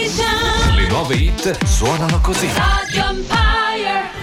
Le 0.00 0.86
nuove 0.88 1.14
hit 1.14 1.62
suonano 1.66 2.20
così. 2.20 2.48
Radio 2.54 3.04
Empire. 3.10 4.19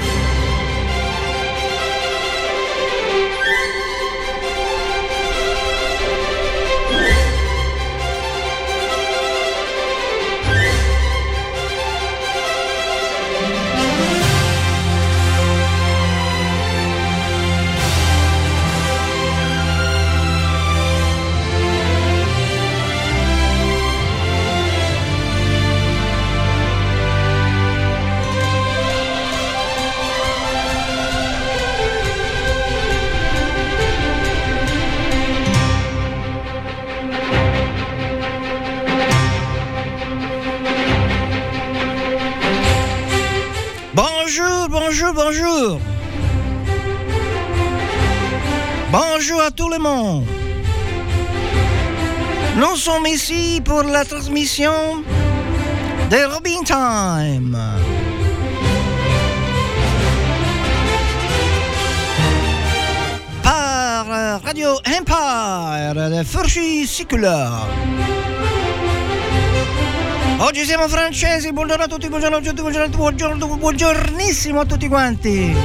Bonjour, 44.89 45.13
bonjour, 45.13 45.79
bonjour. 48.89 49.41
À 49.41 49.51
tout 49.51 49.67
le 49.67 49.79
monde. 49.79 50.23
Nous 52.55 52.75
sommes 52.77 53.05
ici 53.05 53.61
pour 53.65 53.83
la 53.83 54.05
transmission 54.05 55.03
de 56.09 56.33
Robin 56.33 56.63
Time. 56.63 57.57
Par 63.43 64.05
euh, 64.09 64.37
Radio 64.37 64.69
Empire 64.87 65.95
de 65.95 66.23
Furci 66.23 66.87
Sicular. 66.87 67.67
Oggi 70.39 70.65
siamo 70.65 70.87
francesi, 70.87 71.51
buongiorno 71.51 71.85
a 71.85 71.87
tutti, 71.87 72.09
buongiorno 72.09 72.37
a 72.37 72.41
tutti, 72.41 72.61
buongiorno 72.61 72.95
buongiorno, 72.95 73.57
buongiornissimo 73.57 74.59
a 74.59 74.65
tutti 74.65 74.87
quanti. 74.87 75.55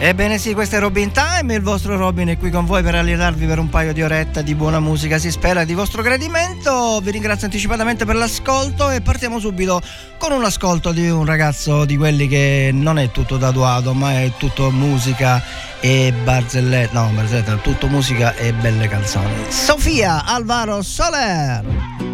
Ebbene 0.00 0.36
sì, 0.36 0.52
questo 0.52 0.74
è 0.74 0.80
Robin 0.80 1.12
Time, 1.12 1.54
il 1.54 1.62
vostro 1.62 1.96
Robin 1.96 2.26
è 2.26 2.36
qui 2.36 2.50
con 2.50 2.66
voi 2.66 2.82
per 2.82 2.96
allenarvi 2.96 3.46
per 3.46 3.60
un 3.60 3.68
paio 3.68 3.92
di 3.92 4.02
orette 4.02 4.42
di 4.42 4.56
buona 4.56 4.80
musica, 4.80 5.16
si 5.18 5.30
spera 5.30 5.64
di 5.64 5.74
vostro 5.74 6.02
gradimento. 6.02 6.43
Vi 6.64 7.10
ringrazio 7.10 7.44
anticipatamente 7.44 8.06
per 8.06 8.16
l'ascolto 8.16 8.88
e 8.88 9.02
partiamo 9.02 9.38
subito 9.38 9.82
con 10.16 10.32
un 10.32 10.44
ascolto 10.44 10.92
di 10.92 11.10
un 11.10 11.26
ragazzo 11.26 11.84
di 11.84 11.98
quelli 11.98 12.26
che 12.26 12.70
non 12.72 12.98
è 12.98 13.10
tutto 13.10 13.36
tatuato, 13.36 13.92
ma 13.92 14.22
è 14.22 14.32
tutto 14.38 14.70
musica 14.70 15.42
e 15.80 16.14
barzellette, 16.24 16.94
no, 16.94 17.10
barzellette, 17.12 17.60
tutto 17.60 17.86
musica 17.88 18.34
e 18.36 18.54
belle 18.54 18.88
canzoni. 18.88 19.44
Sofia 19.50 20.24
Alvaro 20.24 20.80
Soler. 20.80 22.13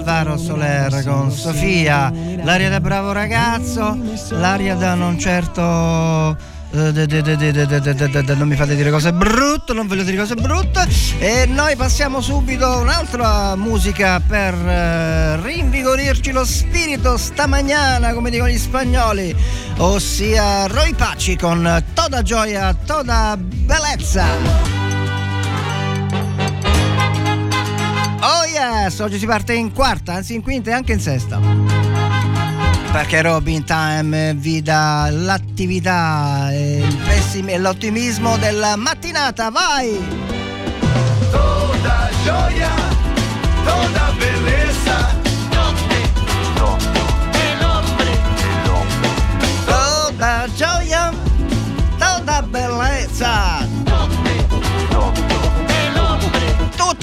Alvaro 0.00 0.38
Soler 0.38 1.04
con 1.04 1.30
Sofia, 1.30 2.10
l'aria 2.42 2.70
da 2.70 2.80
bravo 2.80 3.12
ragazzo, 3.12 3.98
l'aria 4.30 4.74
da 4.74 4.94
non 4.94 5.18
certo... 5.18 6.38
Non 6.72 8.46
mi 8.46 8.54
fate 8.56 8.76
dire 8.76 8.90
cose 8.90 9.12
brutte, 9.12 9.74
non 9.74 9.86
voglio 9.86 10.02
dire 10.04 10.16
cose 10.16 10.36
brutte. 10.36 10.88
E 11.18 11.44
noi 11.46 11.76
passiamo 11.76 12.22
subito 12.22 12.78
un'altra 12.78 13.54
musica 13.56 14.22
per 14.26 14.54
eh, 14.54 15.40
rinvigorirci 15.42 16.32
lo 16.32 16.46
spirito 16.46 17.18
stamagnana, 17.18 18.14
come 18.14 18.30
dicono 18.30 18.48
gli 18.48 18.56
spagnoli, 18.56 19.36
ossia 19.78 20.66
Roy 20.66 20.94
Paci 20.94 21.36
con 21.36 21.84
Toda 21.92 22.22
Gioia, 22.22 22.74
Toda 22.86 23.36
Bellezza. 23.36 24.69
Yes, 28.60 28.98
oggi 28.98 29.18
si 29.18 29.24
parte 29.24 29.54
in 29.54 29.72
quarta, 29.72 30.12
anzi 30.12 30.34
in 30.34 30.42
quinta 30.42 30.68
e 30.68 30.74
anche 30.74 30.92
in 30.92 31.00
sesta. 31.00 31.40
Perché 32.92 33.22
Robin 33.22 33.64
Time 33.64 34.34
vi 34.34 34.60
dà 34.60 35.08
l'attività 35.10 36.52
e 36.52 36.84
l'ottimismo 37.56 38.36
della 38.36 38.76
mattinata, 38.76 39.48
vai! 39.48 39.98
Toda 41.30 42.10
gioia, 42.22 42.68
toda 43.64 44.12
bellezza. 44.18 45.16
Toda 49.64 50.48
gioia, 50.54 51.10
toda 51.96 52.42
bellezza. 52.42 53.69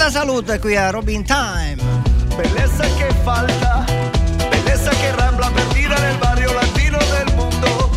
Tutta 0.08 0.20
salute 0.20 0.60
qui 0.60 0.74
a 0.78 0.90
Robin 0.90 1.22
Time. 1.26 1.76
Bellezza 2.38 2.86
che 2.96 3.14
falta, 3.24 3.84
bellezza 4.50 4.92
che 4.92 5.14
rambla 5.14 5.52
perdida 5.52 5.98
nel 5.98 6.16
barrio 6.16 6.54
latino 6.54 6.98
del 6.98 7.36
mundo. 7.36 7.90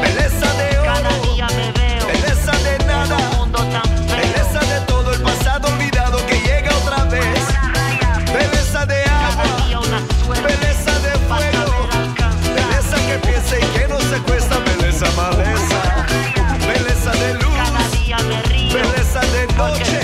Bellezza 0.00 0.52
de 0.54 0.68
Cada 0.84 1.08
oro, 1.08 1.32
día 1.32 1.46
me 1.56 1.72
veo 1.72 2.06
bellezza 2.06 2.52
de 2.62 2.76
en 2.76 2.86
nada. 2.86 3.16
un 3.16 3.36
mundo 3.38 3.58
tan 3.58 3.82
Belleza 4.06 4.60
feo. 4.60 4.68
de 4.68 4.86
todo 4.86 5.12
el 5.14 5.20
pasado 5.20 5.66
olvidado 5.66 6.24
que 6.26 6.38
llega 6.42 6.70
otra 6.76 7.02
vez. 7.06 7.44
Belleza 8.32 8.86
de 8.86 9.02
Cada 9.02 9.42
agua, 9.42 9.98
suerte 10.24 10.46
belleza 10.46 10.92
de 11.00 11.10
fuego. 11.26 11.88
Belleza 12.54 12.96
que 13.08 13.18
piensa 13.26 13.58
y 13.58 13.64
que 13.76 13.88
no 13.88 13.98
se 14.00 14.18
cuesta. 14.22 14.58
Belleza 14.60 15.06
maleza, 15.16 16.06
belleza 16.68 17.10
de 17.10 17.34
luz. 17.34 17.56
Cada 17.56 17.88
día 17.88 18.18
me 18.28 18.42
río 18.42 18.74
Belleza 18.74 19.20
de 19.20 19.46
noche, 19.54 20.01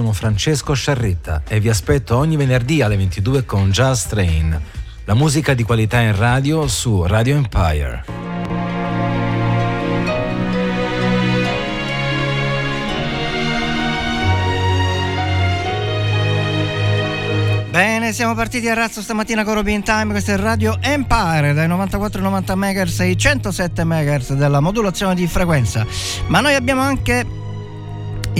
sono 0.00 0.12
Francesco 0.14 0.72
Sciarretta 0.72 1.42
e 1.46 1.60
vi 1.60 1.68
aspetto 1.68 2.16
ogni 2.16 2.36
venerdì 2.36 2.80
alle 2.80 2.96
22 2.96 3.44
con 3.44 3.70
Jazz 3.70 4.06
Train, 4.06 4.58
la 5.04 5.12
musica 5.12 5.52
di 5.52 5.62
qualità 5.62 6.00
in 6.00 6.16
radio 6.16 6.66
su 6.68 7.04
Radio 7.04 7.36
Empire. 7.36 8.04
Bene, 17.70 18.12
siamo 18.14 18.34
partiti 18.34 18.68
a 18.68 18.74
razzo 18.74 19.02
stamattina 19.02 19.44
con 19.44 19.52
Robin 19.52 19.82
Time, 19.82 20.12
questo 20.12 20.30
è 20.30 20.36
Radio 20.38 20.78
Empire 20.80 21.52
dai 21.52 21.68
94-90 21.68 22.54
MHz 22.54 23.00
ai 23.00 23.18
107 23.18 23.84
MHz 23.84 24.32
della 24.32 24.60
modulazione 24.60 25.14
di 25.14 25.26
frequenza. 25.26 25.86
Ma 26.28 26.40
noi 26.40 26.54
abbiamo 26.54 26.80
anche 26.80 27.39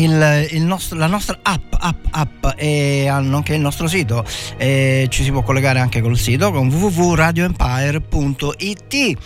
il, 0.03 0.49
il 0.53 0.63
nostro- 0.63 0.97
la 0.99 1.07
nostra 1.07 1.39
app, 1.43 1.75
app, 1.79 2.05
app 2.11 2.47
e 2.57 3.09
nonché 3.21 3.55
il 3.55 3.61
nostro 3.61 3.87
sito. 3.87 4.25
E 4.57 5.07
ci 5.11 5.23
si 5.23 5.31
può 5.31 5.43
collegare 5.43 5.79
anche 5.79 6.01
col 6.01 6.17
sito 6.17 6.51
con 6.51 6.69
www.radioempire.it. 6.69 9.19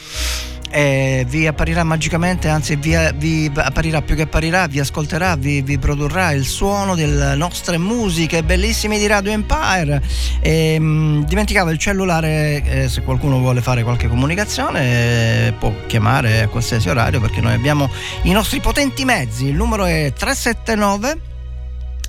E 0.76 1.24
vi 1.28 1.46
apparirà 1.46 1.84
magicamente, 1.84 2.48
anzi 2.48 2.74
vi, 2.74 2.96
vi 3.14 3.48
apparirà 3.54 4.02
più 4.02 4.16
che 4.16 4.22
apparirà, 4.22 4.66
vi 4.66 4.80
ascolterà, 4.80 5.36
vi, 5.36 5.62
vi 5.62 5.78
produrrà 5.78 6.32
il 6.32 6.44
suono 6.44 6.96
delle 6.96 7.36
nostre 7.36 7.78
musiche 7.78 8.42
bellissime 8.42 8.98
di 8.98 9.06
Radio 9.06 9.30
Empire. 9.30 10.02
E, 10.40 10.76
mh, 10.80 11.26
dimenticavo 11.26 11.70
il 11.70 11.78
cellulare, 11.78 12.64
eh, 12.64 12.88
se 12.88 13.02
qualcuno 13.02 13.38
vuole 13.38 13.62
fare 13.62 13.84
qualche 13.84 14.08
comunicazione 14.08 15.46
eh, 15.46 15.52
può 15.56 15.72
chiamare 15.86 16.42
a 16.42 16.48
qualsiasi 16.48 16.88
orario 16.88 17.20
perché 17.20 17.40
noi 17.40 17.52
abbiamo 17.52 17.88
i 18.22 18.32
nostri 18.32 18.58
potenti 18.58 19.04
mezzi. 19.04 19.46
Il 19.46 19.54
numero 19.54 19.84
è 19.84 20.12
379 20.12 21.20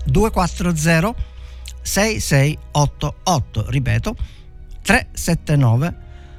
240 0.05 1.13
6688. 1.83 3.65
Ripeto, 3.69 4.15
379 4.81 5.95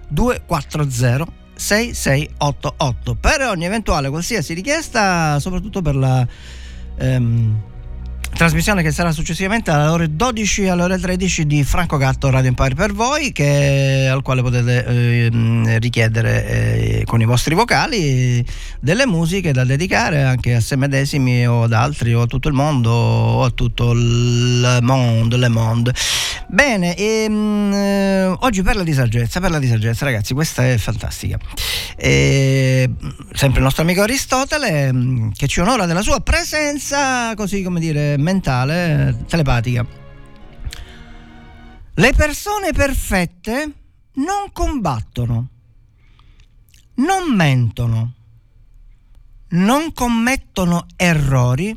240 0.09 1.36
6688 1.57 3.15
per 3.15 3.43
ogni 3.43 3.65
eventuale 3.65 4.09
qualsiasi 4.09 4.55
richiesta 4.55 5.39
soprattutto 5.41 5.83
per 5.83 5.97
la 5.97 6.27
ehm, 6.99 7.57
Trasmissione 8.37 8.83
che 8.83 8.91
sarà 8.91 9.13
successivamente 9.13 9.71
alle 9.71 9.89
ore 9.89 10.15
12 10.15 10.65
e 10.65 10.69
alle 10.69 10.83
ore 10.83 10.99
13 10.99 11.47
di 11.47 11.65
Franco 11.65 11.97
Gatto 11.97 12.29
Radio 12.29 12.49
Empire 12.49 12.75
per 12.75 12.93
voi, 12.93 13.33
che- 13.33 14.07
al 14.11 14.21
quale 14.21 14.43
potete 14.43 14.85
ehm, 14.85 15.79
richiedere 15.79 16.47
eh, 16.47 17.03
con 17.07 17.23
i 17.23 17.25
vostri 17.25 17.55
vocali 17.55 18.45
delle 18.79 19.07
musiche 19.07 19.53
da 19.53 19.65
dedicare 19.65 20.23
anche 20.23 20.57
a 20.57 20.61
se 20.61 20.77
medesimi 20.77 21.49
o 21.49 21.63
ad 21.63 21.73
altri 21.73 22.13
o 22.13 22.21
a 22.21 22.27
tutto 22.27 22.49
il 22.49 22.55
mondo 22.55 22.91
o 22.91 23.43
a 23.43 23.51
tutto 23.51 23.93
il 23.93 24.81
mondo, 24.83 25.37
le 25.39 25.49
monde. 25.49 25.95
Bene, 26.49 26.95
ehm, 26.97 27.73
eh, 27.73 28.25
oggi 28.27 28.63
parla 28.63 28.85
di 28.85 28.93
saggezza, 28.93 29.41
parla 29.41 29.59
di 29.59 29.67
saggezza 29.67 30.05
ragazzi, 30.05 30.33
questa 30.33 30.65
è 30.65 30.79
fantastica. 30.79 31.39
E, 31.97 32.89
sempre 33.33 33.59
il 33.59 33.65
nostro 33.65 33.83
amico 33.83 34.03
Aristotele 34.03 34.93
mh, 34.93 35.33
che 35.33 35.49
ci 35.49 35.59
onora 35.59 35.87
della 35.87 36.03
sua 36.03 36.21
presenza, 36.21 37.35
così 37.35 37.63
come 37.63 37.81
dire, 37.81 38.17
mentale, 38.17 39.25
telepatica. 39.27 39.85
Le 41.95 42.13
persone 42.13 42.73
perfette 42.73 43.73
non 44.15 44.53
combattono, 44.53 45.49
non 46.95 47.35
mentono, 47.35 48.13
non 49.49 49.93
commettono 49.93 50.87
errori 50.95 51.75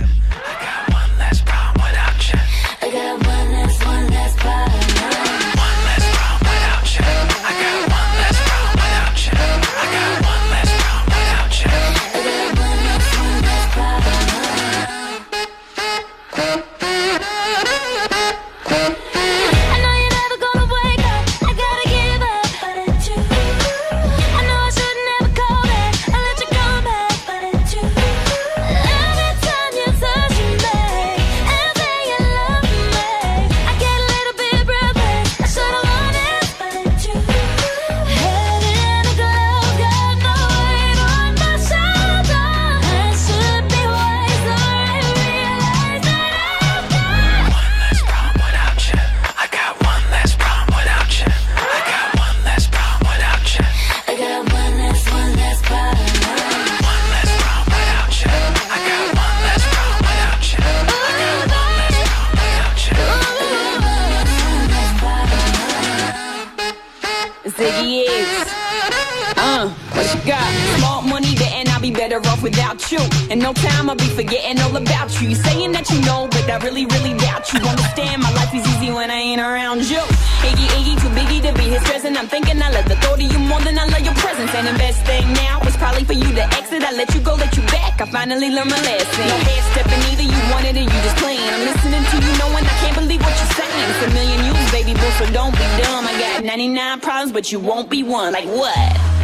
Better 72.20 72.32
off 72.32 72.44
without 72.44 72.92
you. 72.92 73.00
In 73.30 73.40
no 73.40 73.54
time 73.54 73.90
I'll 73.90 73.96
be 73.96 74.10
forgetting 74.10 74.60
all 74.62 74.76
about 74.76 75.10
you. 75.22 75.30
You 75.30 75.36
saying 75.36 75.72
that 75.74 75.90
you 75.90 76.00
know, 76.02 76.28
but 76.32 76.50
I 76.50 76.58
really, 76.64 76.86
really 76.86 77.18
doubt 77.18 77.52
you. 77.54 77.60
Understand 77.60 78.22
my 78.22 78.32
life 78.34 78.54
is 78.54 78.66
easy 78.76 78.92
when 78.92 79.12
I 79.12 79.16
ain't 79.16 79.42
around 79.42 79.90
you. 79.90 80.02
Iggy, 80.44 80.68
Iggy, 80.78 80.96
too 81.02 81.12
biggie 81.16 81.42
to 81.48 81.54
be 81.54 81.70
his 81.70 81.84
present. 81.84 82.18
I'm 82.18 82.28
thinking 82.28 82.62
I 82.62 82.70
love 82.72 82.86
the 82.86 82.96
thought 82.96 83.20
of 83.20 83.32
you 83.32 83.40
more 83.40 83.62
than 83.62 83.78
I 83.78 83.86
love 83.86 84.04
your 84.04 84.16
presence. 84.16 84.54
And 84.54 84.68
the 84.68 84.78
best 84.78 85.06
thing 85.06 85.26
now 85.34 85.62
is 85.64 85.76
probably 85.78 86.04
for 86.04 86.14
you 86.14 86.30
to 86.36 86.44
exit. 86.58 86.84
I 86.84 86.92
let 86.92 87.14
you 87.14 87.22
go, 87.22 87.36
let 87.36 87.56
you 87.56 87.64
back. 87.68 88.02
I 88.02 88.06
finally 88.06 88.50
learned 88.50 88.72
my 88.72 88.82
lesson. 88.82 89.28
No 89.28 89.38
head 89.38 89.64
stepping 89.72 90.02
either, 90.12 90.28
you 90.28 90.42
wanted 90.52 90.76
it, 90.76 90.88
you 90.88 91.00
just 91.04 91.18
playing. 91.18 91.44
I'm 91.44 91.66
listening 91.66 92.04
to 92.04 92.16
you 92.26 92.32
knowing 92.40 92.66
I 92.66 92.76
can't 92.84 92.96
believe 92.96 93.22
what 93.22 93.36
you're 93.36 93.56
saying. 93.60 93.86
It's 93.92 94.04
a 94.08 94.10
million 94.14 94.40
you, 94.46 94.54
baby 94.72 94.94
boo, 94.94 95.12
so 95.20 95.26
don't 95.32 95.54
be 95.54 95.66
dumb. 95.84 96.08
I 96.08 96.14
got 96.20 96.44
99 96.44 97.00
problems, 97.02 97.32
but 97.32 97.52
you 97.52 97.60
won't 97.60 97.90
be 97.90 98.04
one. 98.04 98.34
Like 98.34 98.46
what? 98.46 99.19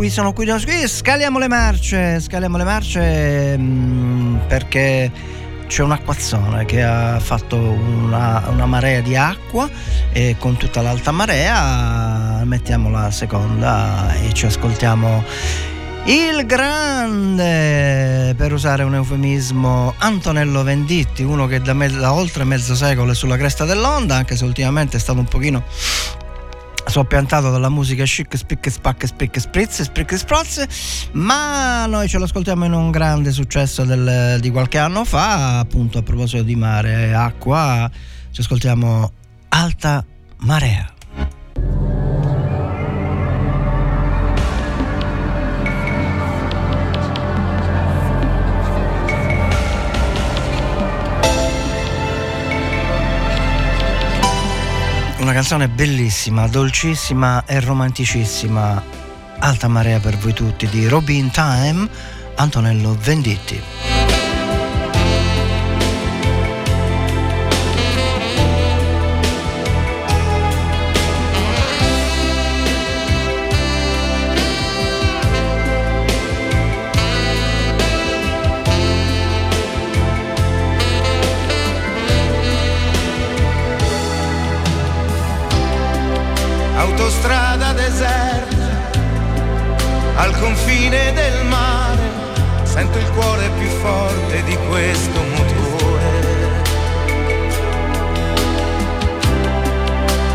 Qui, 0.00 0.08
sono 0.08 0.32
qui, 0.32 0.46
sono 0.46 0.60
qui. 0.64 0.88
Scaliamo 0.88 1.38
le 1.38 1.48
marce, 1.48 2.20
scaliamo 2.20 2.56
le 2.56 2.64
marce 2.64 3.58
mm, 3.58 4.36
perché 4.48 5.12
c'è 5.66 5.82
un 5.82 5.92
acquazzone 5.92 6.64
che 6.64 6.82
ha 6.82 7.20
fatto 7.20 7.56
una, 7.58 8.42
una 8.48 8.64
marea 8.64 9.02
di 9.02 9.14
acqua 9.14 9.68
e 10.10 10.36
con 10.38 10.56
tutta 10.56 10.80
l'alta 10.80 11.10
marea 11.10 12.42
mettiamo 12.44 12.88
la 12.88 13.10
seconda 13.10 14.14
e 14.14 14.32
ci 14.32 14.46
ascoltiamo 14.46 15.22
il 16.06 16.46
grande, 16.46 18.34
per 18.34 18.54
usare 18.54 18.84
un 18.84 18.94
eufemismo, 18.94 19.92
Antonello 19.98 20.62
Venditti, 20.62 21.22
uno 21.22 21.46
che 21.46 21.60
da, 21.60 21.74
me- 21.74 21.90
da 21.90 22.14
oltre 22.14 22.44
mezzo 22.44 22.74
secolo 22.74 23.12
è 23.12 23.14
sulla 23.14 23.36
cresta 23.36 23.66
dell'onda, 23.66 24.16
anche 24.16 24.34
se 24.34 24.46
ultimamente 24.46 24.96
è 24.96 25.00
stato 25.00 25.18
un 25.18 25.26
pochino 25.26 25.62
soppiantato 26.90 27.50
dalla 27.50 27.68
musica 27.68 28.04
chic, 28.04 28.36
spic, 28.36 28.70
spac, 28.70 29.06
spic, 29.06 29.40
spritz, 29.40 29.82
spic, 29.82 30.18
sprozz, 30.18 30.62
ma 31.12 31.86
noi 31.86 32.08
ce 32.08 32.18
l'ascoltiamo 32.18 32.64
in 32.64 32.72
un 32.72 32.90
grande 32.90 33.30
successo 33.30 33.84
del, 33.84 34.38
di 34.40 34.50
qualche 34.50 34.78
anno 34.78 35.04
fa, 35.04 35.60
appunto 35.60 35.98
a 35.98 36.02
proposito 36.02 36.42
di 36.42 36.56
mare 36.56 37.06
e 37.06 37.12
acqua, 37.12 37.90
ci 38.30 38.40
ascoltiamo 38.40 39.12
Alta 39.48 40.04
Marea. 40.38 40.99
Una 55.30 55.38
canzone 55.38 55.68
bellissima, 55.68 56.48
dolcissima 56.48 57.44
e 57.46 57.60
romanticissima. 57.60 58.82
Alta 59.38 59.68
marea 59.68 60.00
per 60.00 60.16
voi 60.16 60.32
tutti 60.32 60.66
di 60.66 60.88
Robin 60.88 61.30
Time, 61.30 61.88
Antonello 62.34 62.98
Venditti. 63.00 63.89
Deserta, 88.00 88.98
al 90.16 90.38
confine 90.38 91.12
del 91.12 91.44
mare, 91.44 91.98
sento 92.62 92.98
il 92.98 93.10
cuore 93.10 93.50
più 93.58 93.68
forte 93.68 94.42
di 94.44 94.56
questo 94.68 95.20
motore. 95.20 96.28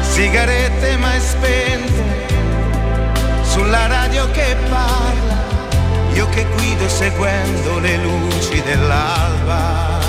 Sigarette 0.01 0.97
mai 0.97 1.19
spente, 1.19 2.03
sulla 3.41 3.87
radio 3.87 4.29
che 4.31 4.55
parla, 4.69 5.37
io 6.13 6.29
che 6.29 6.45
guido 6.55 6.87
seguendo 6.87 7.79
le 7.79 7.97
luci 7.97 8.61
dell'alba. 8.61 10.03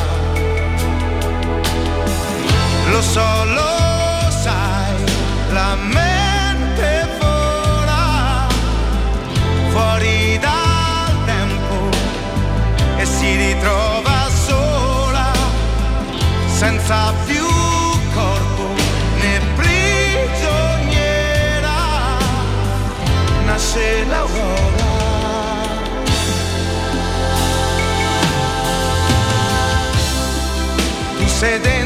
Lo 2.90 3.02
so, 3.02 3.44
lo 3.44 4.30
sai, 4.30 4.94
la 5.52 5.74
mente 5.74 6.05
senza 16.56 17.12
più 17.26 17.46
corpo 18.14 18.74
né 19.20 19.40
prigioniera. 19.56 20.56
Nasce 23.44 24.04
l'aurora. 24.08 24.84
Tu 31.18 31.26
sei 31.26 31.60
dentro 31.60 31.85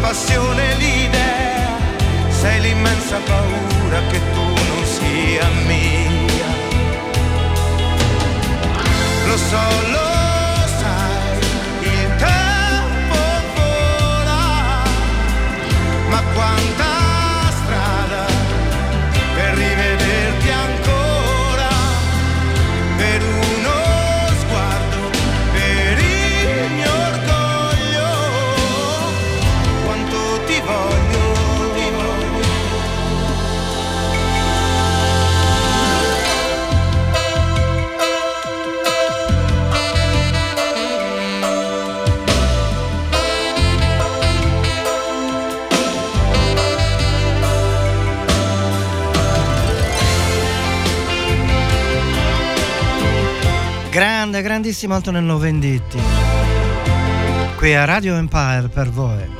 passione, 0.00 0.74
l'idea, 0.76 1.78
sei 2.28 2.60
l'immensa 2.60 3.18
paura 3.24 4.00
che 4.10 4.20
tu 4.32 4.42
non 4.42 4.84
sia 4.84 5.48
mia. 5.66 6.48
Lo 9.26 9.36
so, 9.36 9.90
lo 9.90 10.05
Grande, 54.36 54.42
grandissimo 54.42 54.94
Antonello 54.94 55.38
Venditti. 55.38 55.98
Qui 57.56 57.74
a 57.74 57.84
Radio 57.86 58.16
Empire 58.16 58.68
per 58.68 58.90
voi. 58.90 59.35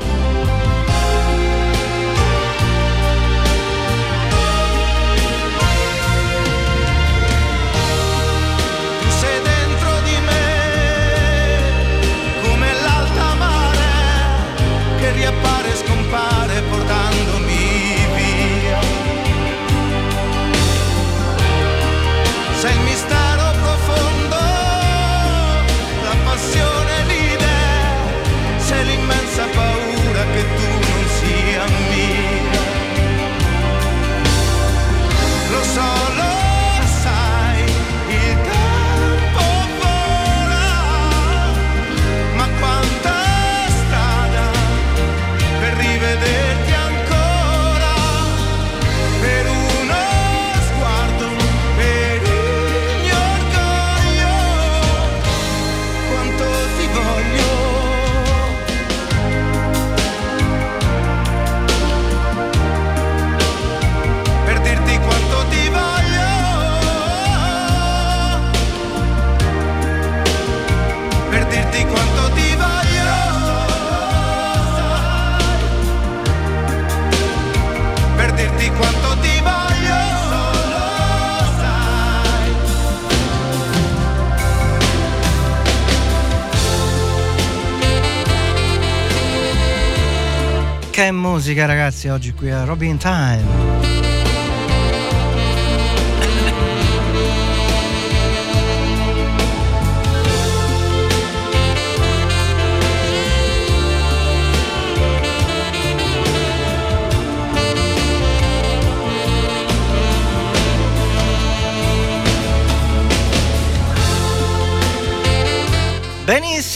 Musica 91.56 91.64
ragazzi 91.64 92.08
oggi 92.08 92.34
qui 92.34 92.50
a 92.50 92.64
Robin 92.64 92.98
Time. 92.98 94.05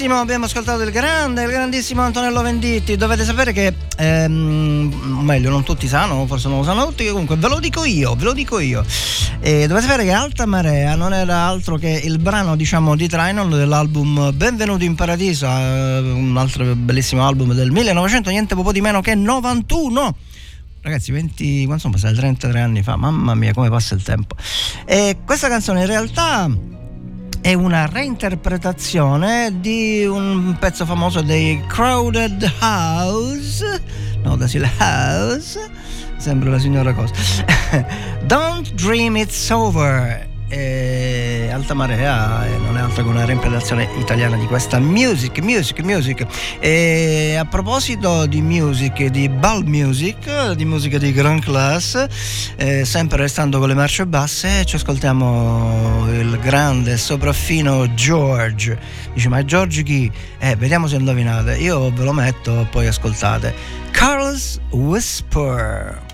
Benissimo, 0.01 0.23
abbiamo 0.23 0.47
ascoltato 0.47 0.81
il 0.81 0.93
grande, 0.93 1.43
il 1.43 1.51
grandissimo 1.51 2.01
Antonello 2.01 2.41
Venditti. 2.41 2.97
Dovete 2.97 3.23
sapere 3.23 3.53
che, 3.53 3.75
ehm, 3.99 5.21
meglio, 5.21 5.51
non 5.51 5.63
tutti 5.63 5.87
sanno, 5.87 6.25
forse 6.27 6.49
non 6.49 6.57
lo 6.57 6.65
sanno 6.65 6.87
tutti, 6.87 7.07
comunque 7.09 7.37
ve 7.37 7.49
lo 7.49 7.61
dico 7.61 7.85
io, 7.85 8.15
ve 8.15 8.25
lo 8.25 8.33
dico 8.33 8.61
io. 8.61 8.83
E 9.41 9.67
dovete 9.67 9.87
sapere 9.87 10.05
che 10.05 10.13
Alta 10.13 10.47
Marea 10.47 10.95
non 10.95 11.13
era 11.13 11.41
altro 11.41 11.77
che 11.77 12.01
il 12.03 12.19
brano, 12.19 12.57
diciamo, 12.57 12.97
di 12.97 13.09
Trinon 13.09 13.51
dell'album 13.51 14.33
Benvenuti 14.35 14.87
in 14.87 14.95
Paradiso, 14.95 15.45
eh, 15.45 15.99
un 15.99 16.35
altro 16.39 16.75
bellissimo 16.75 17.27
album 17.27 17.53
del 17.53 17.71
1900, 17.71 18.31
niente 18.31 18.55
po' 18.55 18.73
di 18.73 18.81
meno 18.81 19.03
che 19.03 19.15
91. 19.15 20.17
Ragazzi, 20.81 21.13
20, 21.13 21.65
quando 21.65 21.83
sono 21.83 21.93
passati 21.93 22.15
33 22.15 22.59
anni 22.59 22.83
fa, 22.83 22.97
mamma 22.97 23.35
mia, 23.35 23.53
come 23.53 23.69
passa 23.69 23.95
il 23.95 24.03
tempo. 24.03 24.35
E 24.87 25.19
questa 25.27 25.49
canzone 25.49 25.81
in 25.81 25.87
realtà 25.87 26.51
è 27.41 27.55
una 27.55 27.87
reinterpretazione 27.87 29.61
di 29.61 30.05
un 30.05 30.57
pezzo 30.59 30.85
famoso 30.85 31.23
dei 31.23 31.63
Crowded 31.67 32.51
House, 32.61 33.83
no, 34.23 34.37
da 34.37 34.47
Sile 34.47 34.71
House, 34.79 35.71
sembra 36.17 36.51
la 36.51 36.59
signora 36.59 36.93
cosa. 36.93 37.15
Don't 38.25 38.73
Dream 38.75 39.17
It's 39.17 39.49
Over. 39.51 40.30
E 40.53 41.49
Alta 41.53 41.75
Marea 41.75 42.45
eh, 42.45 42.59
non 42.59 42.77
è 42.77 42.81
altro 42.81 43.05
che 43.05 43.09
una 43.09 43.25
reinterpretazione 43.25 43.89
italiana 43.99 44.37
di 44.37 44.47
questa 44.47 44.81
music, 44.81 45.39
music, 45.39 45.79
music. 45.85 46.27
E 46.59 47.37
a 47.39 47.45
proposito 47.45 48.27
di 48.27 48.43
music, 48.43 49.05
di 49.05 49.29
ball 49.29 49.63
music, 49.63 50.51
di 50.55 50.65
musica 50.65 50.99
di 50.99 51.13
grand 51.13 51.41
class, 51.41 52.05
eh, 52.57 52.85
sempre 52.85 53.19
restando 53.19 53.61
con 53.61 53.69
le 53.69 53.75
marce 53.75 54.07
basse, 54.07 54.65
ci 54.65 54.75
ascoltiamo 54.75 56.09
il 56.11 56.37
grande 56.41 56.97
sopraffino 56.97 57.95
George. 57.95 58.77
Dice, 59.15 59.29
ma 59.29 59.45
George 59.45 59.85
chi? 59.85 60.11
Eh, 60.41 60.57
vediamo 60.57 60.89
se 60.89 60.97
indovinate. 60.97 61.59
Io 61.59 61.93
ve 61.93 62.03
lo 62.03 62.13
metto, 62.13 62.67
poi 62.73 62.89
ascoltate. 62.89 63.55
Carl's 63.93 64.59
Whisper. 64.71 66.10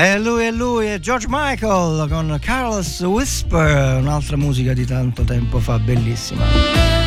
E 0.00 0.16
lui 0.20 0.44
è 0.44 0.52
lui, 0.52 0.86
è 0.86 1.00
George 1.00 1.26
Michael 1.28 2.08
con 2.08 2.38
Carlos 2.40 3.00
Whisper, 3.00 3.96
un'altra 3.96 4.36
musica 4.36 4.72
di 4.72 4.86
tanto 4.86 5.24
tempo 5.24 5.58
fa, 5.58 5.76
bellissima. 5.80 6.97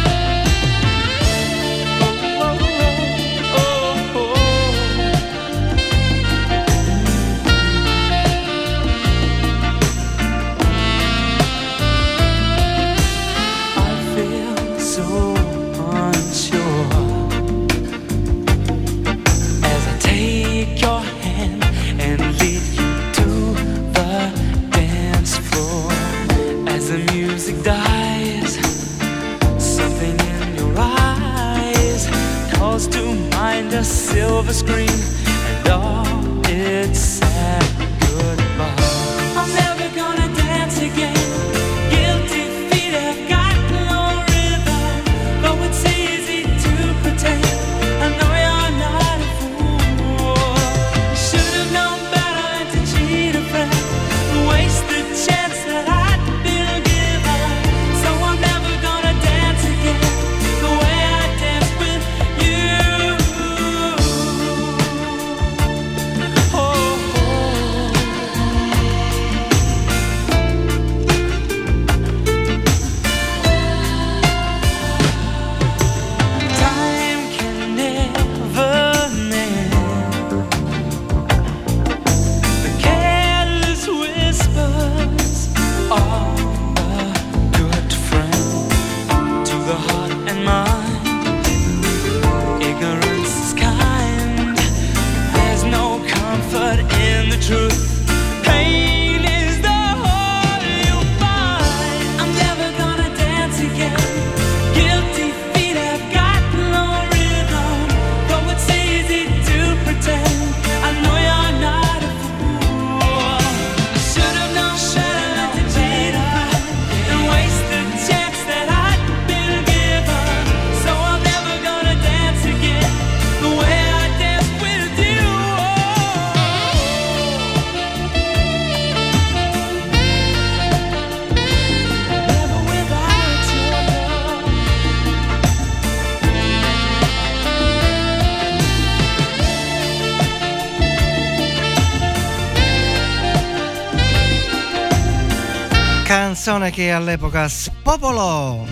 Canzone 146.52 146.72
che 146.72 146.92
all'epoca 146.92 147.48
spopolò. 147.48 148.66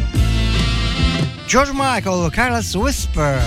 George 1.45 1.71
Michael, 1.73 2.29
Carlos 2.29 2.75
Whisper. 2.75 3.41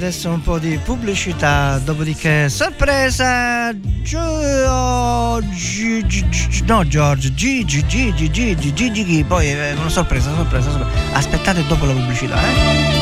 Adesso 0.00 0.30
un 0.30 0.40
po' 0.40 0.58
di 0.58 0.78
pubblicità, 0.82 1.78
dopodiché 1.84 2.48
sorpresa. 2.48 3.70
Gio- 3.74 5.40
Gi- 5.52 6.06
Gi- 6.06 6.26
Gi- 6.30 6.64
no, 6.64 6.86
Giorgio, 6.86 7.32
Gigi, 7.34 7.86
Gigi, 7.86 8.30
Gigi, 8.30 8.72
Gigi, 8.72 9.24
poi 9.24 9.50
eh, 9.50 9.72
una 9.74 9.90
sorpresa, 9.90 10.34
sorpresa, 10.34 10.70
sorpresa. 10.70 11.12
Aspettate 11.12 11.66
dopo 11.66 11.84
la 11.84 11.92
pubblicità, 11.92 12.34
eh. 12.40 12.99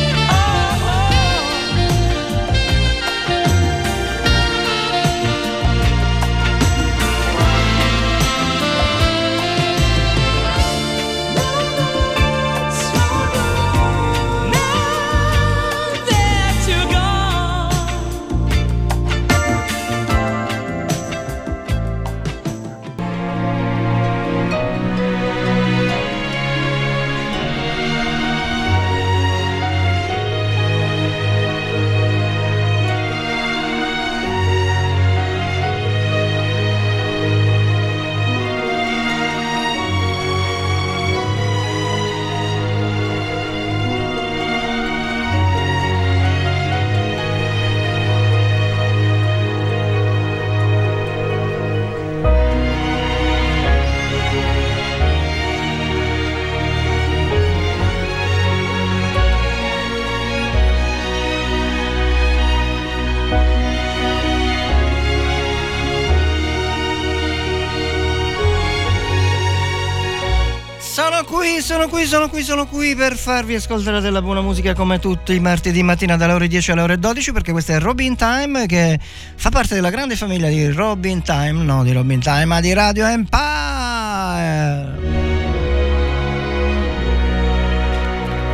Qui, 71.98 72.06
sono 72.06 72.28
qui, 72.28 72.42
sono 72.44 72.66
qui, 72.66 72.94
per 72.94 73.16
farvi 73.16 73.56
ascoltare 73.56 74.00
della 74.00 74.22
buona 74.22 74.40
musica 74.40 74.72
come 74.72 75.00
tutti 75.00 75.34
i 75.34 75.40
martedì 75.40 75.82
mattina 75.82 76.16
dalle 76.16 76.32
ore 76.32 76.46
10 76.46 76.70
alle 76.70 76.82
ore 76.82 76.96
12 76.96 77.32
perché 77.32 77.50
questa 77.50 77.74
è 77.74 77.80
Robin 77.80 78.14
Time 78.14 78.66
che 78.66 79.00
fa 79.34 79.50
parte 79.50 79.74
della 79.74 79.90
grande 79.90 80.14
famiglia 80.14 80.48
di 80.48 80.70
Robin 80.70 81.22
Time, 81.22 81.64
no 81.64 81.82
di 81.82 81.92
Robin 81.92 82.20
Time 82.20 82.44
ma 82.44 82.61
di 82.61 82.72
Radio 82.72 83.04
Empire. 83.04 83.57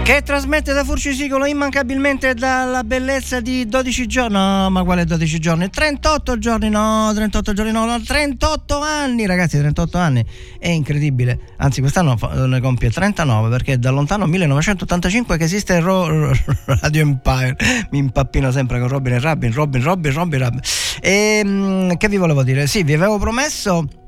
Che 0.05 0.21
trasmette 0.21 0.75
da 0.75 0.85
Furcisicolo 0.85 1.47
immancabilmente 1.47 2.35
dalla 2.35 2.85
bellezza 2.85 3.41
di 3.41 3.67
12 3.67 4.07
giorni. 4.07 4.35
No, 4.35 4.69
ma 4.69 4.85
quale 4.85 5.07
12 5.07 5.39
giorni? 5.39 5.71
38 5.71 6.39
giorni, 6.39 6.69
no, 6.69 7.11
38 7.15 7.55
giorni, 7.55 7.73
no, 7.73 7.87
no 7.87 7.99
38 7.99 8.81
anni, 8.81 9.25
ragazzi, 9.25 9.57
38 9.57 9.97
anni. 9.97 10.23
È 10.59 10.69
incredibile. 10.69 11.55
Anzi, 11.57 11.81
quest'anno 11.81 12.19
ne 12.47 12.61
compie 12.61 12.91
39 12.91 13.49
perché 13.49 13.73
è 13.73 13.77
da 13.79 13.89
lontano 13.89 14.27
1985 14.27 15.39
che 15.39 15.45
esiste 15.45 15.81
Ro- 15.81 16.31
Radio 16.67 17.01
Empire. 17.01 17.57
Mi 17.91 17.99
impappino 17.99 18.51
sempre 18.51 18.81
con 18.81 18.89
Robin 18.89 19.15
e 19.15 19.21
Rabin, 19.21 19.55
Robin, 19.55 19.83
Robin, 19.83 20.13
Robin, 20.13 20.39
Rabin. 20.39 20.61
E 21.01 21.41
ehm, 21.43 21.97
che 21.97 22.09
vi 22.11 22.19
volevo 22.19 22.43
dire? 22.43 22.67
Sì, 22.67 22.83
vi 22.83 22.93
avevo 22.93 23.17
promesso 23.17 24.04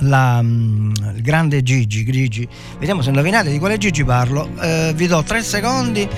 la, 0.00 0.40
mm, 0.42 0.92
il 1.16 1.22
grande 1.22 1.62
Gigi, 1.62 2.04
Gigi. 2.04 2.48
Vediamo 2.78 3.02
se 3.02 3.08
indovinate 3.08 3.50
di 3.50 3.58
quale 3.58 3.78
Gigi 3.78 4.04
parlo. 4.04 4.48
Eh, 4.60 4.92
vi 4.94 5.06
do 5.06 5.22
3 5.22 5.42
secondi. 5.42 6.08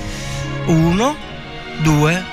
1, 0.67 1.17
2 1.83 2.25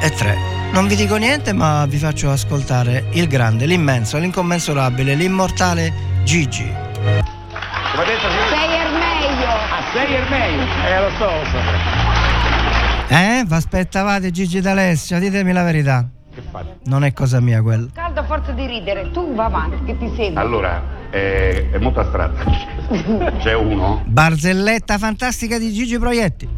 e 0.00 0.10
3. 0.10 0.36
Non 0.72 0.88
vi 0.88 0.96
dico 0.96 1.16
niente, 1.16 1.52
ma 1.52 1.86
vi 1.86 1.98
faccio 1.98 2.30
ascoltare 2.30 3.04
il 3.12 3.28
grande, 3.28 3.66
l'immenso, 3.66 4.18
l'incommensurabile, 4.18 5.14
l'immortale 5.14 5.92
Gigi. 6.24 6.64
Come 6.64 8.06
detto 8.06 8.28
Sei 8.50 8.64
il 8.80 8.92
meglio. 8.92 9.48
Ah, 9.48 9.82
sei 9.92 10.14
il 10.14 10.26
meglio. 10.28 10.62
Eh, 10.84 11.00
lo 11.00 11.10
so, 11.16 11.24
lo 11.26 11.44
so. 11.44 13.14
Eh? 13.14 13.44
Vi 13.46 13.54
aspettavate 13.54 14.30
Gigi 14.32 14.60
D'Alessio? 14.60 15.18
Ditemi 15.20 15.52
la 15.52 15.62
verità. 15.62 16.08
Che 16.34 16.42
fate? 16.50 16.78
Non 16.86 17.04
è 17.04 17.12
cosa 17.12 17.40
mia 17.40 17.62
quello. 17.62 17.88
Caldo 17.94 18.20
a 18.20 18.24
forza 18.24 18.50
di 18.50 18.66
ridere. 18.66 19.10
Tu 19.12 19.34
va 19.34 19.44
avanti, 19.44 19.84
che 19.84 19.96
ti 19.96 20.12
segui. 20.16 20.36
Allora, 20.36 20.82
eh, 21.10 21.70
è 21.70 21.78
molto 21.78 22.00
astratta. 22.00 22.42
C'è 23.38 23.54
uno, 23.54 24.02
Barzelletta 24.04 24.98
fantastica 24.98 25.58
di 25.58 25.72
Gigi 25.72 25.96
Proietti. 25.96 26.48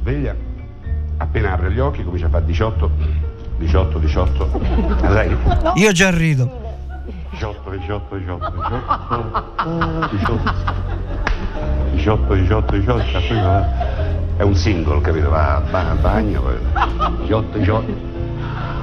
sveglia, 0.00 0.34
appena 1.18 1.52
apre 1.52 1.70
gli 1.70 1.78
occhi 1.78 2.02
comincia 2.02 2.26
a 2.26 2.30
fare 2.30 2.44
18, 2.46 2.90
18, 3.58 3.98
18. 4.00 4.60
Ah, 5.02 5.10
sai? 5.12 5.36
Io 5.74 5.92
già 5.92 6.10
rido. 6.10 6.60
18, 7.30 7.70
18, 7.70 8.16
18, 8.16 8.50
18, 8.50 10.10
18, 11.94 12.34
18, 12.34 12.34
18, 12.34 12.76
18, 12.76 13.66
è 14.36 14.42
un 14.42 14.54
single, 14.56 15.00
capito? 15.00 15.30
Va 15.30 15.56
al 15.56 15.98
bagno, 15.98 16.42
poi 16.42 16.56
18, 17.22 17.58
18, 17.58 18.10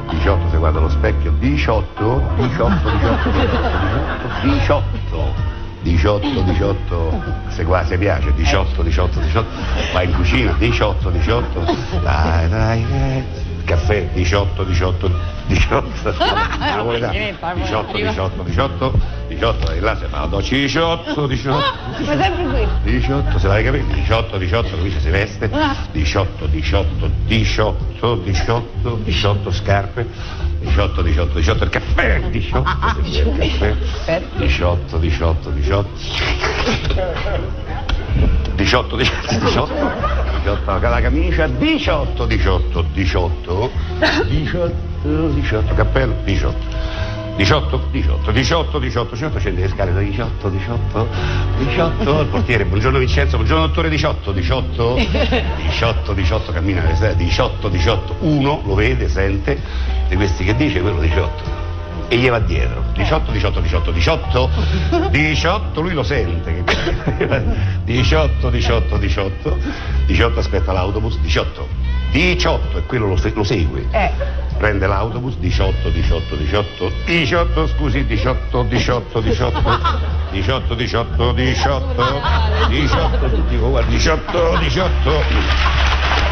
18 0.09 0.49
se 0.49 0.57
guarda 0.57 0.79
allo 0.79 0.89
specchio, 0.89 1.31
18, 1.39 2.21
18, 2.37 2.89
18, 4.41 4.83
18, 5.01 5.33
18, 5.81 6.41
18, 6.43 7.23
se 7.47 7.63
qua 7.63 7.85
se 7.85 7.97
piace, 7.97 8.33
18, 8.33 8.81
18, 8.83 9.19
18, 9.19 9.49
va 9.93 10.01
in 10.01 10.13
cucina, 10.13 10.53
18, 10.57 11.09
18, 11.09 11.65
dai, 12.01 12.49
dai, 12.49 12.85
eh, 12.91 13.23
caffè, 13.69 14.09
18, 14.13 14.63
18, 14.63 15.11
18, 15.45 16.15
napoletano, 16.57 17.13
18, 17.13 17.97
18, 17.97 18.43
18, 18.43 18.99
18, 19.27 19.71
e 19.71 19.79
là 19.79 19.95
si 19.95 20.05
fa, 20.09 20.27
18, 20.27 21.27
18, 21.27 21.63
Ma 21.99 22.17
sempre 22.17 22.45
qui. 22.45 22.67
18, 22.91 23.37
se 23.37 23.47
l'hai 23.47 23.63
capito? 23.63 23.93
18, 23.93 24.37
18, 24.39 24.75
comincia 24.75 24.99
si 24.99 25.09
veste, 25.09 25.51
18, 25.91 26.47
18, 26.47 27.11
18, 27.27 28.15
18, 28.23 28.99
18 29.03 29.51
scarpe, 29.51 30.07
18, 30.61 31.01
18, 31.03 31.37
18 31.37 31.63
il 31.63 31.69
caffè, 31.69 32.21
18, 32.27 32.69
se 32.87 32.93
bevi 33.01 33.17
il 33.17 33.37
caffè, 33.37 33.75
18, 34.37 34.97
18, 34.97 35.49
18. 35.51 35.89
18, 38.55 38.95
18, 38.95 39.39
18, 39.39 39.73
18 40.43 40.87
la 40.89 41.01
camicia, 41.01 41.47
18, 41.47 42.25
18, 42.25 42.85
18, 42.93 43.71
18, 44.27 45.27
18, 45.29 45.73
cappello, 45.73 46.15
18. 46.23 46.97
18, 47.39 47.87
18, 47.91 48.31
18, 48.31 48.79
18, 48.79 49.15
18, 49.15 49.39
scende 49.39 49.61
le 49.61 49.69
scale 49.69 49.93
da 49.93 50.01
18, 50.01 50.49
18, 50.49 51.07
18, 51.59 52.19
il 52.19 52.27
portiere, 52.27 52.65
buongiorno 52.65 52.97
Vincenzo, 52.97 53.37
buongiorno 53.37 53.67
dottore 53.67 53.87
18, 53.87 54.33
18, 54.33 54.95
18, 54.95 56.13
18, 56.13 56.51
cammina 56.51 56.83
le 56.83 56.95
scale, 56.97 57.15
18, 57.15 57.69
18, 57.69 58.15
uno 58.19 58.61
lo 58.65 58.75
vede, 58.75 59.07
sente, 59.07 59.57
di 60.09 60.15
questi 60.17 60.43
che 60.43 60.53
dice, 60.57 60.81
quello 60.81 60.99
18 60.99 61.68
e 62.09 62.17
gli 62.17 62.29
va 62.29 62.39
dietro. 62.39 62.83
18, 62.93 63.31
18, 63.31 63.59
18, 63.61 63.91
18, 63.91 64.49
18, 65.11 65.81
lui 65.81 65.93
lo 65.93 66.03
sente. 66.03 66.63
che- 66.63 67.43
18, 67.85 68.49
18, 68.49 68.97
18, 68.97 69.57
18 70.07 70.39
aspetta 70.39 70.71
l'autobus, 70.73 71.17
18, 71.19 71.67
18 72.11 72.77
e 72.79 72.83
quello 72.85 73.07
lo, 73.07 73.15
se- 73.17 73.31
lo 73.35 73.43
segue. 73.43 73.85
Prende 74.57 74.87
l'autobus, 74.87 75.37
18, 75.37 75.89
18, 75.89 76.35
18, 76.35 76.91
18, 77.05 77.67
scusi, 77.67 78.03
18, 78.05 78.63
18, 78.63 79.21
18, 79.21 79.61
18, 80.31 80.73
18, 80.73 81.31
18, 81.33 82.21
18, 82.67 83.29
tutti 83.29 83.55
uguali, 83.55 83.87
18, 83.87 84.57
18, 84.57 85.11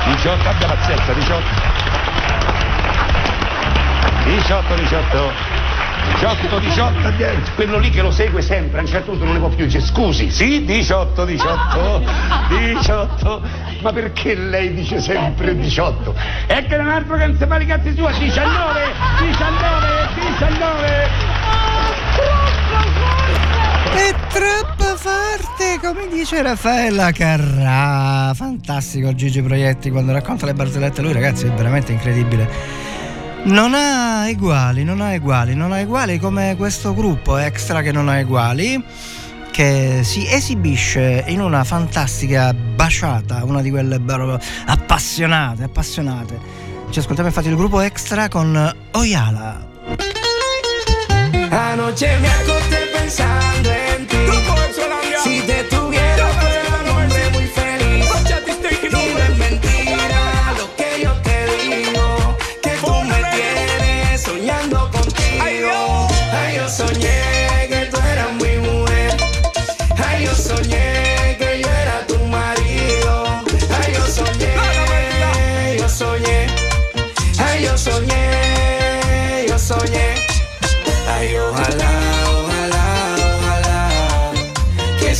18, 0.05 0.49
abbia 0.49 0.67
pazienza, 0.67 1.13
18. 1.13 1.45
18, 4.25 4.75
18, 4.75 5.31
18, 6.13 6.59
18, 6.59 7.07
eh, 7.17 7.37
quello 7.55 7.77
lì 7.77 7.89
che 7.89 8.01
lo 8.01 8.11
segue 8.11 8.41
sempre, 8.41 8.79
a 8.79 8.81
un 8.81 8.87
certo 8.87 9.11
punto 9.11 9.25
non 9.25 9.33
ne 9.33 9.39
può 9.39 9.49
più, 9.49 9.65
dice 9.65 9.81
scusi, 9.81 10.31
sì, 10.31 10.65
18, 10.65 11.25
18, 11.25 12.03
18, 12.49 13.41
ma 13.81 13.93
perché 13.93 14.35
lei 14.35 14.73
dice 14.73 14.99
sempre 14.99 15.55
18? 15.55 16.15
E 16.47 16.65
che 16.65 16.75
un 16.75 16.89
altro 16.89 17.17
che 17.17 17.27
non 17.27 17.37
si 17.37 17.45
fa 17.45 17.59
i 17.59 17.65
cazzi 17.65 17.95
sua, 17.95 18.11
19, 18.11 18.81
19, 19.19 20.09
19. 20.15 21.07
È 23.93 24.13
troppo 24.29 24.95
forte, 24.95 25.79
come 25.81 26.07
dice 26.07 26.41
Raffaella 26.41 27.11
Carrà. 27.11 28.33
Fantastico 28.33 29.13
Gigi 29.13 29.41
Proietti 29.41 29.89
quando 29.89 30.11
racconta 30.11 30.45
le 30.45 30.53
barzellette. 30.53 31.01
Lui, 31.01 31.13
ragazzi, 31.13 31.47
è 31.47 31.51
veramente 31.51 31.91
incredibile. 31.91 32.47
Non 33.47 33.73
ha 33.73 34.27
eguali, 34.27 34.83
non 34.83 34.99
ha 34.99 35.13
eguali, 35.13 35.55
non 35.55 35.71
ha 35.71 35.79
eguali 35.79 36.19
come 36.19 36.55
questo 36.57 36.93
gruppo 36.93 37.37
extra 37.37 37.81
che 37.81 37.93
non 37.93 38.09
ha 38.09 38.19
eguali. 38.19 38.83
Che 39.49 40.01
si 40.03 40.29
esibisce 40.29 41.23
in 41.27 41.39
una 41.39 41.63
fantastica 41.63 42.53
baciata, 42.53 43.45
una 43.45 43.61
di 43.61 43.69
quelle 43.69 44.01
appassionate, 44.65 45.63
appassionate. 45.63 46.39
Ci 46.89 46.99
ascoltiamo 46.99 47.29
infatti 47.29 47.47
il 47.47 47.55
gruppo 47.55 47.79
extra 47.79 48.27
con 48.27 48.75
Oyala. 48.91 49.65
Anoche 51.49 52.17
me 52.19 52.27
acosté 52.27 52.89
pensando 52.93 53.69
en 53.69 54.05
ti. 54.07 54.17
Si 55.23 55.43
te 55.45 55.66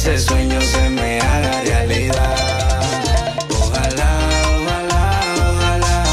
ese 0.07 0.19
sueño 0.19 0.61
se 0.61 0.89
me 0.89 1.19
haga 1.19 1.61
realidad. 1.63 2.35
Ojalá, 3.49 4.09
ojalá, 4.55 5.21
ojalá 5.51 6.03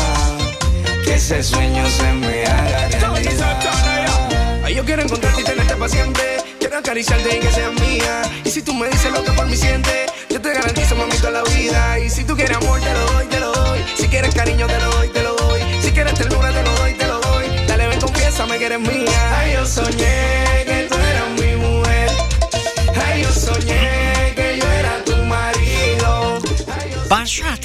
que 1.04 1.14
ese 1.14 1.42
sueño 1.44 1.88
se 1.88 2.12
me 2.14 2.44
haga 2.44 2.88
realidad. 2.88 4.62
Ay, 4.64 4.74
yo 4.74 4.84
quiero 4.84 5.02
encontrarte 5.02 5.42
y 5.42 5.44
tenerte 5.44 5.76
para 5.76 5.88
siempre. 5.88 6.24
Quiero 6.58 6.78
acariciarte 6.78 7.36
y 7.36 7.38
que 7.38 7.50
seas 7.52 7.72
mía. 7.74 8.22
Y 8.44 8.50
si 8.50 8.62
tú 8.62 8.74
me 8.74 8.88
dices 8.88 9.12
lo 9.12 9.22
que 9.22 9.30
por 9.30 9.46
mí 9.46 9.56
sientes, 9.56 10.10
yo 10.28 10.40
te 10.40 10.52
garantizo, 10.52 10.96
mami, 10.96 11.16
toda 11.18 11.30
la 11.30 11.42
vida. 11.44 11.98
Y 12.00 12.10
si 12.10 12.24
tú 12.24 12.34
quieres 12.34 12.56
amor, 12.56 12.80
te 12.80 12.92
lo 12.92 13.06
doy, 13.12 13.26
te 13.26 13.38
lo 13.38 13.52
doy. 13.52 13.78
Si 13.96 14.08
quieres 14.08 14.34
cariño, 14.34 14.66
te 14.66 14.78
lo 14.80 14.90
doy, 14.90 15.08
te 15.10 15.22
lo 15.22 15.36
doy. 15.36 15.60
Si 15.82 15.92
quieres 15.92 16.14
ternura, 16.14 16.50
te 16.50 16.62
lo 16.64 16.74
doy, 16.78 16.94
te 16.94 17.06
lo 17.06 17.20
doy. 17.20 17.46
Dale, 17.68 17.86
ven, 17.86 18.00
confiésame 18.00 18.58
que 18.58 18.66
eres 18.66 18.80
mía. 18.80 19.38
Ay, 19.38 19.52
yo 19.52 19.64
soñé 19.64 20.64
que 20.66 20.83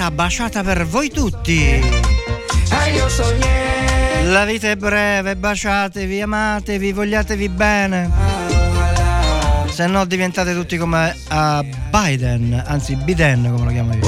Baciata, 0.10 0.12
baciata 0.12 0.64
per 0.64 0.86
voi 0.86 1.10
tutti. 1.10 1.80
La 4.24 4.46
vita 4.46 4.70
è 4.70 4.76
breve, 4.76 5.36
baciatevi, 5.36 6.22
amatevi, 6.22 6.92
vogliatevi 6.92 7.50
bene. 7.50 8.12
Se 9.70 9.86
no 9.88 10.06
diventate 10.06 10.54
tutti 10.54 10.78
come 10.78 11.16
a 11.30 11.64
Biden, 11.64 12.64
anzi 12.66 12.96
Biden 12.96 13.52
come 13.52 13.66
lo 13.66 13.72
chiamo 13.72 13.94
io. 13.94 14.02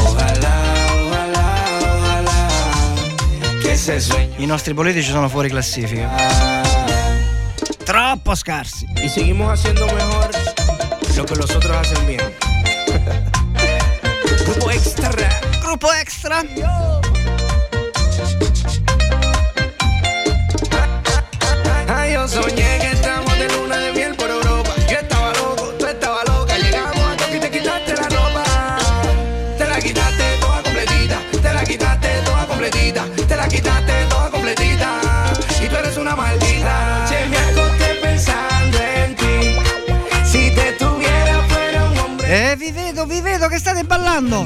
I 4.38 4.46
nostri 4.46 4.74
politici 4.74 5.10
sono 5.10 5.30
fuori 5.30 5.50
classifica. 5.50 6.10
Troppo 7.84 8.36
scarsi. 8.36 8.88
Y 9.04 9.10
seguimos 9.10 9.52
haciendo 9.52 9.86
mejor 9.88 10.30
lo 11.16 11.26
que 11.26 11.36
los 11.36 11.56
otros 11.56 11.78
hacen 11.78 12.06
bien. 12.08 12.22
Grupo 14.46 14.70
extra. 14.72 15.31
Gruppo 15.72 15.94
extra. 15.94 16.44
Ay, 21.88 22.12
yo 22.12 22.28
soñé 22.28 22.78
que 22.82 22.92
estamos 22.92 23.40
de 23.40 23.48
luna 23.48 23.78
de 23.78 23.94
miel 23.94 24.14
por 24.16 24.30
Europa. 24.30 24.70
Yo 24.90 24.98
estaba 24.98 25.32
loco, 25.36 25.74
tú 25.80 25.86
estabas 25.86 26.28
loca. 26.28 26.58
Llegamos 26.58 27.00
a 27.00 27.16
Tokio 27.16 27.38
y 27.38 27.40
te 27.40 27.50
quitaste 27.50 27.94
la 27.96 28.10
ropa. 28.10 28.44
Te 29.58 29.66
la 29.66 29.80
quitaste 29.80 30.24
toda 30.42 30.62
completita. 30.62 31.20
Te 31.42 31.54
la 31.54 31.64
quitaste 31.64 32.10
toda 32.26 32.46
completita. 32.48 33.06
Te 33.30 33.36
la 33.38 33.48
quitaste 33.48 34.06
toda 34.10 34.30
completita. 34.30 34.90
Y 35.64 35.70
tú 35.70 35.76
eres 35.78 35.96
una 35.96 36.18
maldita. 36.18 37.06
Noche 37.06 37.26
me 37.30 37.38
acosté 37.38 37.96
pensando 38.02 38.78
en 38.78 39.16
ti. 39.16 39.56
Si 40.26 40.52
te 40.54 40.74
tuviera 40.74 41.42
fuera 41.48 41.86
un 41.86 41.98
hombre. 41.98 42.52
E 42.52 42.56
vi 42.58 42.74
vedo, 42.74 43.06
vi 43.06 43.22
vedo 43.22 43.48
che 43.48 43.56
state 43.56 43.86
ballando. 43.86 44.46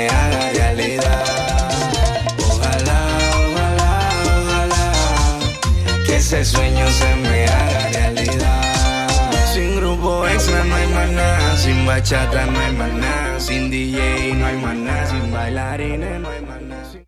ese 6.33 6.45
sueño 6.45 6.87
se 6.87 7.15
me 7.15 7.43
haga 7.45 7.89
realidad. 7.91 9.09
Sin 9.53 9.75
grupo 9.75 10.25
extra 10.27 10.63
no 10.63 10.75
hay 10.75 10.87
nada, 11.13 11.57
sin 11.57 11.85
bachata 11.85 12.45
no 12.45 12.57
hay 12.59 12.73
nada, 12.73 13.39
sin 13.39 13.69
DJ 13.69 14.33
no 14.35 14.45
hay 14.45 14.57
nada, 14.75 15.07
sin 15.07 15.31
bailarines 15.31 16.21
no 16.21 16.29
hay 16.29 16.41
nada. 16.41 16.89
sin- 16.89 17.05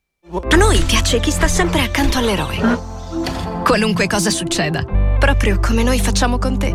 A 0.52 0.56
noi 0.58 0.80
piace 0.86 1.20
chi 1.22 1.32
sta 1.32 1.48
sempre 1.48 1.82
accanto 1.82 2.18
all'eroe. 2.18 2.58
Qualunque 3.64 4.08
cosa 4.08 4.30
succeda, 4.30 4.84
proprio 5.20 5.58
come 5.62 5.84
noi 5.84 6.00
facciamo 6.02 6.38
con 6.38 6.58
te, 6.60 6.74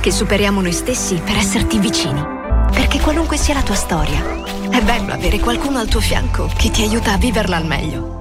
che 0.00 0.10
superiamo 0.10 0.62
noi 0.62 0.72
stessi 0.72 1.16
per 1.22 1.36
esserti 1.36 1.78
vicini. 1.78 2.24
Perché 2.72 2.98
qualunque 3.00 3.36
sia 3.36 3.54
la 3.54 3.62
tua 3.62 3.74
storia, 3.74 4.22
è 4.70 4.80
bello 4.80 5.12
avere 5.12 5.38
qualcuno 5.38 5.78
al 5.78 5.88
tuo 5.88 6.00
fianco 6.00 6.48
che 6.56 6.70
ti 6.70 6.80
aiuta 6.82 7.12
a 7.12 7.18
viverla 7.18 7.56
al 7.56 7.66
meglio. 7.66 8.19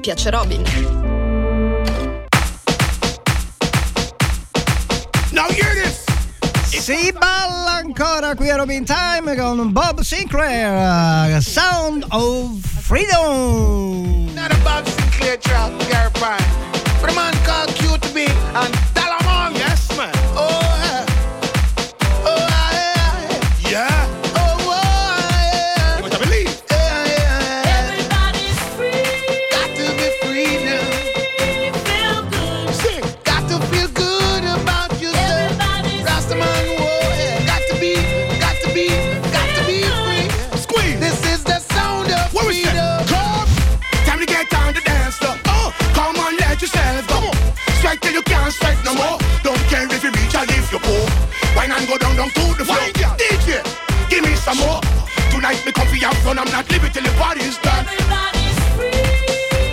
Piace 0.00 0.30
Robin. 0.30 0.62
Now 5.32 5.48
hear 5.48 5.74
this. 5.74 6.04
Si 6.64 7.12
balla 7.12 7.82
ancora 7.82 8.34
qui 8.34 8.48
a 8.48 8.56
Robin 8.56 8.84
Time 8.84 9.36
con 9.36 9.72
Bob 9.72 10.00
Sinclair, 10.00 11.36
uh, 11.36 11.40
Sound 11.40 12.06
of 12.10 12.64
Freedom. 12.80 14.32
Not 14.34 14.52
a 14.52 14.56
Bob 14.64 14.86
Sinclair 14.86 15.38
track, 15.38 15.70
Gary 15.88 16.10
Prime. 16.14 16.42
But 17.00 17.10
a 17.10 17.14
man 17.14 17.34
called 17.44 17.68
QTB 17.74 18.28
and 18.54 18.89
and 51.80 51.88
go 51.88 51.96
down, 51.98 52.16
down 52.16 52.28
to 52.30 52.40
the 52.58 52.64
floor. 52.64 52.78
DJ, 53.16 53.64
give 54.10 54.22
me 54.24 54.34
some 54.36 54.58
more. 54.58 54.80
Tonight 55.30 55.64
me 55.64 55.72
come 55.72 55.86
for 55.88 55.96
have 55.96 56.16
fun. 56.18 56.38
I'm 56.38 56.50
not 56.52 56.68
leaving 56.70 56.92
till 56.92 57.02
the 57.02 57.10
party's 57.16 57.56
done. 57.58 57.86
Everybody's 57.88 58.58
free 58.76 59.00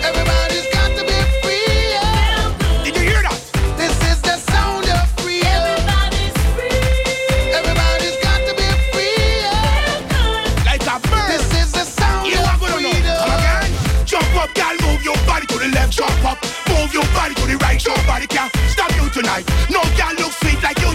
Everybody's 0.08 0.66
got 0.72 0.90
to 0.96 1.02
be 1.04 1.18
free. 1.44 1.92
yeah. 1.92 2.84
Did 2.84 2.96
you 2.96 3.02
hear 3.12 3.22
that? 3.22 3.36
This 3.76 3.92
is 4.08 4.18
the 4.22 4.36
sound 4.48 4.88
of 4.88 5.04
freedom. 5.20 5.52
Everybody's 5.52 6.36
free 6.56 7.52
Everybody's 7.52 8.16
got 8.24 8.40
to 8.48 8.52
be 8.56 8.68
free. 8.88 9.20
yeah. 9.44 10.64
Like 10.64 10.84
a 10.88 10.96
bird. 11.12 11.28
This 11.28 11.44
is 11.60 11.72
the 11.76 11.84
sound 11.84 12.24
You 12.24 12.40
of 12.40 12.56
gonna 12.56 12.72
freedom. 12.80 13.16
Come 13.20 13.36
again. 13.36 13.68
Jump 14.08 14.32
up, 14.40 14.48
girl, 14.56 14.76
move 14.88 15.04
your 15.04 15.18
body 15.28 15.44
to 15.44 15.56
the 15.60 15.68
left, 15.76 15.92
jump 15.92 16.24
up. 16.24 16.40
Move 16.72 16.88
your 16.94 17.04
body 17.12 17.34
to 17.36 17.44
the 17.44 17.56
right, 17.60 17.76
nobody 17.84 18.26
can 18.26 18.48
stop 18.72 18.88
you 18.96 19.10
tonight. 19.10 19.44
No 19.68 19.84
girl 19.92 20.14
look 20.16 20.32
sweet 20.32 20.47
like 20.47 20.47
you 20.47 20.47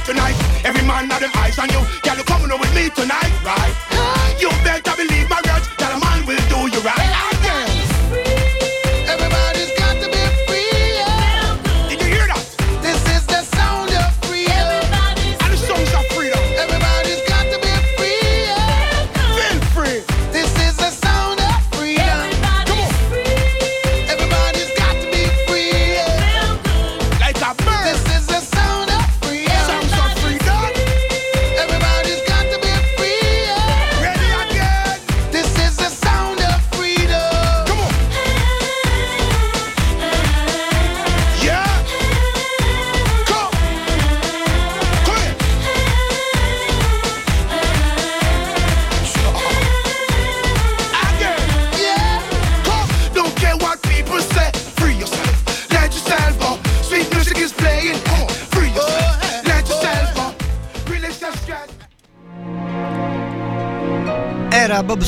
tonight. 0.06 0.36
Every 0.66 0.84
man 0.84 1.10
have 1.10 1.22
them 1.22 1.32
eyes 1.36 1.58
on 1.60 1.70
you. 1.70 1.82
Girl, 2.04 2.16
you 2.18 2.24
over 2.36 2.58
with 2.58 2.74
me 2.76 2.90
tonight, 2.90 3.34
right? 3.44 3.74
You 4.40 4.50
better 4.64 4.96
believe 4.96 5.13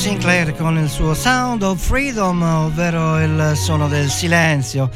Sinclair 0.05 0.55
con 0.55 0.77
il 0.77 0.87
suo 0.87 1.15
Sound 1.15 1.63
of 1.63 1.83
Freedom, 1.83 2.39
ovvero 2.39 3.19
il 3.19 3.53
suono 3.55 3.87
del 3.87 4.07
silenzio. 4.11 4.87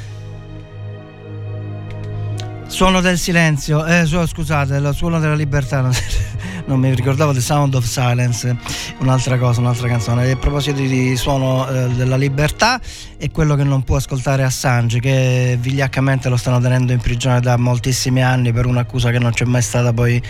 Suono 2.68 3.02
del 3.02 3.18
silenzio, 3.18 3.84
eh, 3.88 4.06
scusate, 4.06 4.76
il 4.76 4.92
suono 4.94 5.20
della 5.20 5.34
libertà. 5.34 5.82
Non, 5.82 6.78
mi 6.80 6.94
ricordavo 6.94 7.34
The 7.34 7.42
Sound 7.42 7.74
of 7.74 7.86
Silence, 7.86 8.56
un'altra 9.00 9.40
cosa, 9.40 9.62
un'altra 9.62 9.88
canzone. 9.88 10.30
A 10.30 10.36
proposito 10.36 10.80
di 10.80 11.16
suono 11.16 11.68
eh, 11.68 11.88
della 11.96 12.16
libertà, 12.16 12.80
è 13.18 13.32
quello 13.32 13.56
che 13.56 13.64
non 13.64 13.84
può 13.84 13.96
ascoltare 13.96 14.44
Assange, 14.44 15.00
che 15.00 15.58
vigliaccamente 15.60 16.30
lo 16.30 16.38
stanno 16.38 16.60
tenendo 16.60 16.92
in 16.92 17.00
prigione 17.00 17.42
da 17.42 17.58
moltissimi 17.58 18.22
anni 18.22 18.54
per 18.54 18.68
un'accusa 18.68 19.10
che 19.10 19.18
non 19.18 19.32
c'è 19.32 19.46
mai 19.46 19.64
stata 19.64 19.92
poi 19.92 20.22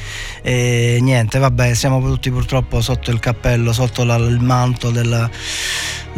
eh, 0.42 0.98
niente. 1.02 1.40
Vabbè, 1.40 1.74
siamo 1.74 2.02
tutti 2.02 2.30
purtroppo 2.32 2.82
sotto 2.82 3.12
il 3.12 3.20
cappello, 3.20 3.74
sotto 3.74 4.04
la- 4.04 4.16
il 4.18 4.40
manto 4.40 4.90
del, 4.92 5.30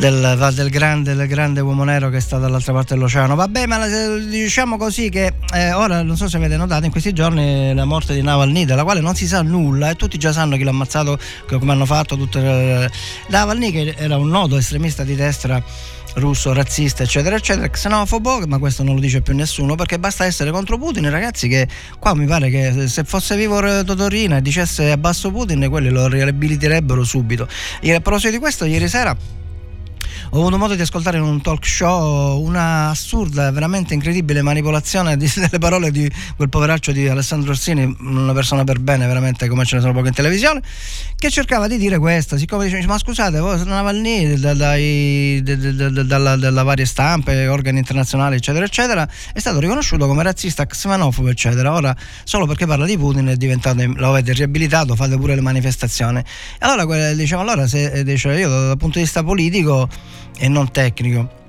del, 0.02 0.52
del 0.56 0.70
grande, 0.72 1.14
del 1.14 1.28
grande 1.28 1.60
uomo 1.60 1.84
nero 1.84 2.10
che 2.10 2.20
sta 2.20 2.40
dall'altra 2.40 2.74
parte 2.74 2.96
dell'oceano. 2.96 3.36
Vabbè, 3.36 3.68
ma 3.68 3.86
eh, 3.86 4.26
diciamo 4.26 4.76
così 4.76 5.10
che 5.10 5.34
eh, 5.54 5.74
ora 5.74 6.02
non 6.02 6.18
so 6.18 6.28
se 6.28 6.38
avete 6.38 6.58
notato 6.58 6.86
in 6.86 6.92
questi 6.92 7.14
giorni 7.14 7.72
la 7.76 7.86
morte 7.86 8.16
di 8.16 8.24
Navalny, 8.24 8.66
della 8.66 8.84
quale 8.84 9.00
non 9.00 9.14
si 9.14 9.28
sa 9.28 9.44
nulla 9.44 9.92
e 9.92 9.96
tutti 9.96 10.18
già 10.18 10.32
sanno 10.32 10.58
chi 10.58 10.64
l'ha 10.64 10.72
ammazzato, 10.72 11.20
come 11.48 11.72
hanno 11.72 11.86
fatto 11.86 12.18
tutte 12.18 12.42
le... 12.42 12.92
Navalny 13.28 13.72
che 13.72 13.94
era 13.96 14.18
un 14.18 14.30
noto 14.30 14.58
estremista 14.58 15.04
di 15.04 15.14
destra 15.14 15.64
russo, 16.16 16.52
razzista, 16.52 17.04
eccetera, 17.04 17.36
eccetera, 17.36 17.70
xenofobo, 17.70 18.48
ma 18.48 18.58
questo 18.58 18.82
non 18.82 18.96
lo 18.96 19.02
dice 19.02 19.22
più 19.22 19.36
nessuno 19.36 19.76
perché 19.76 20.00
basta 20.00 20.26
essere 20.26 20.50
contro 20.50 20.80
Putin, 20.80 21.12
ragazzi, 21.12 21.48
che 21.48 21.68
qua 22.00 22.16
mi 22.16 22.26
pare 22.26 22.50
che 22.50 22.88
se 22.88 23.04
fosse 23.04 23.36
vivo 23.36 23.60
Totorina 23.84 24.38
e 24.38 24.42
dicesse 24.42 24.90
abbasso 24.90 25.30
Putin, 25.30 25.68
quelli 25.70 25.90
lo 25.92 26.08
riabiliterebbero 26.08 27.04
subito. 27.04 27.44
A 27.44 28.00
proposito 28.00 28.32
di 28.32 28.40
questo, 28.40 28.66
ieri 28.66 28.88
sera 28.88 29.16
ho 30.34 30.40
avuto 30.40 30.58
modo 30.58 30.76
di 30.76 30.82
ascoltare 30.82 31.18
in 31.18 31.24
un 31.24 31.42
talk 31.42 31.66
show 31.66 32.42
una 32.42 32.90
assurda, 32.90 33.52
veramente 33.52 33.94
incredibile 33.94 34.42
manipolazione 34.42 35.18
di- 35.18 35.30
delle 35.36 35.58
parole 35.60 35.92
di 35.92 36.10
quel 36.38 36.48
poveraccio 36.48 36.94
di 36.94 37.06
Alessandro 37.06 37.52
Orsini, 37.52 37.94
una 38.00 38.32
persona 38.32 38.64
per 38.64 38.80
bene, 38.80 39.08
veramente 39.08 39.50
come 39.50 39.66
ce 39.66 39.76
ne 39.76 39.82
sono 39.82 39.92
poche 39.92 40.08
in 40.08 40.14
televisione, 40.14 40.62
che 41.18 41.30
cercava 41.30 41.68
di 41.68 41.78
dire 41.78 41.98
questo, 41.98 42.38
siccome 42.38 42.64
dice 42.64 42.88
ma 42.88 42.98
scusate, 42.98 43.40
voi 43.40 43.58
de- 45.44 45.76
de- 45.76 46.06
dalla, 46.06 46.64
varie 46.64 46.86
stampe, 46.86 47.48
organi 47.48 47.80
internazionali, 47.80 48.38
eccetera, 48.38 48.64
eccetera, 48.64 49.06
è 49.34 49.40
stato 49.40 49.60
riconosciuto 49.60 50.08
come 50.08 50.24
razzista, 50.24 50.66
xenofobo, 50.66 51.28
eccetera. 51.28 51.74
Ora, 51.74 51.94
solo 52.24 52.46
perché 52.46 52.66
parla 52.66 52.86
di 52.86 52.98
Putin 52.98 53.28
è 53.28 53.36
diventato, 53.36 53.84
lo 53.86 54.10
avete 54.10 54.32
riabilitato, 54.32 54.96
fate 54.96 55.18
pure 55.18 55.36
le 55.36 55.42
manifestazioni. 55.42 56.24
Allora, 56.60 57.14
diciamo, 57.14 57.42
allora 57.42 57.68
se, 57.68 57.92
eh, 57.92 58.04
dice, 58.06 58.30
io 58.32 58.48
dal 58.48 58.78
punto 58.78 58.98
di 58.98 59.04
vista 59.04 59.24
politico 59.24 59.90
e 60.38 60.48
non 60.48 60.72
tecnico. 60.72 61.41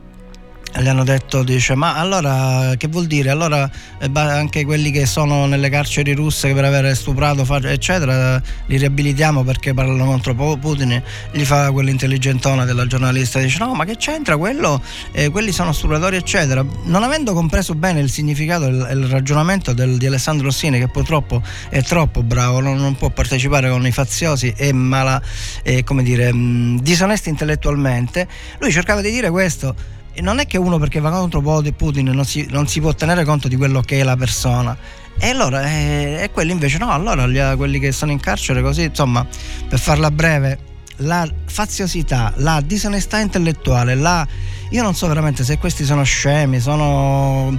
Gli 0.81 0.89
hanno 0.89 1.05
detto, 1.05 1.43
dice, 1.43 1.75
ma 1.75 1.97
allora 1.97 2.75
che 2.77 2.89
vuol 2.89 3.07
dire? 3.07 3.31
Allora 3.31 3.70
eh, 4.01 4.11
anche 4.14 4.64
quelli 4.64 4.91
che 4.91 5.05
sono 5.07 5.47
nelle 5.47 5.68
carceri 5.68 6.14
russe 6.14 6.53
per 6.55 6.64
aver 6.64 6.97
stuprato, 6.97 7.45
eccetera, 7.68 8.41
li 8.66 8.77
riabilitiamo 8.79 9.45
perché 9.45 9.75
parlano 9.75 10.05
contro 10.07 10.35
Putin. 10.35 11.03
Gli 11.31 11.45
fa 11.45 11.70
quell'intelligentona 11.70 12.64
della 12.64 12.87
giornalista, 12.87 13.39
dice, 13.39 13.59
no, 13.59 13.75
ma 13.75 13.85
che 13.85 13.97
c'entra 13.97 14.37
quello? 14.37 14.83
Eh, 15.12 15.29
quelli 15.31 15.53
sono 15.53 15.73
stupratori, 15.73 16.16
eccetera. 16.16 16.64
Non 16.85 17.03
avendo 17.03 17.35
compreso 17.35 17.75
bene 17.75 18.01
il 18.01 18.11
significato 18.11 18.66
e 18.66 18.93
il 18.95 19.07
ragionamento 19.07 19.73
del- 19.73 19.99
di 19.99 20.07
Alessandro 20.07 20.47
Rossini, 20.47 20.79
che 20.79 20.89
purtroppo 20.89 21.43
è 21.68 21.83
troppo 21.83 22.23
bravo, 22.23 22.61
non, 22.61 22.77
non 22.79 22.97
può 22.97 23.11
partecipare 23.11 23.68
con 23.68 23.87
i 23.87 23.93
faziosi 23.93 24.53
e 24.57 24.73
mala, 24.73 25.20
eh, 25.62 25.85
come 25.85 26.03
dire, 26.03 26.33
mh, 26.33 26.81
disonesti 26.81 27.29
intellettualmente, 27.29 28.27
lui 28.59 28.73
cercava 28.73 29.01
di 29.01 29.11
dire 29.11 29.31
questo. 29.31 30.01
E 30.15 30.21
non 30.21 30.39
è 30.39 30.47
che 30.47 30.59
uno 30.59 30.79
perché 30.79 31.01
va 31.01 31.11
contro 31.11 31.41
Putin 31.41 32.11
non 32.11 32.25
si, 32.25 32.47
non 32.51 32.67
si 32.69 32.81
può 32.81 32.93
tenere 32.93 33.25
conto 33.25 33.49
di 33.49 33.57
quello 33.57 33.81
che 33.81 34.01
è 34.01 34.03
la 34.03 34.17
persona. 34.17 34.77
E 35.19 35.29
allora, 35.29 35.65
eh, 35.67 36.21
e 36.23 36.31
quelli 36.31 36.53
invece 36.53 36.79
no, 36.79 36.91
allora 36.91 37.27
gli- 37.27 37.57
quelli 37.57 37.79
che 37.79 37.93
sono 37.93 38.13
in 38.13 38.21
carcere 38.21 38.63
così, 38.63 38.85
insomma, 38.85 39.27
per 39.69 39.79
farla 39.79 40.11
breve, 40.11 40.59
la 40.97 41.29
faziosità, 41.47 42.33
la 42.37 42.61
disonestà 42.65 43.19
intellettuale, 43.19 43.95
la... 43.95 44.27
Io 44.71 44.83
non 44.83 44.95
so 44.95 45.07
veramente 45.07 45.45
se 45.45 45.59
questi 45.59 45.85
sono 45.85 46.03
scemi, 46.03 46.61
sono... 46.61 47.59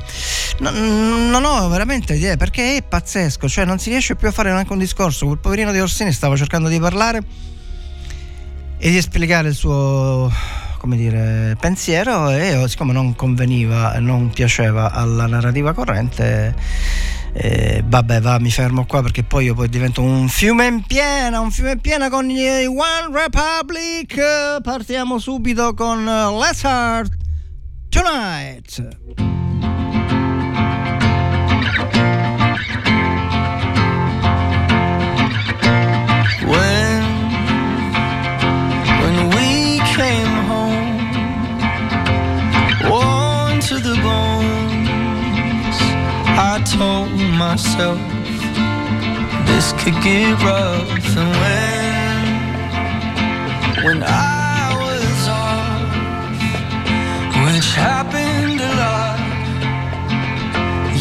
Non, 0.60 1.30
non 1.30 1.44
ho 1.46 1.68
veramente 1.70 2.16
idea, 2.16 2.38
perché 2.38 2.78
è 2.78 2.84
pazzesco, 2.84 3.48
cioè 3.48 3.66
non 3.66 3.80
si 3.80 3.90
riesce 3.90 4.16
più 4.16 4.28
a 4.28 4.32
fare 4.32 4.52
neanche 4.52 4.74
un 4.74 4.80
discorso. 4.80 5.26
Quel 5.26 5.40
poverino 5.40 5.72
di 5.72 5.80
Orsini 5.80 6.12
stava 6.12 6.36
cercando 6.36 6.70
di 6.70 6.80
parlare 6.80 7.22
e 8.78 8.90
di 8.90 9.02
spiegare 9.02 9.50
il 9.50 9.56
suo 9.56 10.32
come 10.84 10.98
dire, 10.98 11.56
pensiero 11.58 12.30
e 12.30 12.58
oh, 12.58 12.68
siccome 12.68 12.92
non 12.92 13.16
conveniva 13.16 13.98
non 14.00 14.32
piaceva 14.32 14.92
alla 14.92 15.28
narrativa 15.28 15.72
corrente 15.72 16.54
eh, 17.32 17.82
vabbè 17.88 18.20
va 18.20 18.38
mi 18.38 18.52
fermo 18.52 18.86
qua 18.86 19.02
perché 19.02 19.24
poi 19.24 19.46
io 19.46 19.54
poi 19.54 19.70
divento 19.70 20.02
un 20.02 20.28
fiume 20.28 20.66
in 20.66 20.84
piena 20.84 21.40
un 21.40 21.52
fiume 21.52 21.72
in 21.72 21.80
piena 21.80 22.10
con 22.10 22.26
gli 22.26 22.66
One 22.66 23.12
Republic. 23.14 24.62
Partiamo 24.62 25.20
subito 25.20 25.74
con 25.74 26.04
Let's 26.04 26.58
Start 26.58 27.14
Tonight. 27.88 28.98
When 39.04 39.30
we 39.30 39.80
came 39.96 40.33
myself 47.34 48.00
this 49.64 49.72
could 49.74 49.98
get 50.04 50.34
rough. 50.42 51.18
And 51.22 51.32
when, 51.42 52.26
when 53.86 54.00
I 54.04 54.74
was 54.84 55.28
off, 55.28 55.92
which 57.46 57.70
happened 57.74 58.60
a 58.60 58.74
lot, 58.82 59.20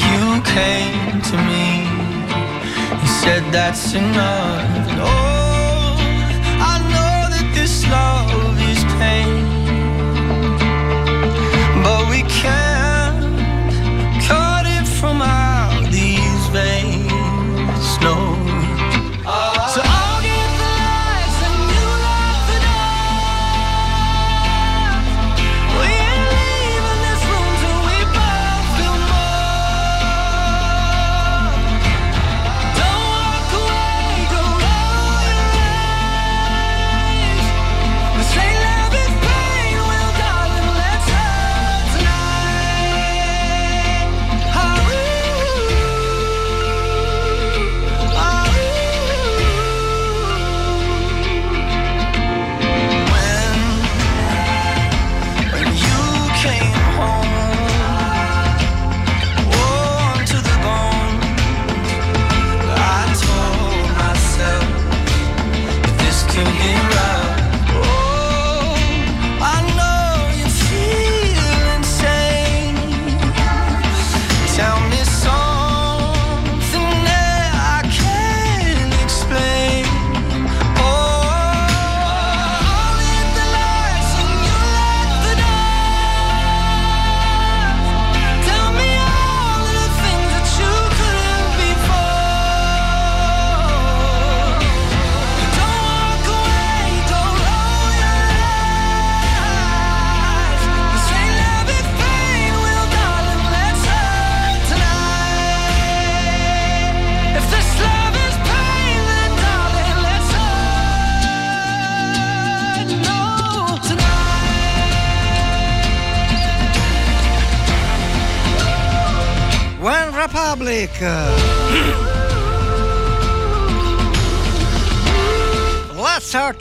you 0.04 0.22
came 0.56 1.20
to 1.30 1.36
me 1.50 1.66
and 3.00 3.08
said 3.20 3.42
that's 3.52 3.94
enough. 3.94 4.88
And 4.90 5.00
oh, 5.00 5.31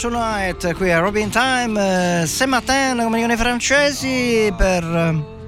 tonight 0.02 0.74
qui 0.74 0.90
a 0.90 1.00
Robin 1.00 1.30
Time, 1.30 2.22
eh, 2.24 2.26
ce 2.26 2.48
matin 2.48 2.98
come 3.04 3.18
dicono 3.18 3.34
i 3.34 3.38
francesi 3.38 4.52
per... 4.58 4.84
eh, 4.84 5.40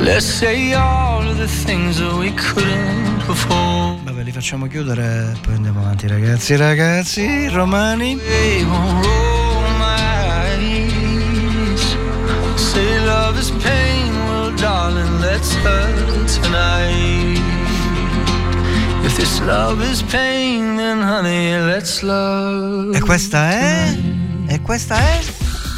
Let's 0.00 0.24
say 0.24 0.72
all 0.74 1.34
the 1.34 1.48
things 1.64 1.98
we 1.98 2.32
couldn't 2.34 3.26
before. 3.26 3.98
Vabbè, 4.04 4.22
li 4.22 4.30
facciamo 4.30 4.68
chiudere 4.68 5.32
e 5.34 5.38
poi 5.40 5.54
andiamo 5.54 5.80
avanti 5.80 6.06
ragazzi, 6.06 6.54
ragazzi, 6.54 7.48
romani. 7.48 8.16
They 8.18 8.62
won't 8.62 9.04
roll 9.04 9.64
my 9.78 10.54
eyes. 10.54 11.96
Say 12.54 13.04
love 13.04 13.40
is 13.40 13.50
pain, 13.50 14.14
well, 14.28 14.52
darling, 14.54 15.18
let's 15.20 15.52
hurt 15.64 16.28
tonight. 16.40 17.40
If 19.04 19.16
this 19.16 19.40
love 19.40 19.82
is 19.82 20.00
pain, 20.02 20.53
E 22.92 23.00
questa 23.00 23.50
è... 23.50 23.96
E 24.48 24.60
questa 24.60 24.96
è... 24.96 25.20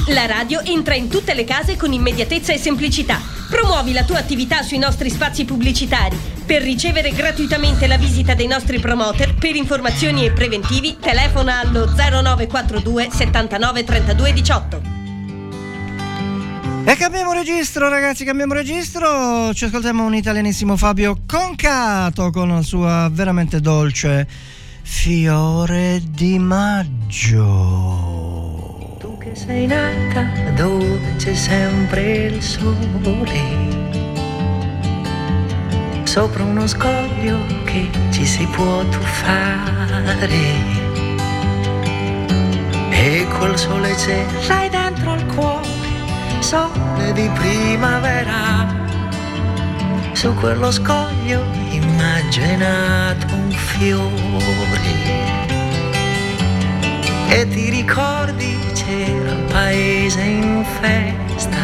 La 0.08 0.26
radio 0.26 0.60
entra 0.62 0.94
in 0.94 1.08
tutte 1.08 1.34
le 1.34 1.44
case 1.44 1.76
con 1.76 1.92
immediatezza 1.92 2.52
e 2.52 2.58
semplicità. 2.58 3.20
Promuovi 3.50 3.92
la 3.92 4.04
tua 4.04 4.18
attività 4.18 4.62
sui 4.62 4.78
nostri 4.78 5.10
spazi 5.10 5.44
pubblicitari. 5.44 6.16
Per 6.46 6.62
ricevere 6.62 7.10
gratuitamente 7.10 7.86
la 7.86 7.96
visita 7.96 8.34
dei 8.34 8.46
nostri 8.46 8.78
promoter, 8.78 9.34
per 9.34 9.56
informazioni 9.56 10.24
e 10.24 10.32
preventivi, 10.32 10.96
telefona 11.00 11.60
allo 11.60 11.86
0942 11.86 13.08
79 13.10 13.84
32 13.84 14.32
18. 14.32 14.80
E 16.84 16.94
cambiamo 16.94 17.32
registro 17.32 17.88
ragazzi, 17.88 18.24
cambiamo 18.24 18.54
registro, 18.54 19.52
ci 19.54 19.64
ascoltiamo 19.64 20.04
un 20.04 20.14
italianissimo 20.14 20.76
Fabio 20.76 21.22
Concato 21.26 22.30
con 22.30 22.50
la 22.50 22.62
sua 22.62 23.08
veramente 23.10 23.60
dolce 23.60 24.54
Fiore 24.88 26.00
di 26.10 26.38
Maggio. 26.38 27.34
Tu 29.00 29.18
che 29.18 29.34
sei 29.34 29.66
nata 29.66 30.22
dove 30.54 31.16
c'è 31.16 31.34
sempre 31.34 32.26
il 32.26 32.40
sole, 32.40 32.84
sopra 36.04 36.44
uno 36.44 36.68
scoglio 36.68 37.36
che 37.64 37.90
ci 38.10 38.24
si 38.24 38.46
può 38.46 38.84
tuffare. 38.88 40.28
E 42.90 43.26
col 43.38 43.58
sole 43.58 43.92
c'è, 43.94 44.24
dentro 44.70 45.10
al 45.10 45.26
cuore, 45.26 45.66
sole 46.38 47.12
di 47.12 47.28
primavera. 47.34 48.85
Su 50.16 50.32
quello 50.32 50.72
scoglio 50.72 51.44
immaginato 51.68 53.34
un 53.34 53.50
fiore. 53.50 54.80
E 57.28 57.46
ti 57.50 57.68
ricordi 57.68 58.56
c'era 58.72 59.32
il 59.32 59.44
paese 59.52 60.20
in 60.22 60.64
festa, 60.80 61.58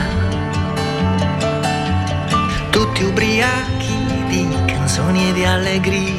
tutti 2.69 3.05
ubriachi 3.05 3.97
di 4.29 4.47
canzoni 4.67 5.31
e 5.31 5.33
di 5.33 5.45
allegria. 5.47 6.13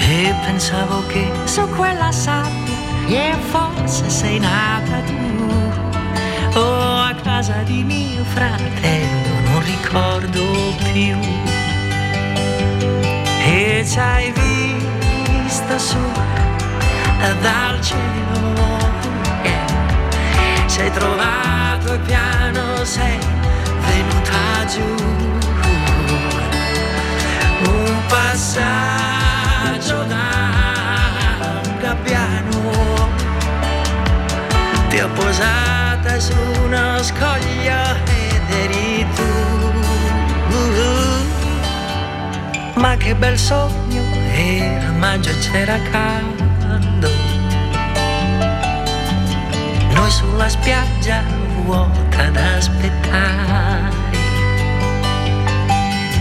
E 0.00 0.34
pensavo 0.44 1.02
che 1.06 1.32
su 1.44 1.66
quella 1.70 2.12
sabbia, 2.12 2.76
e 3.06 3.34
forse 3.50 4.10
sei 4.10 4.38
nata 4.38 5.00
tu, 5.06 5.21
casa 7.42 7.62
di 7.64 7.82
mio 7.82 8.22
fratello, 8.22 9.40
non 9.46 9.64
ricordo 9.64 10.44
più. 10.92 11.18
E 13.44 13.84
ci 13.84 13.98
hai 13.98 14.32
visto 14.32 15.76
su 15.76 15.98
dal 17.40 17.80
cielo 17.80 18.78
che 19.42 19.58
sei 20.66 20.90
trovato 20.92 21.94
e 21.94 21.98
piano 21.98 22.84
sei 22.84 23.18
venuta 23.86 24.64
giù 24.72 24.94
un 27.70 27.96
passaggio 28.06 30.04
da 30.04 31.60
gabbiano 31.80 33.10
ti 34.88 34.98
ho 35.00 35.08
posata 36.02 36.20
su 36.20 36.32
uno 36.64 37.02
scoglio 37.02 37.96
ed 38.06 38.50
eri 38.50 39.06
tu. 39.14 39.22
Ma 42.74 42.96
che 42.96 43.14
bel 43.14 43.38
sogno 43.38 44.02
era 44.34 44.90
maggio 44.92 45.30
c'era 45.38 45.78
caldo. 45.90 47.10
Noi 49.94 50.10
sulla 50.10 50.48
spiaggia 50.48 51.22
vuota 51.64 52.24
ad 52.26 52.36
aspettare. 52.36 54.00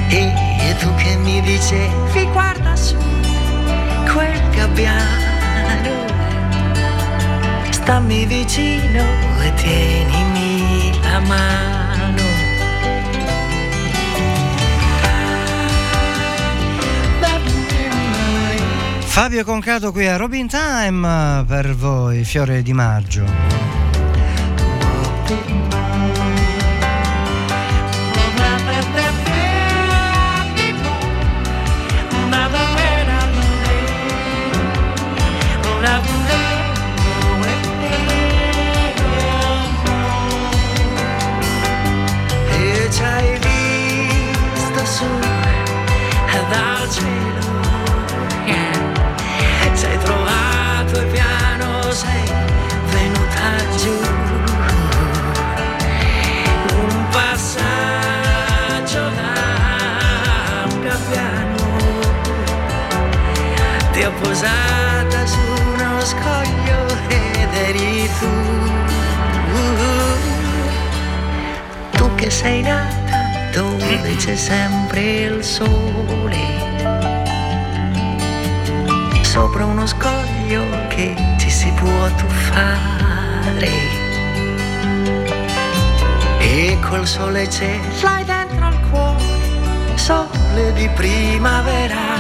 E, 0.10 0.34
e 0.60 0.76
tu 0.78 0.94
che 0.96 1.16
mi 1.16 1.42
dicevi 1.42 2.26
guarda 2.32 2.76
su 2.76 2.98
quel 4.12 4.50
gabbiano 4.52 5.31
stammi 7.92 8.26
vicino 8.26 9.04
e 9.44 9.54
tienimi 9.56 10.98
la 11.02 11.20
mano 11.20 12.24
Fabio 19.00 19.44
Concato 19.44 19.92
qui 19.92 20.08
a 20.08 20.16
Robin 20.16 20.48
Time 20.48 21.44
per 21.46 21.76
voi, 21.76 22.24
Fiore 22.24 22.62
di 22.62 22.72
Maggio. 22.72 23.26
Posata 64.22 65.26
su 65.26 65.40
uno 65.74 66.00
scoglio 66.02 66.86
ed 67.08 67.54
eri 67.54 68.10
tu. 68.20 68.30
Tu 71.98 72.16
che 72.16 72.30
sei 72.30 72.62
nata 72.62 73.20
dove 73.52 74.16
c'è 74.16 74.36
sempre 74.36 75.02
il 75.02 75.44
sole. 75.44 76.60
Sopra 79.22 79.66
uno 79.66 79.86
scoglio 79.88 80.64
che 80.90 81.16
ci 81.38 81.50
si 81.50 81.72
può 81.72 82.08
tuffare. 82.18 83.72
E 86.40 86.78
col 86.82 87.08
sole 87.08 87.48
c'è 87.48 87.80
l'hai 88.02 88.26
dentro 88.26 88.66
al 88.66 88.80
cuore. 88.90 89.24
sole 89.96 90.74
di 90.74 90.90
primavera 90.90 92.11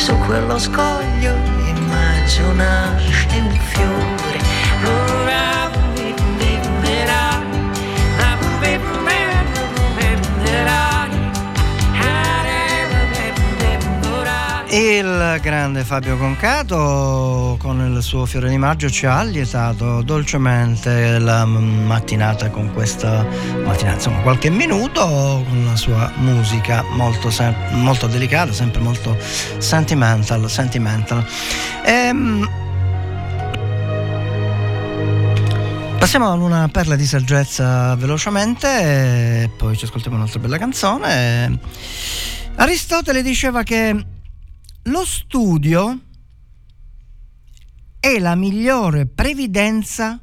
su 0.00 0.16
quello 0.16 0.58
scoglio 0.58 1.34
immagino 1.66 2.54
nasce 2.54 3.26
un 3.38 4.29
Il 14.80 15.38
grande 15.42 15.84
Fabio 15.84 16.16
Concato 16.16 17.56
con 17.58 17.94
il 17.94 18.02
suo 18.02 18.24
fiore 18.24 18.48
di 18.48 18.56
maggio 18.56 18.88
ci 18.88 19.04
ha 19.04 19.18
allietato 19.18 20.00
dolcemente 20.00 21.18
la 21.18 21.44
mattinata 21.44 22.48
con 22.48 22.72
questa 22.72 23.22
mattinata, 23.62 23.96
insomma 23.96 24.20
qualche 24.20 24.48
minuto 24.48 25.44
con 25.46 25.64
la 25.66 25.76
sua 25.76 26.10
musica 26.16 26.82
molto, 26.94 27.30
molto 27.72 28.06
delicata, 28.06 28.54
sempre 28.54 28.80
molto 28.80 29.18
sentimental. 29.58 30.48
sentimental. 30.48 31.26
Ehm, 31.84 32.48
Passiamo 35.98 36.32
ad 36.32 36.40
una 36.40 36.68
perla 36.72 36.96
di 36.96 37.04
saggezza 37.04 37.94
velocemente 37.96 39.50
poi 39.58 39.76
ci 39.76 39.84
ascoltiamo 39.84 40.16
un'altra 40.16 40.38
bella 40.38 40.56
canzone. 40.56 41.58
Aristotele 42.56 43.22
diceva 43.22 43.62
che 43.62 44.09
lo 44.84 45.04
studio 45.04 45.98
è 48.00 48.18
la 48.18 48.34
migliore 48.34 49.06
previdenza 49.06 50.18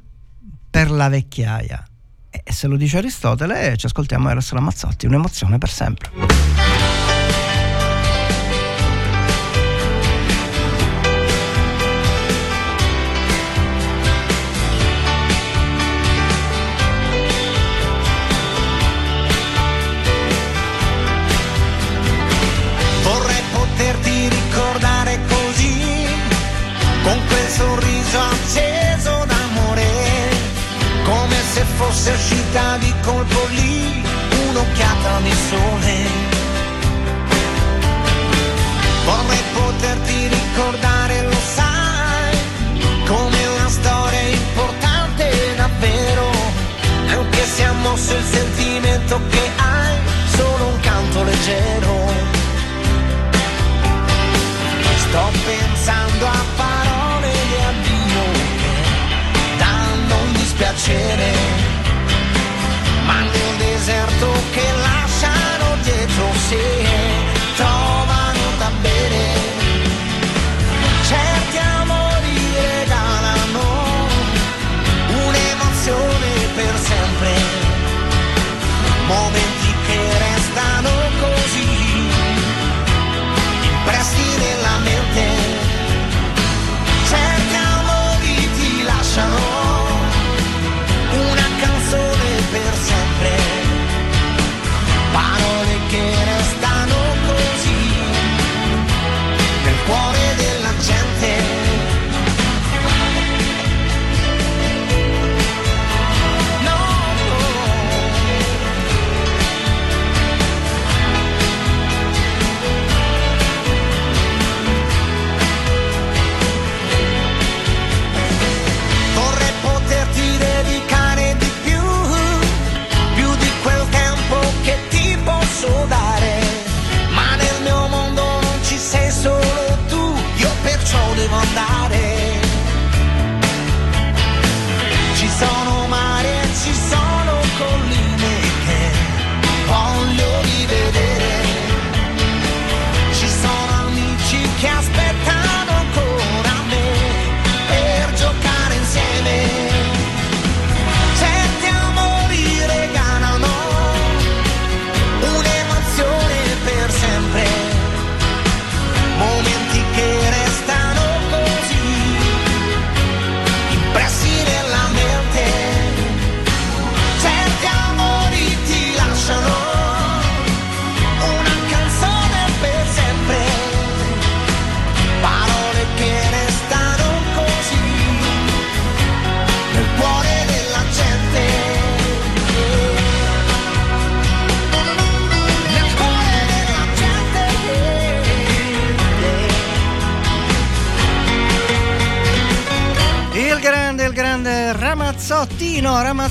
per 0.70 0.90
la 0.90 1.08
vecchiaia. 1.08 1.84
E 2.30 2.52
se 2.52 2.66
lo 2.66 2.76
dice 2.76 2.98
Aristotele, 2.98 3.76
ci 3.76 3.86
ascoltiamo 3.86 4.28
Eros 4.28 4.52
Ramazzotti, 4.52 5.06
un'emozione 5.06 5.58
per 5.58 5.70
sempre. 5.70 6.10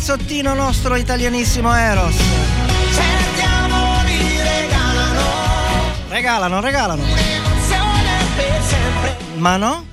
Ramazzottino 0.08 0.54
nostro 0.54 0.96
italianissimo 0.96 1.76
Eros. 1.76 2.16
Certi 2.16 3.42
amori 3.42 4.38
regalano 4.38 5.22
Regalano, 6.08 6.62
regalano. 6.62 7.04
un'emozione 7.04 8.12
per 8.38 8.62
sempre. 8.62 9.18
Ma 9.36 9.58
no? 9.58 9.86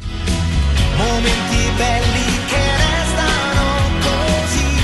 Momenti 0.97 1.69
belli 1.77 2.45
che 2.47 2.63
restano 2.77 3.63
così 4.03 4.83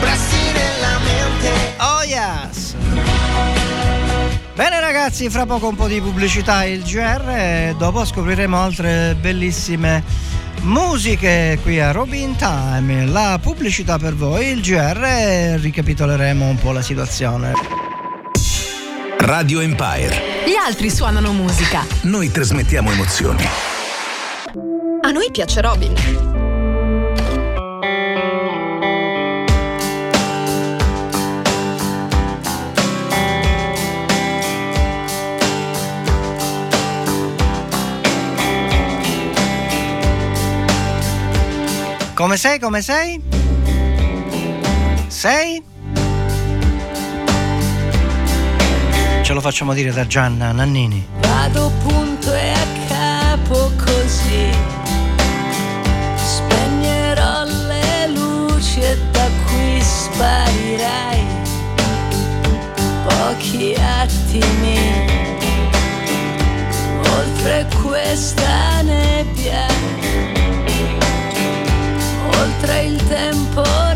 pressi 0.00 0.52
nella 0.52 0.98
mente. 0.98 1.74
Oh 1.78 2.02
yes! 2.02 2.74
Bene 4.56 4.80
ragazzi, 4.80 5.30
fra 5.30 5.46
poco 5.46 5.68
un 5.68 5.76
po' 5.76 5.86
di 5.86 6.00
pubblicità 6.00 6.64
il 6.64 6.82
GR 6.82 7.28
e 7.28 7.74
dopo 7.78 8.04
scopriremo 8.04 8.60
altre 8.60 9.14
bellissime 9.20 10.02
musiche 10.62 11.58
qui 11.62 11.80
a 11.80 11.92
Robin 11.92 12.36
Time. 12.36 13.06
La 13.06 13.38
pubblicità 13.40 13.98
per 13.98 14.14
voi, 14.14 14.48
il 14.48 14.60
GR 14.60 15.60
ricapitoleremo 15.60 16.46
un 16.46 16.58
po' 16.58 16.72
la 16.72 16.82
situazione. 16.82 17.52
Radio 19.18 19.60
Empire. 19.60 20.44
Gli 20.46 20.54
altri 20.54 20.90
suonano 20.90 21.32
musica. 21.32 21.84
Noi 22.02 22.30
trasmettiamo 22.30 22.90
emozioni. 22.90 23.44
A 25.00 25.10
noi 25.10 25.30
piace 25.30 25.60
Robin. 25.60 26.31
Come 42.22 42.36
sei? 42.36 42.60
Come 42.60 42.80
sei? 42.82 43.20
Sei? 45.08 45.60
Ce 49.22 49.32
lo 49.32 49.40
facciamo 49.40 49.74
dire 49.74 49.90
da 49.90 50.06
Gianna 50.06 50.52
Nannini. 50.52 51.04
Vado 51.18 51.72
punto 51.82 52.32
e 52.32 52.52
a 52.52 52.66
capo 52.86 53.72
così 53.76 54.50
Spegnerò 56.14 57.42
le 57.42 58.12
luci 58.14 58.78
e 58.78 58.96
da 59.10 59.28
qui 59.48 59.82
sparirai 59.82 61.26
Pochi 63.02 63.74
attimi 63.74 64.78
Oltre 67.16 67.66
questa 67.82 68.80
nebbia 68.82 70.41
Oltre 72.62 72.82
il 72.84 73.08
tempo 73.08 73.91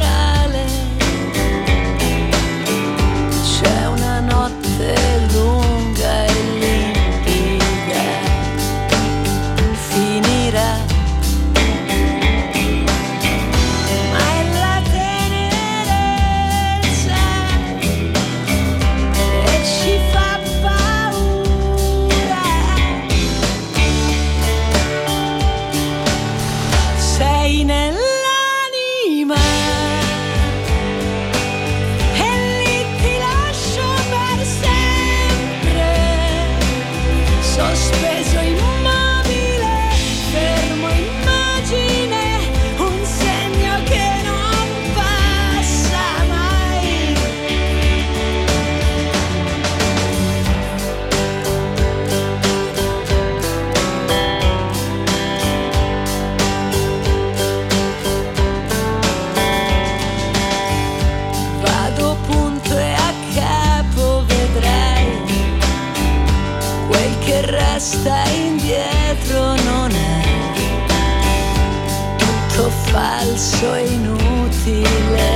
falso 72.97 73.74
e 73.74 73.84
inutile. 73.92 75.34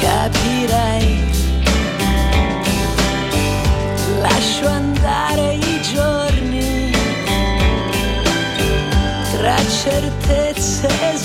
Capirai, 0.00 1.24
lascio 4.18 4.66
andare 4.66 5.54
i 5.54 5.80
giorni 5.92 6.90
tra 9.36 9.56
certezze 9.82 10.88
e 11.12 11.16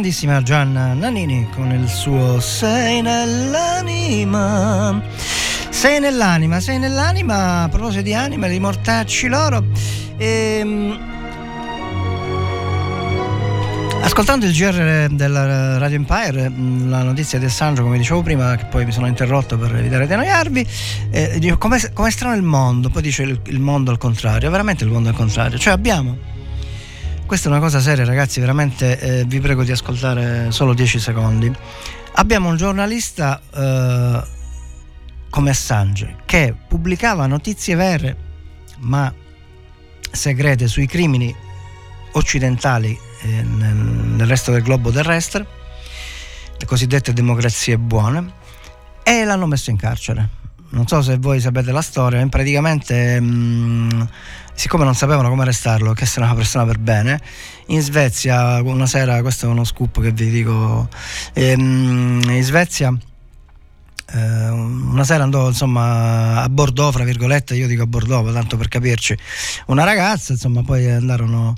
grandissima 0.00 0.40
Gianna 0.40 0.94
Nannini 0.94 1.46
con 1.54 1.70
il 1.72 1.86
suo 1.86 2.40
Sei 2.40 3.02
nell'anima. 3.02 4.98
Sei 5.68 6.00
nell'anima, 6.00 6.58
sei 6.58 6.78
nell'anima, 6.78 7.64
a 7.64 7.68
proposito 7.68 8.00
di 8.00 8.14
anima, 8.14 8.48
di 8.48 8.58
mortacci 8.58 9.28
loro. 9.28 9.62
Ehm, 10.16 10.98
Ascoltando 14.00 14.46
il 14.46 14.52
GR 14.52 15.08
della 15.10 15.76
Radio 15.76 15.96
Empire, 15.96 16.48
mh, 16.48 16.88
la 16.88 17.02
notizia 17.02 17.38
di 17.38 17.44
Assange, 17.44 17.82
come 17.82 17.98
dicevo 17.98 18.22
prima, 18.22 18.56
che 18.56 18.64
poi 18.64 18.86
mi 18.86 18.92
sono 18.92 19.06
interrotto 19.06 19.58
per 19.58 19.76
evitare 19.76 20.06
di 20.06 20.14
annoiarvi, 20.14 20.66
eh, 21.10 21.56
com'è, 21.58 21.92
com'è 21.92 22.10
strano 22.10 22.34
il 22.34 22.42
mondo, 22.42 22.88
poi 22.88 23.02
dice 23.02 23.24
il, 23.24 23.38
il 23.44 23.60
mondo 23.60 23.90
al 23.90 23.98
contrario, 23.98 24.48
è 24.48 24.50
veramente 24.50 24.82
il 24.82 24.90
mondo 24.90 25.10
al 25.10 25.14
contrario, 25.14 25.58
cioè 25.58 25.74
abbiamo, 25.74 26.16
questa 27.30 27.48
è 27.48 27.52
una 27.52 27.60
cosa 27.60 27.78
seria 27.78 28.04
ragazzi, 28.04 28.40
veramente 28.40 28.98
eh, 28.98 29.24
vi 29.24 29.38
prego 29.38 29.62
di 29.62 29.70
ascoltare 29.70 30.50
solo 30.50 30.74
10 30.74 30.98
secondi, 30.98 31.48
abbiamo 32.14 32.48
un 32.48 32.56
giornalista 32.56 33.40
eh, 33.54 34.20
come 35.30 35.50
Assange 35.50 36.16
che 36.24 36.56
pubblicava 36.66 37.26
notizie 37.26 37.76
vere 37.76 38.16
ma 38.78 39.14
segrete 40.10 40.66
sui 40.66 40.86
crimini 40.86 41.32
occidentali 42.14 42.98
eh, 43.22 43.28
nel, 43.28 43.76
nel 43.76 44.26
resto 44.26 44.50
del 44.50 44.62
globo 44.62 44.90
terrestre, 44.90 45.46
le 46.58 46.66
cosiddette 46.66 47.12
democrazie 47.12 47.78
buone, 47.78 48.32
e 49.04 49.24
l'hanno 49.24 49.46
messo 49.46 49.70
in 49.70 49.76
carcere. 49.76 50.28
Non 50.70 50.88
so 50.88 51.00
se 51.00 51.16
voi 51.16 51.38
sapete 51.38 51.70
la 51.70 51.82
storia, 51.82 52.26
praticamente, 52.26 53.20
mh, 53.20 54.08
siccome 54.54 54.84
non 54.84 54.94
sapevano 54.94 55.28
come 55.28 55.42
arrestarlo, 55.42 55.92
che 55.92 56.04
essere 56.04 56.24
una 56.24 56.34
persona 56.34 56.64
per 56.64 56.78
bene, 56.78 57.20
in 57.66 57.80
Svezia 57.80 58.60
una 58.62 58.86
sera, 58.86 59.20
questo 59.22 59.46
è 59.46 59.48
uno 59.48 59.64
scoop 59.64 60.00
che 60.00 60.12
vi 60.12 60.30
dico, 60.30 60.88
ehm, 61.34 62.22
in 62.28 62.42
Svezia 62.42 62.96
eh, 64.12 64.48
una 64.48 65.04
sera 65.04 65.22
andò 65.22 65.48
insomma 65.48 66.42
a 66.42 66.48
Bordeaux, 66.48 66.92
fra 66.92 67.04
virgolette, 67.04 67.54
io 67.54 67.66
dico 67.66 67.82
a 67.82 67.86
Bordeaux, 67.86 68.32
tanto 68.32 68.56
per 68.56 68.68
capirci, 68.68 69.16
una 69.66 69.84
ragazza, 69.84 70.32
insomma, 70.32 70.62
poi 70.62 70.90
andarono 70.90 71.54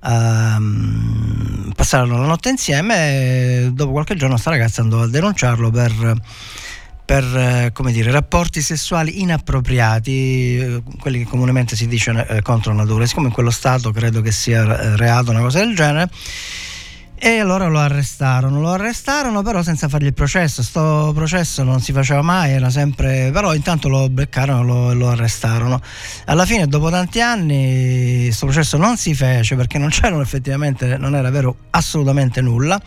a 0.00 0.58
mm, 0.58 1.70
passarono 1.72 2.18
la 2.18 2.26
notte 2.26 2.48
insieme 2.48 3.64
e 3.64 3.70
dopo 3.72 3.92
qualche 3.92 4.16
giorno 4.16 4.38
sta 4.38 4.48
ragazza 4.48 4.80
andò 4.80 5.02
a 5.02 5.08
denunciarlo 5.08 5.70
per 5.70 5.92
per 7.10 7.24
eh, 7.36 7.90
dire, 7.90 8.12
rapporti 8.12 8.60
sessuali 8.60 9.20
inappropriati, 9.20 10.58
eh, 10.58 10.82
quelli 11.00 11.18
che 11.18 11.24
comunemente 11.24 11.74
si 11.74 11.88
dice 11.88 12.24
eh, 12.28 12.40
contro 12.40 12.72
natura. 12.72 13.04
Siccome 13.04 13.26
in 13.26 13.32
quello 13.32 13.50
stato 13.50 13.90
credo 13.90 14.20
che 14.20 14.30
sia 14.30 14.94
reato 14.94 15.32
una 15.32 15.40
cosa 15.40 15.58
del 15.58 15.74
genere, 15.74 16.08
e 17.22 17.38
allora 17.38 17.68
lo 17.68 17.78
arrestarono, 17.78 18.62
lo 18.62 18.70
arrestarono 18.70 19.42
però 19.42 19.62
senza 19.62 19.90
fargli 19.90 20.06
il 20.06 20.14
processo, 20.14 20.62
sto 20.62 21.12
processo 21.14 21.62
non 21.62 21.82
si 21.82 21.92
faceva 21.92 22.22
mai, 22.22 22.52
era 22.52 22.70
sempre, 22.70 23.30
però 23.30 23.52
intanto 23.54 23.90
lo 23.90 24.08
beccarono 24.08 24.62
e 24.62 24.64
lo, 24.64 24.94
lo 24.94 25.08
arrestarono. 25.10 25.82
Alla 26.24 26.46
fine 26.46 26.66
dopo 26.66 26.88
tanti 26.88 27.20
anni 27.20 28.22
questo 28.24 28.46
processo 28.46 28.78
non 28.78 28.96
si 28.96 29.14
fece 29.14 29.54
perché 29.54 29.76
non 29.76 29.90
c'erano 29.92 30.22
effettivamente, 30.22 30.96
non 30.96 31.14
era 31.14 31.28
vero 31.28 31.56
assolutamente 31.68 32.40
nulla, 32.40 32.80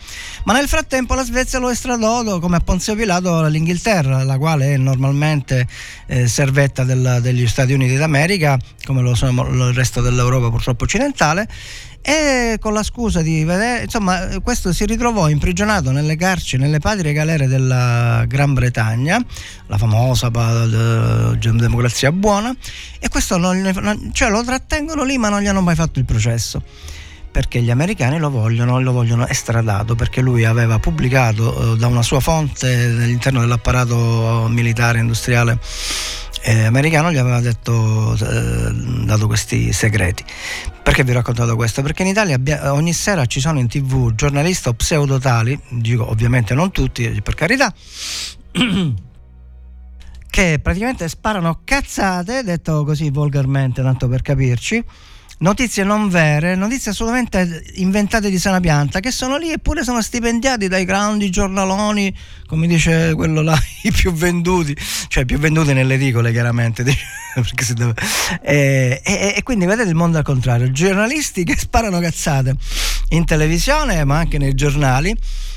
ma 0.46 0.52
nel 0.52 0.66
frattempo 0.66 1.14
la 1.14 1.24
Svezia 1.24 1.60
lo 1.60 1.68
estradò 1.68 2.40
come 2.40 2.56
a 2.56 2.60
Ponzio 2.60 2.96
Pilato 2.96 3.38
all'Inghilterra, 3.38 4.24
la 4.24 4.36
quale 4.36 4.74
è 4.74 4.76
normalmente 4.76 5.64
eh, 6.06 6.26
servetta 6.26 6.82
del- 6.82 7.20
degli 7.22 7.46
Stati 7.46 7.72
Uniti 7.72 7.94
d'America, 7.94 8.58
come 8.84 9.00
lo 9.00 9.14
sono 9.14 9.68
il 9.68 9.74
resto 9.74 10.00
dell'Europa 10.00 10.50
purtroppo 10.50 10.82
occidentale, 10.82 11.46
e 12.06 12.58
con 12.60 12.74
la 12.74 12.82
scusa 12.82 13.22
di 13.22 13.44
vedere, 13.44 13.84
insomma, 13.84 14.28
questo 14.42 14.74
si 14.74 14.84
ritrovò 14.84 15.30
imprigionato 15.30 15.90
nelle 15.90 16.16
carceri, 16.16 16.62
nelle 16.62 16.78
patrie 16.78 17.14
galere 17.14 17.46
della 17.46 18.26
Gran 18.28 18.52
Bretagna, 18.52 19.24
la 19.68 19.78
famosa 19.78 20.28
democrazia 20.28 22.12
buona, 22.12 22.54
e 22.98 23.08
questo 23.08 23.38
non- 23.38 24.10
cioè 24.12 24.28
lo 24.28 24.44
trattengono 24.44 25.02
lì 25.02 25.16
ma 25.16 25.30
non 25.30 25.40
gli 25.40 25.46
hanno 25.46 25.62
mai 25.62 25.74
fatto 25.76 25.98
il 25.98 26.04
processo. 26.04 26.62
Perché 27.32 27.62
gli 27.62 27.70
americani 27.70 28.18
lo 28.18 28.28
vogliono, 28.30 28.80
lo 28.80 28.92
vogliono 28.92 29.26
estradato, 29.26 29.94
perché 29.96 30.20
lui 30.20 30.44
aveva 30.44 30.78
pubblicato 30.78 31.72
eh, 31.72 31.76
da 31.78 31.86
una 31.86 32.02
sua 32.02 32.20
fonte 32.20 32.72
all'interno 32.84 33.40
dell'apparato 33.40 34.46
militare 34.50 34.98
industriale 35.00 35.58
eh, 36.46 36.64
americano 36.64 37.10
gli 37.10 37.16
aveva 37.16 37.40
detto, 37.40 38.14
eh, 38.14 38.70
dato 39.06 39.26
questi 39.26 39.72
segreti. 39.72 40.22
Perché 40.82 41.02
vi 41.02 41.12
ho 41.12 41.14
raccontato 41.14 41.56
questo? 41.56 41.80
Perché 41.80 42.02
in 42.02 42.08
Italia 42.08 42.34
abbia- 42.34 42.74
ogni 42.74 42.92
sera 42.92 43.24
ci 43.24 43.40
sono 43.40 43.58
in 43.58 43.66
tv 43.66 44.14
giornalisti 44.14 44.68
o 44.68 44.74
pseudotali, 44.74 45.58
dico 45.70 46.08
ovviamente 46.08 46.52
non 46.52 46.70
tutti, 46.70 47.20
per 47.22 47.34
carità, 47.34 47.72
che 50.28 50.58
praticamente 50.62 51.08
sparano 51.08 51.60
cazzate, 51.64 52.42
detto 52.42 52.84
così 52.84 53.08
volgarmente, 53.08 53.82
tanto 53.82 54.06
per 54.06 54.20
capirci, 54.20 54.84
notizie 55.38 55.84
non 55.84 56.08
vere, 56.08 56.54
notizie 56.54 56.90
assolutamente 56.92 57.64
inventate 57.74 58.30
di 58.30 58.38
sana 58.38 58.60
pianta, 58.60 59.00
che 59.00 59.10
sono 59.10 59.36
lì 59.36 59.50
eppure 59.50 59.82
sono 59.84 60.00
stipendiati 60.00 60.68
dai 60.68 60.84
grandi 60.84 61.30
giornaloni, 61.30 62.14
come 62.46 62.66
dice 62.66 63.12
quello 63.14 63.42
là, 63.42 63.58
i 63.82 63.90
più 63.90 64.12
venduti, 64.12 64.76
cioè 65.08 65.24
più 65.24 65.38
venduti 65.38 65.72
nelle 65.72 65.94
edicole 65.94 66.30
chiaramente. 66.32 66.82
deve- 67.74 67.94
E, 68.42 69.00
e- 69.04 69.34
e 69.36 69.42
quindi 69.42 69.66
vedete 69.66 69.88
il 69.88 69.94
mondo 69.96 70.18
al 70.18 70.24
contrario, 70.24 70.70
giornalisti 70.70 71.44
che 71.44 71.56
sparano 71.56 71.98
cazzate 72.00 72.54
in 73.10 73.24
televisione 73.24 74.04
ma 74.04 74.18
anche 74.18 74.38
nei 74.38 74.54
giornali 74.54 75.14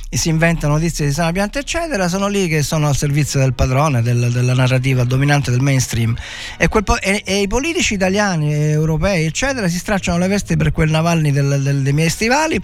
si 0.09 0.29
inventano 0.29 0.73
notizie 0.73 1.05
di 1.05 1.11
sana 1.11 1.31
pianta 1.31 1.59
eccetera 1.59 2.07
sono 2.07 2.27
lì 2.27 2.47
che 2.47 2.63
sono 2.63 2.87
al 2.87 2.95
servizio 2.95 3.39
del 3.39 3.53
padrone 3.53 4.01
del- 4.01 4.31
della 4.31 4.53
narrativa 4.53 5.03
dominante 5.03 5.51
del 5.51 5.59
mainstream 5.59 6.15
e, 6.57 6.69
po- 6.69 6.99
e- 7.01 7.21
e 7.25 7.41
i 7.41 7.47
politici 7.47 7.95
italiani 7.95 8.53
e 8.53 8.69
europei 8.69 9.25
eccetera 9.25 9.67
si 9.67 9.77
stracciano 9.77 10.17
le 10.17 10.27
vesti 10.27 10.55
per 10.55 10.71
quel 10.71 10.89
Navalny 10.89 11.31
del- 11.31 11.61
del- 11.61 11.81
dei 11.81 11.93
miei 11.93 12.09
stivali 12.09 12.59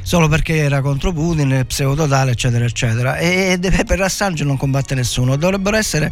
solo 0.00 0.26
perché 0.28 0.56
era 0.56 0.80
contro 0.80 1.12
Putin, 1.12 1.64
pseudo 1.66 2.08
tale, 2.08 2.30
eccetera, 2.30 2.64
eccetera. 2.64 3.18
E, 3.18 3.58
e 3.60 3.84
per 3.84 4.00
Assange 4.00 4.42
non 4.42 4.56
combatte 4.56 4.94
nessuno. 4.94 5.36
Dovrebbero 5.36 5.76
essere, 5.76 6.10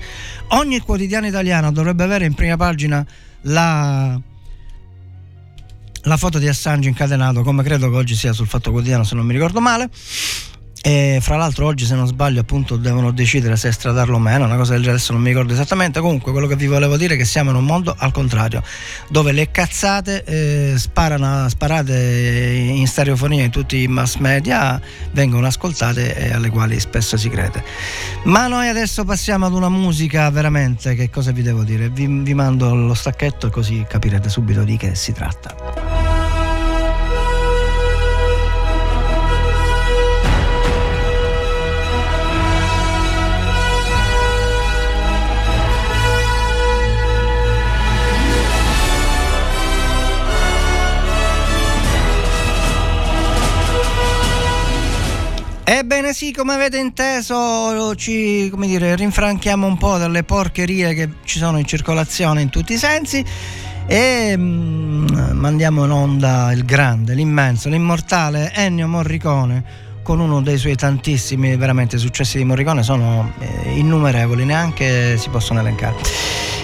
ogni 0.49 0.81
quotidiano 0.81 1.27
italiano 1.27 1.73
dovrebbe 1.73 2.05
avere 2.05 2.27
in 2.27 2.35
prima 2.35 2.59
pagina 2.59 3.03
la, 3.43 4.21
la 6.03 6.17
foto 6.19 6.39
di 6.39 6.47
Assange 6.47 6.91
incatenato, 6.91 7.43
come 7.43 7.63
credo 7.63 7.89
che 7.89 7.97
oggi 7.97 8.15
sia 8.15 8.35
sul 8.35 8.47
Fatto 8.47 8.71
Quotidiano, 8.71 9.03
se 9.03 9.15
non 9.15 9.25
mi 9.25 9.33
ricordo 9.33 9.61
male. 9.63 9.89
E 10.83 11.19
fra 11.21 11.37
l'altro 11.37 11.67
oggi 11.67 11.85
se 11.85 11.95
non 11.95 12.07
sbaglio 12.07 12.41
appunto 12.41 12.77
devono 12.77 13.11
decidere 13.11 13.57
se 13.57 13.69
estradarlo 13.69 14.17
o 14.17 14.19
meno, 14.21 14.45
una 14.45 14.57
cosa 14.57 14.73
del 14.73 14.83
genere 14.83 14.99
adesso 14.99 15.13
non 15.13 15.23
mi 15.23 15.31
ricordo 15.31 15.53
esattamente, 15.53 16.01
comunque 16.01 16.31
quello 16.33 16.47
che 16.47 16.55
vi 16.55 16.67
volevo 16.67 16.97
dire 16.97 17.15
è 17.15 17.17
che 17.17 17.25
siamo 17.25 17.51
in 17.51 17.57
un 17.57 17.65
mondo 17.65 17.95
al 17.97 18.13
contrario, 18.13 18.63
dove 19.09 19.33
le 19.33 19.51
cazzate 19.51 20.25
eh, 20.25 20.75
sparano, 20.77 21.49
sparate 21.49 21.95
in 21.95 22.87
stereofonia 22.87 23.45
in 23.45 23.51
tutti 23.51 23.83
i 23.83 23.89
mass 23.89 24.17
media 24.17 24.81
vengono 25.13 25.47
ascoltate 25.47 26.15
e 26.17 26.33
alle 26.33 26.51
quali 26.51 26.79
spesso 26.79 27.17
si 27.17 27.29
crede. 27.29 27.65
Ma 28.25 28.47
noi 28.47 28.69
adesso 28.69 29.05
passiamo 29.05 29.47
ad 29.47 29.55
una 29.55 29.69
musica 29.69 30.31
veramente, 30.31 30.95
che 30.95 31.11
cosa 31.11 31.33
vi 31.33 31.43
devo 31.43 31.65
dire? 31.65 31.89
Vi, 31.89 32.07
vi 32.07 32.35
mando 32.35 32.75
lo 32.75 32.95
stacchetto 32.95 33.51
così 33.51 33.85
capirete 33.89 34.29
subito 34.29 34.63
di 34.63 34.77
che 34.77 34.95
si 34.95 35.13
tratta. 35.13 36.16
Ebbene 55.69 56.13
sì, 56.13 56.31
come 56.31 56.55
avete 56.55 56.79
inteso, 56.79 57.97
ci 57.97 58.53
dire, 58.57 58.95
rinfranchiamo 58.95 59.67
un 59.67 59.77
po' 59.77 59.99
dalle 59.99 60.23
porcherie 60.23 60.95
che 60.95 61.09
ci 61.25 61.41
sono 61.41 61.59
in 61.59 61.65
circolazione 61.65 62.41
in 62.41 62.51
tutti 62.51 62.75
i 62.75 62.77
sensi 62.77 63.25
e 63.85 64.35
mm, 64.37 65.07
mandiamo 65.33 65.85
in 65.85 65.91
onda 65.91 66.53
il 66.53 66.65
grande, 66.65 67.15
l'immenso, 67.15 67.69
l'immortale 67.69 68.53
Ennio 68.55 68.87
Morricone 68.87 69.65
con 70.05 70.21
uno 70.21 70.41
dei 70.41 70.57
suoi 70.57 70.77
tantissimi 70.77 71.57
veramente 71.57 71.99
successi 71.99 72.39
di 72.39 72.45
Morricone, 72.45 72.85
sono 72.85 73.33
eh, 73.41 73.77
innumerevoli, 73.77 74.45
neanche 74.45 75.17
si 75.17 75.29
possono 75.31 75.59
elencare. 75.59 75.97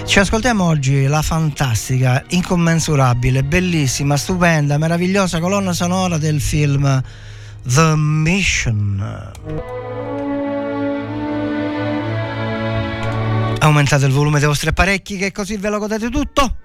Ci 0.04 0.20
ascoltiamo 0.20 0.62
oggi 0.62 1.06
la 1.06 1.22
fantastica, 1.22 2.22
incommensurabile, 2.28 3.42
bellissima, 3.42 4.16
stupenda, 4.16 4.78
meravigliosa 4.78 5.40
colonna 5.40 5.72
sonora 5.72 6.18
del 6.18 6.40
film 6.40 7.02
The 7.64 7.94
Mission. 7.96 9.30
Aumentate 13.60 14.06
il 14.06 14.12
volume 14.12 14.38
dei 14.40 14.48
vostri 14.48 14.68
apparecchi 14.70 15.16
che 15.16 15.30
così 15.30 15.56
ve 15.56 15.68
lo 15.68 15.78
godete 15.78 16.10
tutto. 16.10 16.56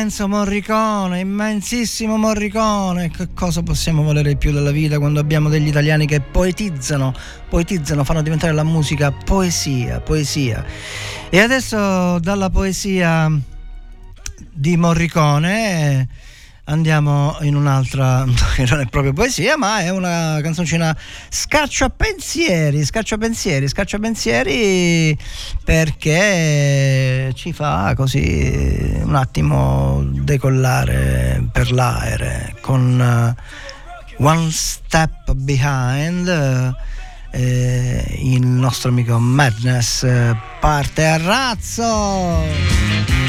Immenso 0.00 0.28
Morricone, 0.28 1.20
immensissimo 1.20 2.16
Morricone. 2.16 3.10
Che 3.10 3.34
cosa 3.34 3.62
possiamo 3.62 4.02
volere 4.02 4.34
più 4.34 4.50
dalla 4.50 4.70
vita 4.70 4.98
quando 4.98 5.20
abbiamo 5.20 5.50
degli 5.50 5.66
italiani 5.66 6.06
che 6.06 6.20
poetizzano, 6.20 7.12
poetizzano, 7.50 8.02
fanno 8.02 8.22
diventare 8.22 8.54
la 8.54 8.64
musica 8.64 9.12
poesia, 9.12 10.00
poesia. 10.00 10.64
E 11.28 11.38
adesso 11.38 12.18
dalla 12.18 12.48
poesia 12.48 13.30
di 14.50 14.76
Morricone 14.78 16.08
andiamo 16.70 17.36
in 17.40 17.56
un'altra 17.56 18.24
che 18.54 18.64
non 18.68 18.80
è 18.80 18.86
proprio 18.86 19.12
poesia 19.12 19.56
ma 19.56 19.80
è 19.80 19.90
una 19.90 20.38
canzoncina 20.40 20.96
scacciapensieri 21.28 22.84
scacciapensieri 22.84 23.68
scacciapensieri 23.68 25.18
perché 25.64 27.32
ci 27.34 27.52
fa 27.52 27.92
così 27.96 29.00
un 29.02 29.16
attimo 29.16 30.02
decollare 30.04 31.44
per 31.52 31.72
l'aere 31.72 32.54
con 32.60 33.00
eh, 33.00 34.22
One 34.22 34.50
Step 34.50 35.32
Behind 35.32 36.76
eh, 37.32 38.18
il 38.22 38.46
nostro 38.46 38.90
amico 38.90 39.18
Madness 39.18 40.04
eh, 40.04 40.36
parte 40.60 41.06
a 41.06 41.16
razzo 41.16 43.19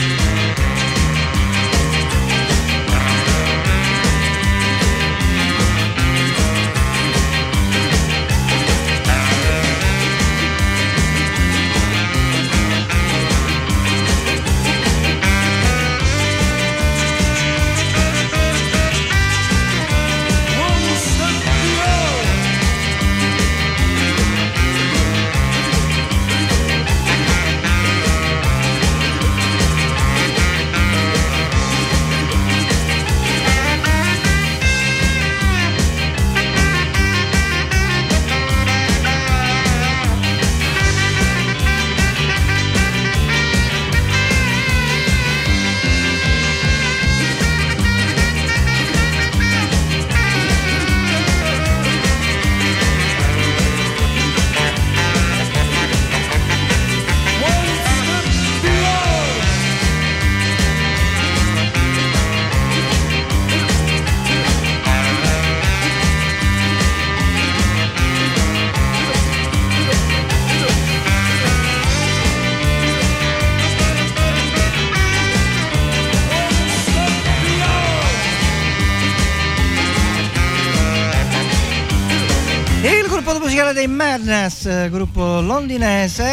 dei 83.82 83.88
Madness, 83.88 84.90
gruppo 84.90 85.42
londinese 85.42 86.24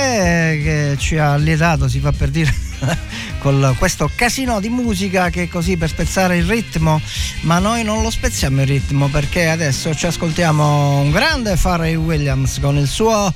che 0.63 0.97
ci 0.99 1.17
ha 1.17 1.37
lietato, 1.37 1.89
si 1.89 1.99
fa 1.99 2.13
per 2.13 2.29
dire, 2.29 2.53
con 3.41 3.75
questo 3.79 4.11
casino 4.15 4.61
di 4.61 4.69
musica 4.69 5.31
che 5.31 5.45
è 5.45 5.49
così 5.49 5.79
per 5.79 5.89
spezzare 5.89 6.37
il 6.37 6.45
ritmo, 6.45 7.01
ma 7.43 7.59
noi 7.59 7.85
non 7.85 8.03
lo 8.03 8.11
spezziamo 8.11 8.61
il 8.61 8.67
ritmo 8.67 9.09
perché 9.09 9.49
adesso 9.49 9.95
ci 9.95 10.07
ascoltiamo 10.07 11.01
un 11.01 11.11
grande 11.11 11.57
Pharrell 11.57 11.97
Williams 11.97 12.59
con 12.61 12.77
il 12.77 12.87
suo 12.87 13.33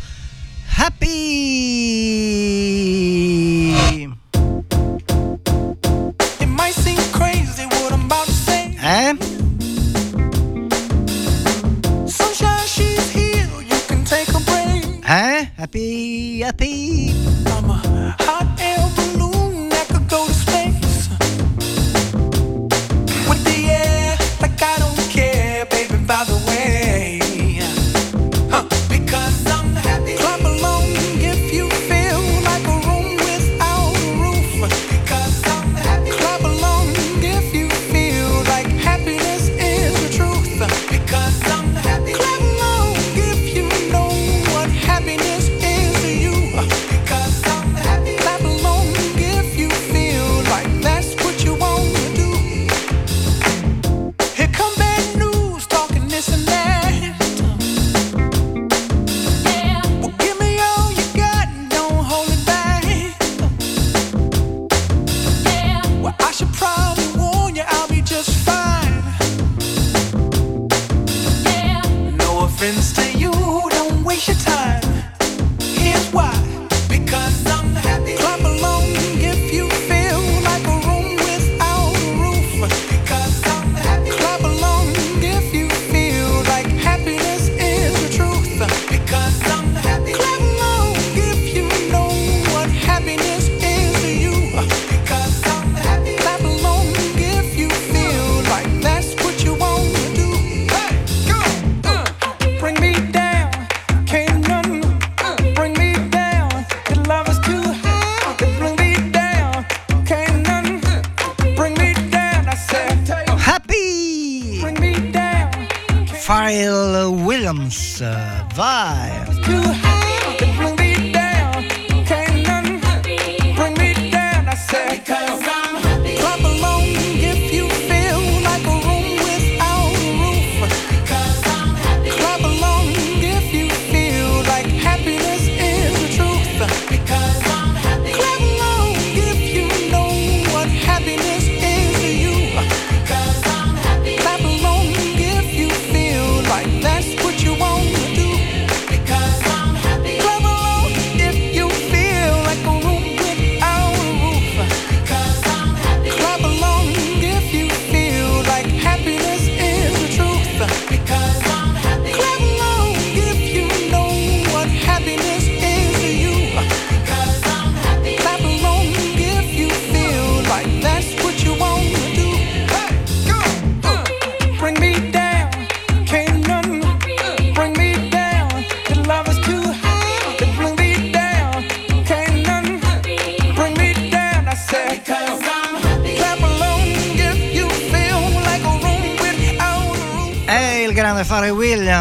Happy. 0.76 1.51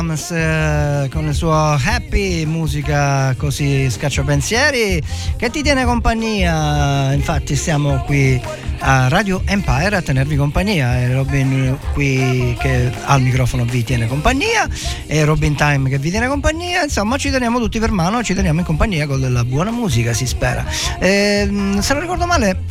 Williams 0.02 0.32
eh, 0.32 1.10
con 1.12 1.28
il 1.28 1.36
suo 1.36 1.54
happy, 1.54 2.46
musica 2.46 3.36
così 3.38 3.90
scacciapensieri 3.90 5.02
che 5.38 5.50
ti 5.52 5.62
tiene 5.62 5.86
compagnia. 5.86 7.14
Infatti 7.14 7.56
stiamo 7.56 8.04
qui 8.06 8.42
a 8.80 9.08
Radio 9.10 9.44
Empire 9.46 9.96
a 9.96 10.02
tenervi 10.02 10.36
compagnia. 10.36 10.98
È 10.98 11.12
Robin 11.14 11.78
qui 11.94 12.58
che 12.60 12.92
al 13.04 13.22
microfono 13.22 13.64
vi 13.64 13.84
tiene 13.84 14.08
compagnia 14.08 14.68
e 15.06 15.24
Robin 15.24 15.56
Time 15.56 15.88
che 15.88 16.00
vi 16.00 16.10
tiene 16.10 16.28
compagnia. 16.28 16.84
Insomma 16.84 17.18
ci 17.18 17.30
teniamo 17.30 17.60
tutti 17.60 17.80
per 17.80 17.92
mano, 17.92 18.24
ci 18.24 18.34
teniamo 18.34 18.60
in 18.60 18.66
compagnia 18.66 19.06
con 19.06 19.20
della 19.20 19.46
buona 19.46 19.72
musica 19.72 20.14
si 20.14 20.26
spera. 20.26 20.66
Ehm, 21.00 21.80
se 21.80 21.94
non 21.94 22.02
ricordo 22.02 22.26
male 22.26 22.71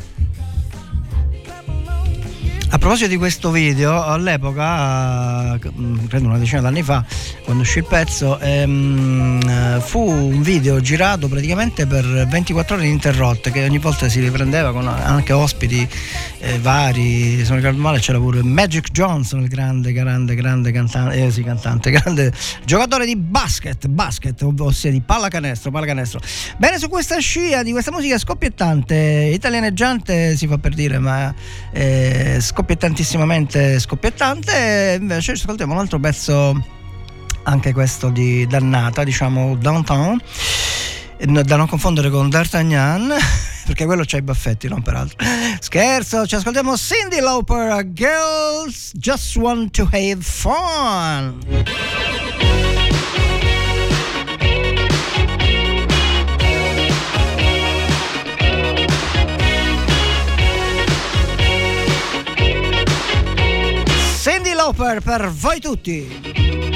proposito 2.81 3.11
di 3.11 3.19
questo 3.19 3.51
video, 3.51 4.03
all'epoca, 4.03 5.55
eh, 5.55 5.59
credo 6.09 6.29
una 6.29 6.39
decina 6.39 6.63
d'anni 6.63 6.83
fa, 6.83 7.05
quando 7.45 7.63
uscì 7.63 7.79
il 7.79 7.85
pezzo, 7.85 8.39
ehm, 8.39 9.39
eh, 9.47 9.81
fu 9.83 10.01
un 10.01 10.41
video 10.41 10.81
girato 10.81 11.29
praticamente 11.29 11.87
per 11.87 12.27
24 12.27 12.77
ore 12.77 12.87
ininterrotte, 12.87 13.51
che 13.51 13.65
ogni 13.65 13.77
volta 13.77 14.09
si 14.09 14.19
riprendeva 14.21 14.73
con 14.73 14.89
anche 14.89 15.35
ospiti 15.35 15.87
eh, 16.39 16.59
vari, 16.59 17.45
se 17.45 17.49
non 17.49 17.59
ricordo 17.59 17.79
male 17.83 17.99
c'era 17.99 18.19
pure 18.19 18.43
Magic 18.43 18.91
Johnson, 18.91 19.43
il 19.43 19.49
grande, 19.49 19.93
grande, 19.93 20.35
grande 20.35 20.73
cantante, 20.73 21.27
eh, 21.27 21.31
sì, 21.31 21.43
cantante, 21.43 21.91
grande 21.93 22.33
giocatore 22.65 23.05
di 23.05 23.15
basket, 23.15 23.89
basket, 23.89 24.43
ossia 24.59 24.91
di 24.91 25.03
pallacanestro, 25.03 25.71
pallacanestro. 25.71 26.21
Bene, 26.57 26.79
su 26.79 26.89
questa 26.89 27.19
scia 27.19 27.63
di 27.63 27.73
questa 27.73 27.93
musica 27.93 28.17
scoppiettante, 28.17 29.31
italianeggiante 29.35 30.35
si 30.35 30.47
fa 30.47 30.57
per 30.57 30.73
dire, 30.73 30.99
ma 30.99 31.35
eh, 31.73 32.39
scoppiettantisssimamente 32.41 32.69
scoppiettante, 33.81 34.97
invece 35.01 35.35
ci 35.35 35.43
ascoltiamo 35.43 35.73
un 35.73 35.81
altro 35.81 35.99
pezzo, 35.99 36.55
anche 37.43 37.73
questo 37.73 38.11
di 38.11 38.47
Dannata, 38.47 39.03
diciamo 39.03 39.57
Downtown, 39.57 40.21
da 41.19 41.57
non 41.57 41.67
confondere 41.67 42.11
con 42.11 42.31
D'Artagnan, 42.31 43.13
perché 43.67 43.87
quello 43.87 44.05
c'ha 44.07 44.19
i 44.19 44.23
baffetti, 44.23 44.69
non 44.69 44.83
peraltro. 44.83 45.19
Scherzo, 45.59 46.25
ci 46.27 46.37
ascoltiamo 46.37 46.77
Cindy 46.77 47.19
Lauper, 47.19 47.93
Girls 47.93 48.93
Just 48.95 49.35
Want 49.35 49.73
to 49.73 49.89
Have 49.91 50.19
Fun. 50.21 51.39
Lauper 64.61 65.01
per 65.01 65.31
voi 65.31 65.59
tutti. 65.59 66.70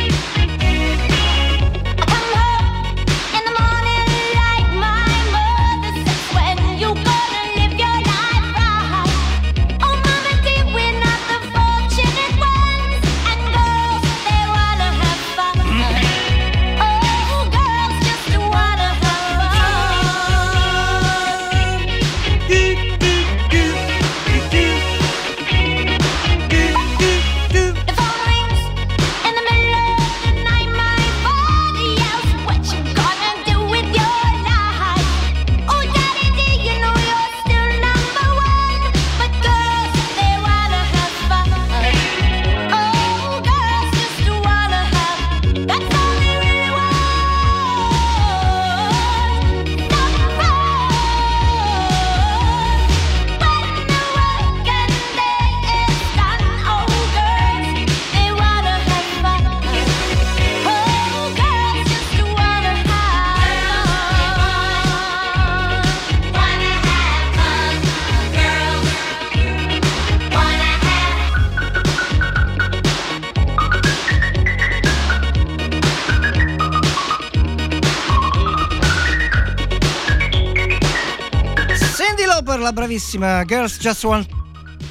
La 82.65 82.73
bravissima 82.73 83.45
Girls 83.45 83.79
Just 83.79 84.05
Want 84.05 84.27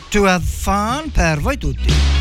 to 0.10 0.28
Have 0.28 0.44
Fun 0.46 1.12
per 1.12 1.40
voi 1.40 1.58
tutti. 1.58 2.13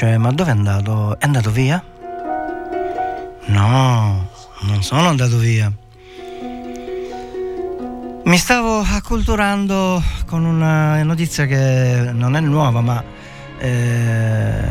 Dice, 0.00 0.16
ma 0.16 0.32
dove 0.32 0.48
è 0.48 0.54
andato? 0.54 1.18
È 1.18 1.26
andato 1.26 1.50
via? 1.50 1.84
No, 3.48 4.28
non 4.60 4.82
sono 4.82 5.08
andato 5.08 5.36
via. 5.36 5.70
Mi 8.24 8.36
stavo 8.38 8.80
acculturando 8.80 10.02
con 10.24 10.46
una 10.46 11.02
notizia 11.02 11.44
che 11.44 12.12
non 12.14 12.34
è 12.34 12.40
nuova, 12.40 12.80
ma 12.80 13.04
eh, 13.58 14.62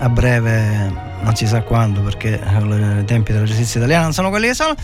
a 0.00 0.08
breve 0.08 1.11
non 1.22 1.36
si 1.36 1.46
sa 1.46 1.62
quando 1.62 2.00
perché 2.00 2.40
i 2.42 3.04
tempi 3.04 3.32
della 3.32 3.44
giustizia 3.44 3.78
italiana 3.78 4.04
non 4.04 4.12
sono 4.12 4.28
quelli 4.28 4.48
che 4.48 4.54
sono, 4.54 4.74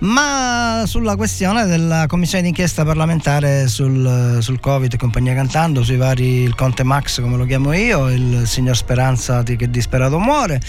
ma 0.00 0.82
sulla 0.86 1.16
questione 1.16 1.66
della 1.66 2.06
commissione 2.06 2.44
d'inchiesta 2.44 2.84
parlamentare 2.84 3.66
sul, 3.68 4.38
sul 4.40 4.60
Covid 4.60 4.92
e 4.92 4.96
compagnia 4.96 5.34
cantando, 5.34 5.82
sui 5.82 5.96
vari 5.96 6.42
il 6.42 6.54
Conte 6.54 6.84
Max 6.84 7.20
come 7.20 7.36
lo 7.36 7.44
chiamo 7.44 7.72
io, 7.72 8.10
il 8.10 8.46
signor 8.46 8.76
Speranza 8.76 9.42
che 9.42 9.70
disperato 9.70 10.18
muore 10.18 10.60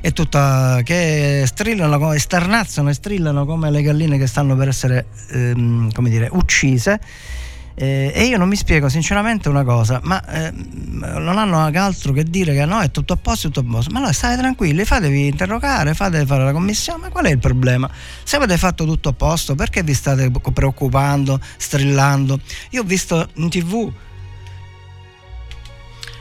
e 0.00 0.12
tutta 0.12 0.80
che 0.82 1.44
strillano, 1.46 2.16
starnazzano 2.16 2.88
e 2.88 2.94
strillano 2.94 3.44
come 3.44 3.70
le 3.70 3.82
galline 3.82 4.16
che 4.18 4.26
stanno 4.26 4.56
per 4.56 4.68
essere 4.68 5.06
ehm, 5.30 5.92
come 5.92 6.08
dire 6.08 6.28
uccise. 6.32 7.00
Eh, 7.80 8.10
e 8.12 8.24
io 8.24 8.38
non 8.38 8.48
mi 8.48 8.56
spiego 8.56 8.88
sinceramente 8.88 9.48
una 9.48 9.62
cosa, 9.62 10.00
ma 10.02 10.20
eh, 10.26 10.50
non 10.50 11.38
hanno 11.38 11.64
altro 11.64 12.12
che 12.12 12.24
dire 12.24 12.52
che 12.52 12.64
no, 12.64 12.80
è 12.80 12.90
tutto 12.90 13.12
a 13.12 13.16
posto, 13.16 13.46
tutto 13.50 13.60
a 13.60 13.70
posto. 13.70 13.92
Ma 13.92 13.98
allora 13.98 14.12
state 14.12 14.36
tranquilli, 14.36 14.84
fatevi 14.84 15.28
interrogare, 15.28 15.94
fate 15.94 16.26
fare 16.26 16.42
la 16.42 16.50
commissione, 16.50 17.02
ma 17.02 17.08
qual 17.08 17.26
è 17.26 17.30
il 17.30 17.38
problema? 17.38 17.88
Se 18.24 18.34
avete 18.34 18.56
fatto 18.56 18.84
tutto 18.84 19.10
a 19.10 19.12
posto, 19.12 19.54
perché 19.54 19.84
vi 19.84 19.94
state 19.94 20.28
preoccupando, 20.52 21.40
strillando? 21.56 22.40
Io 22.70 22.80
ho 22.80 22.84
visto 22.84 23.28
in 23.34 23.48
tv 23.48 23.92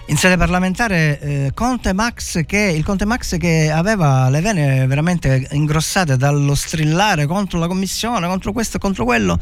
in 0.09 0.15
sede 0.15 0.37
parlamentare 0.37 1.19
eh, 1.19 1.51
Conte 1.53 1.91
Max 1.91 2.45
che, 2.45 2.71
il 2.73 2.83
Conte 2.83 3.03
Max 3.05 3.37
che 3.37 3.69
aveva 3.71 4.29
le 4.29 4.39
vene 4.41 4.85
veramente 4.85 5.47
ingrossate 5.51 6.15
dallo 6.15 6.55
strillare 6.55 7.25
contro 7.25 7.59
la 7.59 7.67
commissione, 7.67 8.27
contro 8.27 8.53
questo 8.53 8.77
e 8.77 8.79
contro 8.79 9.03
quello. 9.03 9.37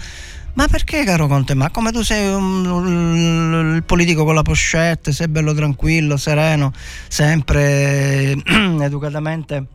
Ma 0.55 0.67
perché 0.67 1.03
caro 1.03 1.27
Conte 1.27 1.53
Max? 1.53 1.71
Come 1.71 1.91
tu 1.91 2.01
sei 2.01 2.33
un- 2.33 2.65
un- 2.65 3.73
il 3.75 3.83
politico 3.83 4.23
con 4.23 4.35
la 4.35 4.41
pochette, 4.41 5.11
sei 5.11 5.27
bello 5.27 5.53
tranquillo, 5.53 6.15
sereno, 6.15 6.71
sempre 7.09 8.31
educatamente 8.81 9.67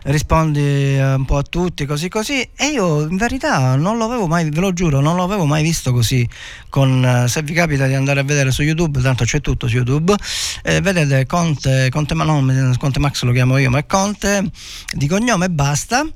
rispondi 0.00 0.60
eh, 0.60 1.14
un 1.14 1.24
po' 1.24 1.38
a 1.38 1.42
tutti, 1.42 1.86
così 1.86 2.08
così. 2.10 2.46
E 2.54 2.66
io 2.66 3.00
in 3.08 3.16
verità 3.16 3.76
non 3.76 3.96
l'avevo 3.98 4.26
mai, 4.26 4.48
ve 4.50 4.60
lo 4.60 4.72
giuro, 4.74 5.00
non 5.00 5.16
l'avevo 5.16 5.44
mai 5.46 5.62
visto 5.62 5.90
così. 5.92 6.28
Con, 6.68 7.02
eh, 7.04 7.28
se 7.28 7.42
vi 7.42 7.54
capita 7.54 7.86
di 7.86 7.94
andare 7.94 8.20
a 8.20 8.24
vedere 8.24 8.50
su 8.50 8.62
YouTube, 8.62 9.00
tanto 9.00 9.24
c'è 9.24 9.40
tutto 9.40 9.68
su 9.68 9.76
YouTube, 9.76 10.14
eh, 10.62 10.80
vedete 10.82 11.24
Conte, 11.26 11.88
Conte, 11.90 12.12
ma 12.14 12.24
no, 12.24 12.44
Conte 12.78 12.98
Max 13.00 13.22
lo 13.22 13.32
chiamo 13.32 13.56
io, 13.56 13.70
ma 13.70 13.78
è 13.78 13.86
Conte 13.86 14.50
di 14.94 15.06
cognome 15.08 15.46
e 15.46 15.50
basta. 15.50 16.06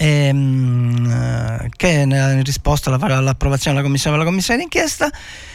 Ehm, 0.00 1.68
che 1.76 1.88
in 1.88 2.42
risposta 2.42 2.90
alla- 2.90 3.16
all'approvazione 3.16 3.76
della 3.76 3.86
commissione, 3.86 4.16
della 4.16 4.28
commissione 4.28 4.60
d'inchiesta 4.60 5.10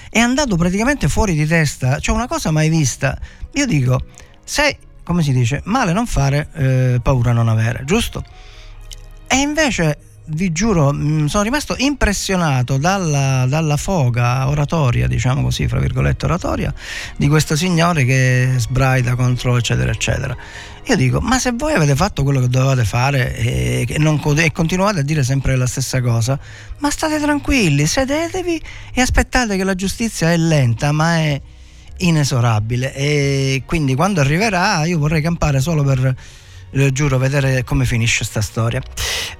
è 0.10 0.20
andato 0.20 0.56
praticamente 0.56 1.10
fuori 1.10 1.34
di 1.34 1.48
testa, 1.48 2.00
cioè 2.00 2.16
una 2.16 2.28
cosa 2.28 2.52
mai 2.52 2.70
vista. 2.70 3.18
Io 3.54 3.66
dico, 3.66 4.06
se, 4.44 4.78
come 5.04 5.24
si 5.24 5.34
dice, 5.34 5.62
male 5.66 5.94
non 5.94 6.06
fare, 6.06 6.50
eh, 6.54 7.00
paura 7.02 7.32
non 7.32 7.48
avere, 7.48 7.84
giusto? 7.86 8.24
E 9.28 9.36
invece 9.38 9.98
vi 10.28 10.52
giuro, 10.52 10.92
mh, 10.92 11.26
sono 11.26 11.44
rimasto 11.44 11.76
impressionato 11.78 12.78
dalla, 12.78 13.46
dalla 13.48 13.78
foga 13.78 14.48
oratoria, 14.48 15.08
diciamo 15.08 15.42
così, 15.42 15.68
fra 15.68 15.80
virgolette 15.80 16.26
oratoria, 16.26 16.74
di 17.18 17.28
questo 17.28 17.56
signore 17.56 18.06
che 18.06 18.54
sbraida 18.58 19.16
contro 19.16 19.58
eccetera 19.58 19.92
eccetera. 19.92 20.36
Io 20.88 20.96
dico, 20.96 21.20
ma 21.20 21.40
se 21.40 21.52
voi 21.52 21.74
avete 21.74 21.96
fatto 21.96 22.22
quello 22.22 22.40
che 22.40 22.48
dovevate 22.48 22.86
fare 22.86 23.36
e, 23.36 23.86
e 23.90 23.98
non 23.98 24.22
e 24.38 24.52
continuate 24.52 25.00
a 25.00 25.02
dire 25.02 25.24
sempre 25.24 25.56
la 25.56 25.66
stessa 25.66 26.00
cosa, 26.00 26.38
ma 26.78 26.92
state 26.92 27.20
tranquilli, 27.20 27.88
sedetevi 27.88 28.62
e 28.94 29.02
aspettate 29.02 29.58
che 29.58 29.64
la 29.64 29.74
giustizia 29.74 30.32
è 30.32 30.38
lenta, 30.38 30.92
ma 30.92 31.18
è 31.18 31.42
inesorabile. 31.98 32.94
E 32.94 33.64
quindi 33.66 33.96
quando 33.96 34.22
arriverà 34.22 34.86
io 34.86 35.00
vorrei 35.00 35.24
campare 35.24 35.60
solo 35.60 35.84
per 35.84 36.16
eh, 36.76 36.92
giuro 36.92 37.18
vedere 37.18 37.64
come 37.64 37.86
finisce 37.86 38.24
sta 38.24 38.42
storia 38.42 38.82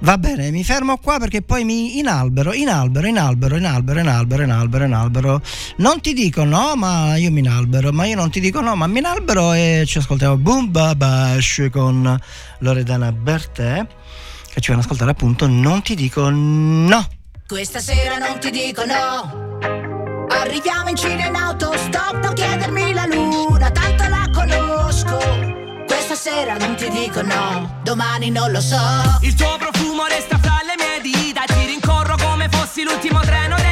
va 0.00 0.18
bene 0.18 0.50
mi 0.50 0.64
fermo 0.64 0.96
qua 0.98 1.18
perché 1.18 1.42
poi 1.42 1.64
mi 1.64 1.98
inalbero 1.98 2.52
inalbero 2.52 3.06
inalbero 3.06 3.56
inalbero 3.56 4.00
inalbero 4.00 4.42
inalbero 4.42 4.84
inalbero 4.84 5.42
non 5.76 6.00
ti 6.00 6.12
dico 6.12 6.44
no 6.44 6.74
ma 6.76 7.16
io 7.16 7.30
mi 7.30 7.40
inalbero 7.40 7.92
ma 7.92 8.06
io 8.06 8.16
non 8.16 8.30
ti 8.30 8.40
dico 8.40 8.60
no 8.60 8.74
ma 8.74 8.86
mi 8.86 8.98
inalbero 8.98 9.52
e 9.52 9.84
ci 9.86 9.98
ascoltiamo 9.98 10.36
Boom 10.36 10.70
Babash 10.70 11.68
con 11.70 12.18
Loredana 12.58 13.12
Bertè 13.12 13.86
che 14.52 14.60
ci 14.60 14.70
vanno 14.70 14.80
ad 14.80 14.86
ascoltare 14.86 15.10
appunto 15.10 15.46
non 15.46 15.82
ti 15.82 15.94
dico 15.94 16.30
no 16.30 17.06
Questa 17.46 17.78
sera 17.78 18.16
non 18.16 18.40
ti 18.40 18.50
dico 18.50 18.82
no. 18.84 19.58
Arriviamo 20.28 20.88
in 20.88 20.96
Cina 20.96 21.26
in 21.26 21.36
autostop, 21.36 22.20
non 22.20 22.34
chiedermi 22.34 22.92
la 22.92 23.06
conosco. 23.06 23.35
Questa 26.26 26.42
sera 26.42 26.56
non 26.56 26.74
ti 26.74 26.88
dico 26.88 27.22
no, 27.22 27.78
domani 27.84 28.30
non 28.30 28.50
lo 28.50 28.60
so. 28.60 28.76
Il 29.20 29.34
tuo 29.34 29.56
profumo 29.58 30.06
resta 30.06 30.36
fra 30.38 30.58
le 30.64 30.74
mie 30.76 31.00
dita 31.00 31.44
Ti 31.46 31.64
rincorro 31.66 32.16
come 32.16 32.48
fossi 32.48 32.82
l'ultimo 32.82 33.20
treno 33.20 33.65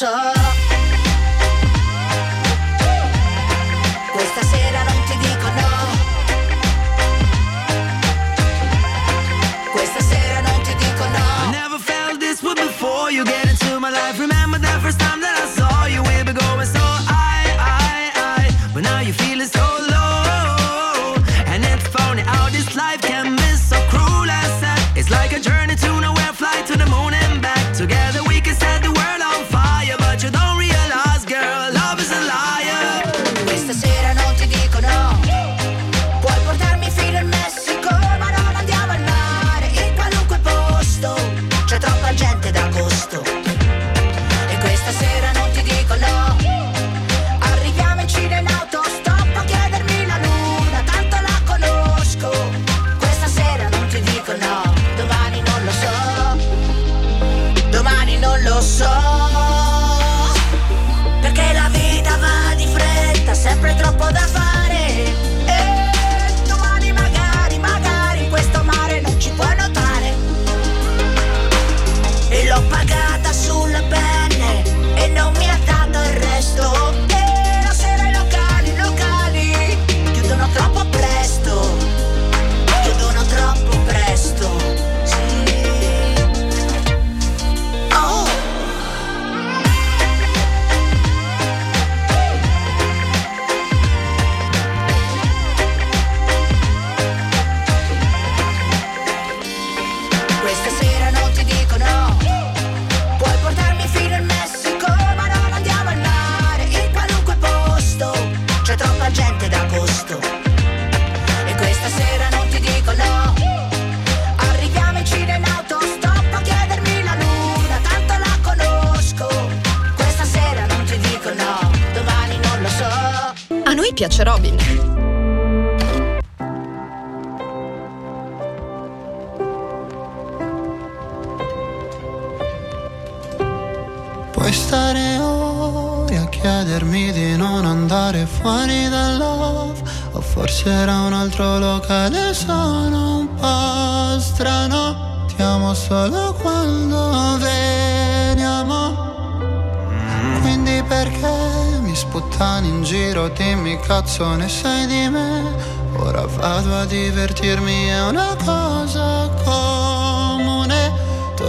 domani 0.00 0.32
non 0.40 0.51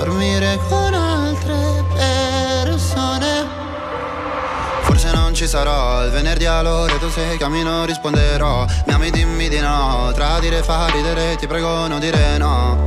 Dormire 0.03 0.59
con 0.67 0.93
altre 0.93 1.81
persone. 1.95 3.61
Ci 5.31 5.47
sarò 5.47 6.03
Il 6.05 6.11
venerdì 6.11 6.45
all'ora 6.45 6.93
tu 6.97 7.09
se 7.09 7.37
chiami 7.37 7.63
non 7.63 7.85
risponderò. 7.85 8.65
Mi 8.85 8.93
ami 8.93 9.09
dimmi 9.11 9.47
di 9.47 9.59
no 9.59 10.11
Tradire 10.13 10.61
fa 10.61 10.87
ridere 10.89 11.37
ti 11.37 11.47
prego 11.47 11.87
non 11.87 11.99
dire 12.01 12.37
no. 12.37 12.85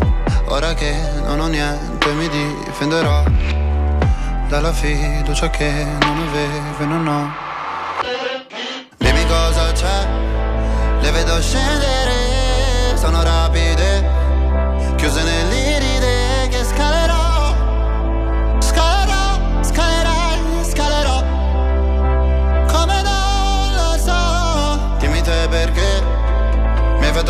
Ora 0.48 0.74
che 0.74 0.94
non 1.24 1.40
ho 1.40 1.47
niente 1.47 2.12
mi 2.12 2.28
difenderò 2.28 3.24
Dalla 4.48 4.72
fiducia 4.72 5.48
che 5.48 5.70
non 6.01 6.28
avevo 6.28 6.82
e 6.82 6.84
non 6.84 7.06
ho. 7.09 7.34
Dimmi 8.98 9.26
cosa 9.26 9.72
c'è 9.72 10.06
Le 11.01 11.10
vedo 11.10 11.40
scendere 11.40 12.94
Sono 12.94 13.22
rapide 13.22 14.26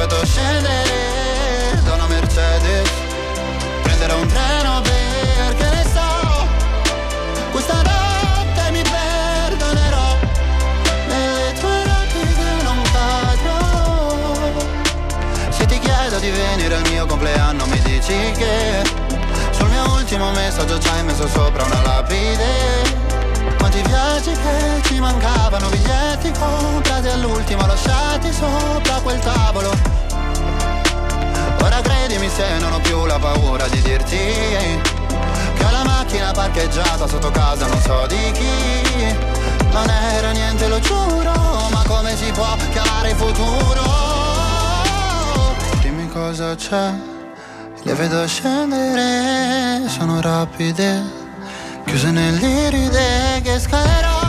fatto 0.00 0.24
scendere 0.24 1.78
da 1.84 1.92
una 1.92 2.06
Mercedes, 2.06 2.88
prenderò 3.82 4.18
un 4.18 4.26
treno 4.28 4.80
perché 4.80 5.68
ne 5.68 5.84
so. 5.92 6.48
Questa 7.50 7.82
notte 7.82 8.70
mi 8.70 8.82
perdonerò. 8.82 10.16
Nelle 11.06 11.52
tue 11.52 11.84
rapide 11.84 12.62
non 12.62 12.82
cadrò 12.92 14.34
Se 15.50 15.66
ti 15.66 15.78
chiedo 15.78 16.18
di 16.18 16.30
venire 16.30 16.74
al 16.76 16.88
mio 16.88 17.04
compleanno 17.04 17.66
Mi 17.66 17.80
dici 17.80 18.32
che 18.36 18.82
Sul 19.50 19.68
mio 19.68 19.92
ultimo 19.92 20.30
messaggio 20.30 20.78
ci 20.78 20.88
hai 20.88 21.02
messo 21.04 21.28
sopra 21.28 21.64
una 21.64 21.82
lapide 21.82 23.09
quanti 23.60 23.82
viaggi 23.82 24.32
che 24.32 24.80
ci 24.84 24.98
mancavano, 24.98 25.68
biglietti 25.68 26.32
comprati 26.32 27.08
all'ultimo 27.08 27.66
lasciati 27.66 28.32
sopra 28.32 29.00
quel 29.02 29.18
tavolo. 29.20 29.70
Ora 31.62 31.80
credimi 31.82 32.28
se 32.30 32.58
non 32.58 32.72
ho 32.72 32.80
più 32.80 33.04
la 33.04 33.18
paura 33.18 33.68
di 33.68 33.82
dirti 33.82 34.16
che 34.16 35.64
ho 35.64 35.70
la 35.70 35.84
macchina 35.84 36.32
parcheggiata 36.32 37.06
sotto 37.06 37.30
casa 37.30 37.66
non 37.66 37.78
so 37.80 38.06
di 38.08 38.32
chi. 38.32 39.28
Non 39.70 39.88
era 39.88 40.30
niente, 40.32 40.66
lo 40.66 40.80
giuro, 40.80 41.32
ma 41.70 41.82
come 41.86 42.16
si 42.16 42.30
può 42.32 42.56
chiamare 42.72 43.14
futuro? 43.14 43.82
Dimmi 45.80 46.08
cosa 46.08 46.56
c'è, 46.56 46.92
le 47.82 47.94
vedo 47.94 48.26
scendere, 48.26 49.86
sono 49.88 50.20
rapide, 50.20 51.19
chiuse 51.90 52.12
nell'iride 52.12 53.40
che 53.42 53.58
scalerò, 53.58 53.58
scalerò, 53.58 54.19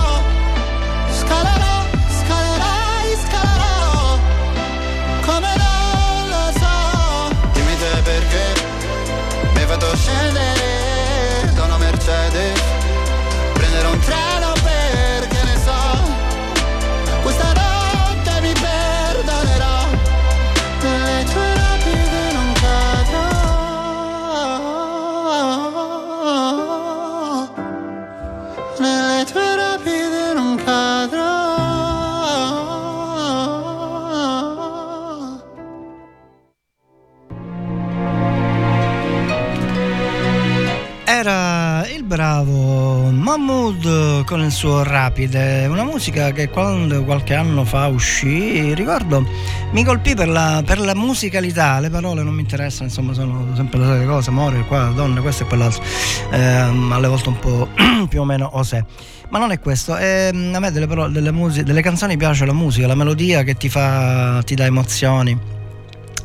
Era 41.21 41.87
il 41.87 42.01
bravo 42.01 43.11
Mahmood 43.11 44.23
con 44.25 44.41
il 44.41 44.49
suo 44.49 44.81
Rapide, 44.81 45.67
una 45.69 45.83
musica 45.83 46.31
che 46.31 46.49
quando 46.49 47.03
qualche 47.03 47.35
anno 47.35 47.63
fa 47.63 47.85
uscì, 47.85 48.73
ricordo, 48.73 49.23
mi 49.71 49.83
colpì 49.83 50.15
per 50.15 50.27
la, 50.27 50.63
per 50.65 50.79
la 50.79 50.95
musicalità, 50.95 51.79
le 51.79 51.91
parole 51.91 52.23
non 52.23 52.33
mi 52.33 52.41
interessano, 52.41 52.85
insomma 52.85 53.13
sono 53.13 53.53
sempre 53.55 53.77
le 53.77 53.85
solite 53.85 54.05
cose, 54.05 54.29
amore, 54.31 54.65
qua, 54.65 54.85
donna, 54.95 55.21
questo 55.21 55.43
e 55.43 55.45
quell'altro, 55.45 55.83
Ehm, 56.31 56.91
alle 56.91 57.07
volte 57.07 57.29
un 57.29 57.37
po' 57.37 57.67
più 58.09 58.21
o 58.21 58.25
meno 58.25 58.49
osè. 58.53 58.83
Ma 59.29 59.37
non 59.37 59.51
è 59.51 59.59
questo, 59.59 59.95
ehm, 59.95 60.55
a 60.55 60.59
me 60.59 60.71
delle, 60.71 60.87
parole, 60.87 61.11
delle, 61.11 61.31
musiche, 61.31 61.63
delle 61.63 61.83
canzoni 61.83 62.17
piace 62.17 62.47
la 62.47 62.53
musica, 62.53 62.87
la 62.87 62.95
melodia 62.95 63.43
che 63.43 63.53
ti 63.53 63.69
fa, 63.69 64.41
ti 64.43 64.55
dà 64.55 64.65
emozioni 64.65 65.37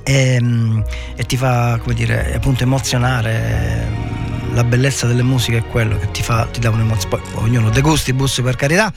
e, 0.02 0.42
e 1.16 1.24
ti 1.26 1.36
fa, 1.36 1.78
come 1.82 1.94
dire, 1.94 2.34
appunto 2.34 2.62
emozionare 2.62 4.05
la 4.56 4.64
bellezza 4.64 5.06
delle 5.06 5.22
musiche 5.22 5.58
è 5.58 5.66
quello 5.66 5.98
che 5.98 6.10
ti 6.10 6.22
fa, 6.22 6.46
ti 6.46 6.60
dà 6.60 6.70
un'emozione. 6.70 7.20
Poi 7.30 7.44
ognuno 7.44 7.68
dei 7.68 7.82
gusti, 7.82 8.14
bus 8.14 8.40
per 8.42 8.56
carità. 8.56 8.90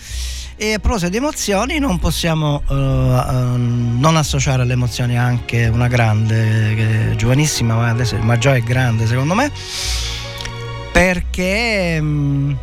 E 0.56 0.74
a 0.74 0.80
proposito 0.80 1.10
di 1.10 1.18
emozioni, 1.18 1.80
non 1.80 2.00
possiamo 2.00 2.64
eh, 2.70 2.74
eh, 2.74 3.58
non 3.58 4.16
associare 4.16 4.62
alle 4.62 4.74
emozioni 4.74 5.18
anche 5.18 5.68
una 5.68 5.88
grande, 5.88 7.14
giovanissima, 7.16 7.76
ma 7.76 7.90
adesso 7.90 8.18
ma 8.18 8.38
già 8.38 8.56
è 8.56 8.62
grande 8.62 9.06
secondo 9.06 9.36
me, 9.36 9.52
perché 10.92 12.02
mh, 12.02 12.58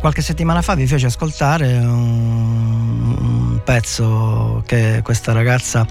qualche 0.00 0.20
settimana 0.20 0.60
fa 0.60 0.74
vi 0.74 0.86
fece 0.86 1.06
ascoltare 1.06 1.78
un, 1.78 3.16
un 3.18 3.60
pezzo 3.64 4.62
che 4.66 5.00
questa 5.02 5.32
ragazza 5.32 5.86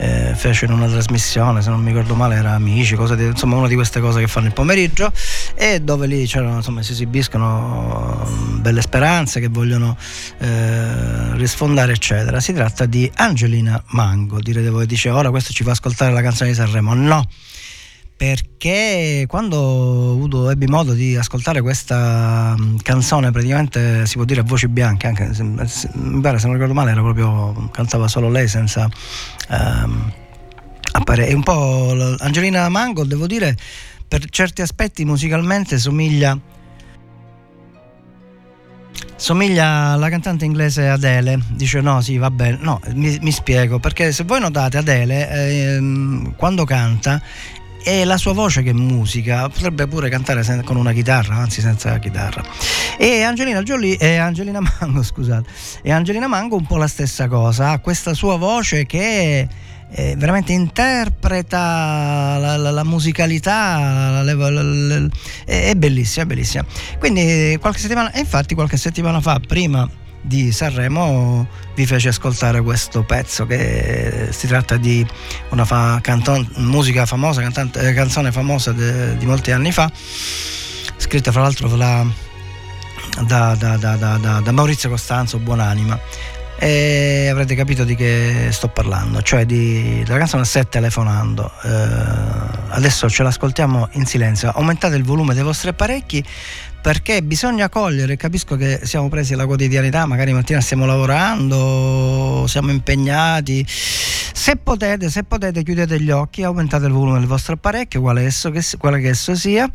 eh, 0.00 0.34
in 0.62 0.72
una 0.72 0.88
trasmissione, 0.88 1.60
se 1.60 1.68
non 1.68 1.80
mi 1.80 1.88
ricordo 1.88 2.14
male 2.14 2.36
era 2.36 2.52
Amici, 2.52 2.96
di- 2.96 3.24
insomma 3.26 3.56
una 3.56 3.68
di 3.68 3.74
queste 3.74 4.00
cose 4.00 4.20
che 4.20 4.28
fanno 4.28 4.46
il 4.46 4.54
pomeriggio 4.54 5.12
e 5.54 5.80
dove 5.80 6.06
lì 6.06 6.22
insomma, 6.22 6.82
si 6.82 6.92
esibiscono 6.92 8.26
mm, 8.26 8.60
belle 8.62 8.80
speranze 8.80 9.40
che 9.40 9.48
vogliono 9.48 9.96
eh, 10.38 11.36
risfondare 11.36 11.92
eccetera. 11.92 12.40
Si 12.40 12.54
tratta 12.54 12.86
di 12.86 13.10
Angelina 13.14 13.82
Mango, 13.88 14.40
direte 14.40 14.70
voi, 14.70 14.86
dice 14.86 15.10
ora 15.10 15.28
questo 15.28 15.52
ci 15.52 15.64
fa 15.64 15.72
ascoltare 15.72 16.12
la 16.12 16.22
canzone 16.22 16.50
di 16.50 16.56
Sanremo. 16.56 16.94
No, 16.94 17.26
perché 18.20 19.24
quando 19.26 20.10
avuto, 20.10 20.50
ebbi 20.50 20.66
modo 20.66 20.92
di 20.92 21.16
ascoltare 21.16 21.62
questa 21.62 22.54
mm, 22.54 22.76
canzone 22.82 23.30
praticamente 23.30 24.04
si 24.04 24.16
può 24.16 24.24
dire 24.26 24.40
a 24.40 24.42
voci 24.42 24.68
bianche 24.68 25.06
anche 25.06 25.32
se, 25.32 25.42
se- 25.64 25.88
mi 25.94 26.20
pare 26.20 26.38
se 26.38 26.44
non 26.44 26.52
ricordo 26.52 26.74
male 26.74 26.90
era 26.90 27.00
proprio 27.00 27.70
cantava 27.70 28.08
solo 28.08 28.28
lei 28.28 28.46
senza 28.46 28.86
ehm, 29.48 30.12
apparire 30.92 31.28
è 31.28 31.32
un 31.32 31.42
po' 31.42 31.96
Angelina 32.18 32.68
Mango 32.68 33.04
devo 33.04 33.26
dire 33.26 33.56
per 34.06 34.28
certi 34.28 34.60
aspetti 34.60 35.06
musicalmente 35.06 35.78
somiglia 35.78 36.38
somiglia 39.16 39.92
alla 39.92 40.08
cantante 40.08 40.44
inglese 40.44 40.88
Adele. 40.88 41.38
Dice 41.52 41.80
no 41.80 42.00
sì 42.00 42.16
va 42.16 42.30
bene. 42.30 42.58
No 42.60 42.80
mi, 42.94 43.18
mi 43.20 43.30
spiego 43.32 43.78
perché 43.78 44.12
se 44.12 44.24
voi 44.24 44.40
notate 44.40 44.78
Adele 44.78 45.76
ehm, 45.76 46.34
quando 46.36 46.64
canta 46.64 47.20
è 47.82 48.04
la 48.04 48.16
sua 48.16 48.32
voce 48.32 48.62
che 48.62 48.70
è 48.70 48.72
musica, 48.74 49.48
potrebbe 49.48 49.86
pure 49.86 50.08
cantare 50.08 50.42
sen- 50.42 50.62
con 50.64 50.76
una 50.76 50.92
chitarra, 50.92 51.36
anzi 51.36 51.60
senza 51.60 51.98
chitarra. 51.98 52.42
E 52.98 53.22
Angelina 53.22 53.62
Jolie 53.62 53.96
e 53.96 54.16
Angelina 54.16 54.60
Mango, 54.60 55.02
scusate, 55.04 55.48
e 55.82 55.90
Angelina 55.92 56.26
Mango 56.26 56.56
un 56.56 56.66
po' 56.66 56.76
la 56.76 56.86
stessa 56.88 57.28
cosa, 57.28 57.70
ha 57.70 57.78
questa 57.78 58.14
sua 58.14 58.36
voce 58.36 58.84
che 58.86 59.48
eh, 59.92 60.14
veramente 60.16 60.52
interpreta 60.52 62.36
la, 62.38 62.56
la- 62.56 62.70
la 62.70 62.84
musicalità, 62.84 64.22
la- 64.22 65.08
è, 65.44 65.74
bellissima, 65.74 66.24
è 66.24 66.26
bellissima. 66.28 66.64
Quindi 66.98 67.56
qualche 67.60 67.80
settimana, 67.80 68.12
e 68.12 68.20
infatti 68.20 68.54
qualche 68.54 68.76
settimana 68.76 69.20
fa, 69.20 69.40
prima 69.46 69.88
di 70.22 70.52
Sanremo, 70.52 71.46
vi 71.74 71.86
fece 71.86 72.08
ascoltare 72.08 72.60
questo 72.62 73.02
pezzo 73.02 73.46
che 73.46 74.28
si 74.30 74.46
tratta 74.46 74.76
di 74.76 75.06
una 75.50 75.64
fa- 75.64 75.98
canton- 76.02 76.46
musica 76.56 77.06
famosa, 77.06 77.40
cantante- 77.40 77.80
eh, 77.88 77.92
canzone 77.94 78.30
famosa 78.32 78.72
de- 78.72 79.16
di 79.16 79.26
molti 79.26 79.50
anni 79.50 79.72
fa, 79.72 79.90
scritta 80.96 81.32
fra 81.32 81.42
l'altro 81.42 81.74
la- 81.76 82.06
da, 83.22 83.54
da- 83.54 83.76
da- 83.76 83.96
da- 84.40 84.52
Maurizio 84.52 84.88
Costanzo, 84.88 85.38
Buonanima. 85.38 85.98
E 86.62 87.28
avrete 87.30 87.54
capito 87.54 87.84
di 87.84 87.94
che 87.96 88.48
sto 88.50 88.68
parlando, 88.68 89.22
cioè 89.22 89.46
di, 89.46 90.02
della 90.04 90.18
canzone 90.18 90.44
Se 90.44 90.68
telefonando. 90.68 91.50
Eh, 91.64 91.68
adesso 92.68 93.08
ce 93.08 93.22
l'ascoltiamo 93.22 93.88
in 93.92 94.04
silenzio. 94.04 94.50
Aumentate 94.54 94.94
il 94.96 95.02
volume 95.02 95.32
dei 95.32 95.42
vostri 95.42 95.70
apparecchi 95.70 96.22
perché 96.80 97.22
bisogna 97.22 97.68
cogliere, 97.68 98.16
capisco 98.16 98.56
che 98.56 98.80
siamo 98.84 99.08
presi 99.08 99.34
alla 99.34 99.46
quotidianità, 99.46 100.06
magari 100.06 100.32
mattina 100.32 100.60
stiamo 100.60 100.86
lavorando, 100.86 102.46
siamo 102.46 102.70
impegnati. 102.70 103.64
Se 103.66 104.56
potete, 104.56 105.10
se 105.10 105.24
potete 105.24 105.62
chiudete 105.62 106.00
gli 106.00 106.10
occhi, 106.10 106.42
aumentate 106.42 106.86
il 106.86 106.92
volume 106.92 107.18
del 107.18 107.28
vostro 107.28 107.54
apparecchio, 107.54 108.00
quale, 108.00 108.24
esso 108.24 108.50
che, 108.50 108.62
quale 108.78 109.00
che 109.00 109.08
esso 109.08 109.34
sia. 109.34 109.70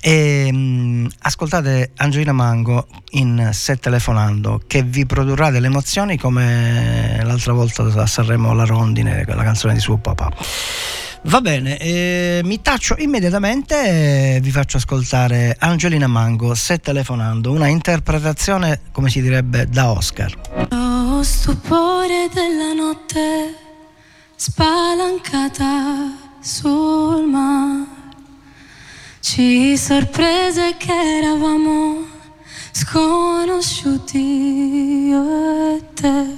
E 0.00 0.48
mm, 0.52 1.06
ascoltate 1.22 1.90
Angelina 1.96 2.32
Mango 2.32 2.86
in 3.10 3.50
Se 3.52 3.76
telefonando 3.78 4.62
che 4.66 4.82
vi 4.82 5.06
produrrà 5.06 5.50
delle 5.50 5.66
emozioni 5.66 6.16
come 6.16 7.20
l'altra 7.24 7.52
volta 7.52 7.82
a 7.82 8.06
Sanremo 8.06 8.54
La 8.54 8.64
Rondine, 8.64 9.24
la 9.26 9.42
canzone 9.42 9.74
di 9.74 9.80
suo 9.80 9.96
papà. 9.96 10.30
Va 11.22 11.40
bene, 11.40 11.78
eh, 11.78 12.40
mi 12.44 12.62
taccio 12.62 12.94
immediatamente 12.98 14.36
e 14.36 14.40
vi 14.40 14.50
faccio 14.52 14.76
ascoltare 14.76 15.56
Angelina 15.58 16.06
Mango 16.06 16.54
Se 16.54 16.78
telefonando, 16.78 17.50
una 17.50 17.66
interpretazione 17.66 18.80
come 18.92 19.10
si 19.10 19.20
direbbe 19.20 19.66
da 19.66 19.90
Oscar. 19.90 20.32
Lo 20.70 21.22
stupore 21.24 22.28
della 22.32 22.72
notte 22.72 23.54
spalancata 24.36 26.12
sul 26.40 27.26
mare 27.26 27.97
ci 29.20 29.76
sorprese 29.76 30.76
che 30.76 30.92
eravamo 30.92 32.06
sconosciuti 32.72 34.18
io 35.08 35.76
e 35.76 35.82
te. 35.94 36.36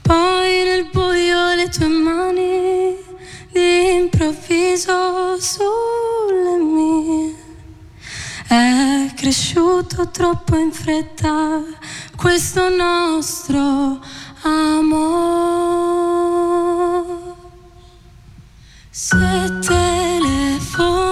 Poi 0.00 0.64
nel 0.64 0.88
buio 0.92 1.54
le 1.54 1.68
tue 1.68 1.88
mani 1.88 2.96
d'improvviso 3.50 5.38
sulle 5.40 6.56
mie. 6.58 7.34
È 8.46 9.12
cresciuto 9.16 10.10
troppo 10.10 10.56
in 10.56 10.72
fretta 10.72 11.62
questo 12.16 12.68
nostro 12.68 14.00
amore. 14.42 15.50
Se 18.90 19.16
telefonando 19.60 21.11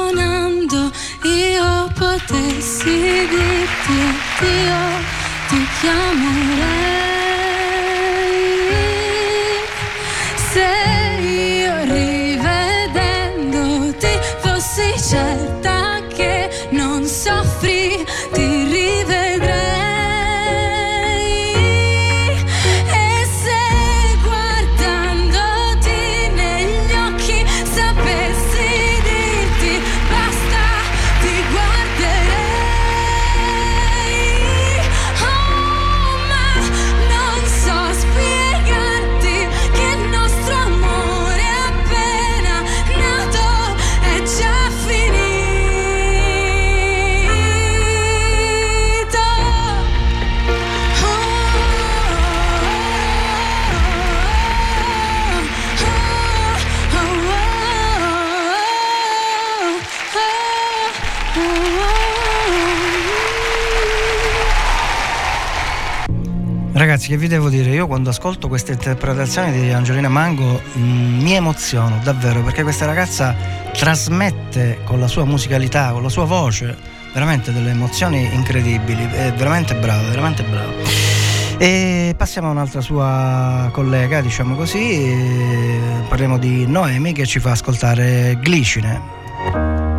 io 2.30 2.36
potessi 2.36 3.26
dirti 3.28 4.00
addio, 4.38 4.76
ti 5.48 5.66
chiamerei. 5.80 7.19
Ragazzi, 67.00 67.16
che 67.16 67.26
vi 67.26 67.28
devo 67.28 67.48
dire? 67.48 67.70
Io 67.70 67.86
quando 67.86 68.10
ascolto 68.10 68.46
queste 68.46 68.72
interpretazioni 68.72 69.58
di 69.58 69.70
Angelina 69.70 70.10
Mango 70.10 70.60
mm, 70.76 71.22
mi 71.22 71.32
emoziono 71.32 71.98
davvero 72.02 72.42
perché 72.42 72.62
questa 72.62 72.84
ragazza 72.84 73.34
trasmette 73.72 74.80
con 74.84 75.00
la 75.00 75.08
sua 75.08 75.24
musicalità, 75.24 75.92
con 75.92 76.02
la 76.02 76.10
sua 76.10 76.24
voce, 76.24 76.76
veramente 77.14 77.54
delle 77.54 77.70
emozioni 77.70 78.28
incredibili. 78.34 79.02
È 79.12 79.32
veramente 79.32 79.74
brava, 79.76 80.02
veramente 80.10 80.42
brava. 80.42 80.72
E 81.56 82.14
passiamo 82.18 82.48
a 82.48 82.50
un'altra 82.50 82.82
sua 82.82 83.70
collega, 83.72 84.20
diciamo 84.20 84.54
così, 84.54 85.16
parliamo 86.06 86.36
di 86.36 86.66
Noemi 86.66 87.14
che 87.14 87.24
ci 87.24 87.40
fa 87.40 87.52
ascoltare 87.52 88.36
Glicine. 88.42 89.89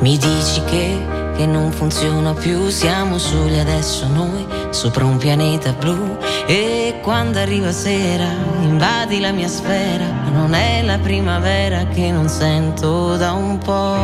Mi 0.00 0.16
dici 0.16 0.62
che, 0.64 1.04
che 1.36 1.44
non 1.44 1.72
funziona 1.72 2.32
più, 2.32 2.68
siamo 2.68 3.18
soli 3.18 3.58
adesso 3.58 4.06
noi, 4.06 4.46
sopra 4.70 5.04
un 5.04 5.16
pianeta 5.16 5.72
blu. 5.72 6.16
E 6.46 7.00
quando 7.02 7.40
arriva 7.40 7.72
sera, 7.72 8.28
invadi 8.60 9.18
la 9.18 9.32
mia 9.32 9.48
sfera, 9.48 10.06
non 10.32 10.54
è 10.54 10.82
la 10.82 10.98
primavera 10.98 11.84
che 11.86 12.12
non 12.12 12.28
sento 12.28 13.16
da 13.16 13.32
un 13.32 13.58
po', 13.58 13.96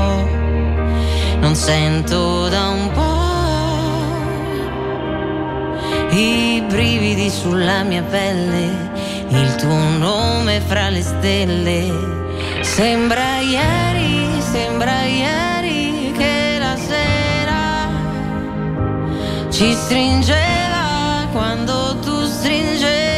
non 1.39 1.55
sento 1.55 2.49
da 2.49 2.69
un 2.69 2.91
po'. 2.91 3.33
I 6.17 6.65
brividi 6.69 7.31
sulla 7.31 7.85
mia 7.85 8.03
pelle, 8.03 8.91
il 9.29 9.55
tuo 9.55 9.97
nome 9.99 10.61
fra 10.61 10.89
le 10.89 11.03
stelle. 11.03 12.23
Sembra 12.63 13.39
ieri, 13.39 14.41
sembra 14.41 15.05
ieri 15.05 15.44
ci 19.55 19.73
stringeva 19.73 21.29
quando 21.31 21.97
tu 22.01 22.27
stringevi 22.27 23.14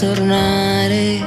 tornare 0.00 1.20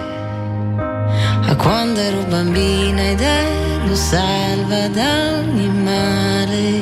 a 1.45 1.55
quando 1.55 1.99
ero 1.99 2.23
bambina 2.23 3.01
ed 3.11 3.21
ero 3.21 3.93
salva 3.95 4.87
da 4.87 5.37
ogni 5.37 5.69
male. 5.69 6.81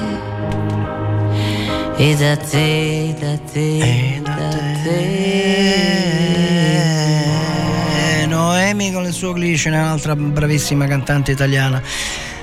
E 1.97 2.15
da 2.15 2.37
te, 2.37 3.13
da 3.19 3.37
te, 3.39 4.21
da 4.23 4.59
Eh, 8.13 8.25
Noemi 8.25 8.93
con 8.93 9.03
il 9.03 9.11
suo 9.11 9.33
glicine, 9.33 9.77
un'altra 9.77 10.15
bravissima 10.15 10.87
cantante 10.87 11.33
italiana. 11.33 11.81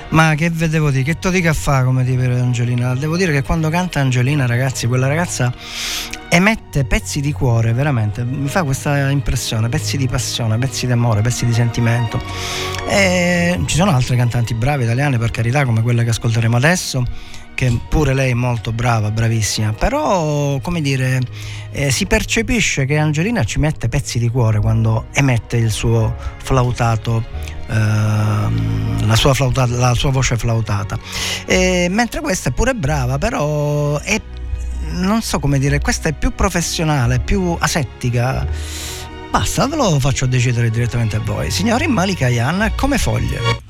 Ma 0.09 0.35
che 0.35 0.51
ve 0.51 0.69
devo 0.69 0.91
dire? 0.91 1.03
Che 1.03 1.17
to 1.17 1.31
dica 1.31 1.53
fa 1.53 1.83
come 1.83 2.03
dire 2.03 2.39
Angelina? 2.39 2.93
Devo 2.93 3.17
dire 3.17 3.31
che 3.31 3.41
quando 3.41 3.69
canta 3.69 3.99
Angelina, 3.99 4.45
ragazzi, 4.45 4.85
quella 4.85 5.07
ragazza 5.07 5.51
emette 6.29 6.85
pezzi 6.85 7.19
di 7.21 7.31
cuore, 7.31 7.73
veramente. 7.73 8.23
Mi 8.23 8.47
fa 8.47 8.63
questa 8.63 9.09
impressione, 9.09 9.69
pezzi 9.69 9.97
di 9.97 10.07
passione, 10.07 10.57
pezzi 10.57 10.85
di 10.85 10.91
amore, 10.91 11.21
pezzi 11.21 11.45
di 11.45 11.53
sentimento. 11.53 12.21
E 12.87 13.59
ci 13.65 13.75
sono 13.75 13.91
altre 13.91 14.15
cantanti 14.15 14.53
brave 14.53 14.83
italiane, 14.83 15.17
per 15.17 15.31
carità, 15.31 15.65
come 15.65 15.81
quella 15.81 16.03
che 16.03 16.09
ascolteremo 16.09 16.55
adesso 16.55 17.03
che 17.59 17.77
pure 17.89 18.13
lei 18.13 18.31
è 18.31 18.35
molto 18.35 18.71
brava, 18.71 19.11
bravissima, 19.11 19.73
però 19.73 20.59
come 20.61 20.79
dire, 20.79 21.19
eh, 21.71 21.91
si 21.91 22.05
percepisce 22.05 22.85
che 22.85 22.97
Angelina 22.97 23.43
ci 23.43 23.59
mette 23.59 23.89
pezzi 23.89 24.17
di 24.17 24.29
cuore 24.29 24.61
quando 24.61 25.07
emette 25.11 25.57
il 25.57 25.69
suo 25.69 26.15
flautato, 26.37 27.21
ehm, 27.67 29.05
la, 29.05 29.15
sua 29.17 29.33
flautata 29.33 29.75
la 29.75 29.93
sua 29.93 30.09
voce 30.09 30.37
flautata. 30.37 30.97
E, 31.45 31.87
mentre 31.89 32.21
questa 32.21 32.47
è 32.47 32.53
pure 32.53 32.73
brava, 32.75 33.17
però 33.17 33.99
è, 33.99 34.21
non 34.91 35.21
so 35.21 35.39
come 35.39 35.59
dire, 35.59 35.79
questa 35.79 36.09
è 36.09 36.13
più 36.13 36.33
professionale, 36.33 37.19
più 37.19 37.55
asettica. 37.59 38.45
Basta, 39.29 39.67
ve 39.67 39.75
lo 39.75 39.99
faccio 39.99 40.25
decidere 40.25 40.69
direttamente 40.69 41.17
a 41.17 41.19
voi. 41.19 41.51
Signori 41.51 41.87
Malika 41.87 42.27
Yan, 42.27 42.73
come 42.75 42.97
foglie. 42.97 43.67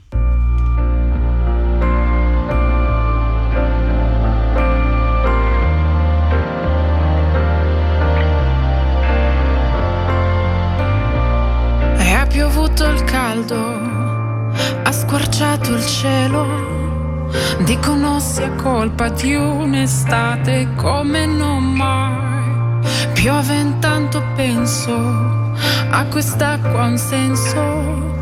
Ha 12.00 12.28
piovuto 12.28 12.86
il 12.86 13.04
caldo, 13.06 14.52
ha 14.84 14.92
squarciato 14.92 15.74
il 15.74 15.86
cielo. 15.86 16.79
Dicono 17.64 18.20
sia 18.20 18.50
colpa 18.52 19.10
di 19.10 19.36
un'estate 19.36 20.70
come 20.76 21.26
non 21.26 21.64
mai. 21.74 22.80
Piove 23.14 23.56
intanto 23.56 24.24
penso, 24.36 25.54
a 25.92 26.06
quest'acqua 26.06 26.86
un 26.86 26.98
senso. 26.98 28.18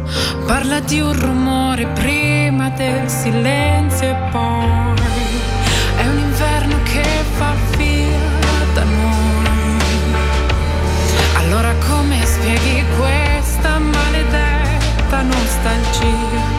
Parla 0.46 0.80
di 0.80 1.00
un 1.00 1.14
rumore 1.20 1.86
prima 1.88 2.70
del 2.70 3.10
silenzio 3.10 4.10
e 4.10 4.16
poi. 4.32 4.96
È 5.98 6.08
un 6.08 6.18
inverno 6.18 6.76
che 6.84 7.04
fa 7.38 7.54
via 7.78 8.18
da 8.74 8.84
noi. 8.84 9.86
Allora 11.36 11.74
come 11.88 12.26
spieghi 12.26 12.84
questa 12.98 13.78
maledetta 13.78 15.22
nostalgia 15.22 16.57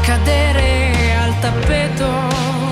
cadere 0.00 0.92
al 1.22 1.38
tappeto? 1.40 2.69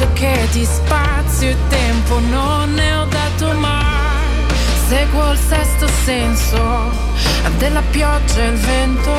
Dice 0.00 0.12
che 0.14 0.48
di 0.52 0.64
spazio 0.64 1.50
e 1.50 1.56
tempo 1.68 2.18
non 2.20 2.72
ne 2.72 2.94
ho 2.94 3.04
dato 3.04 3.52
mai. 3.52 4.28
Seguo 4.88 5.32
il 5.32 5.38
sesto 5.38 5.86
senso 6.04 6.90
della 7.58 7.82
pioggia 7.90 8.40
e 8.40 8.46
il 8.48 8.56
vento 8.56 9.12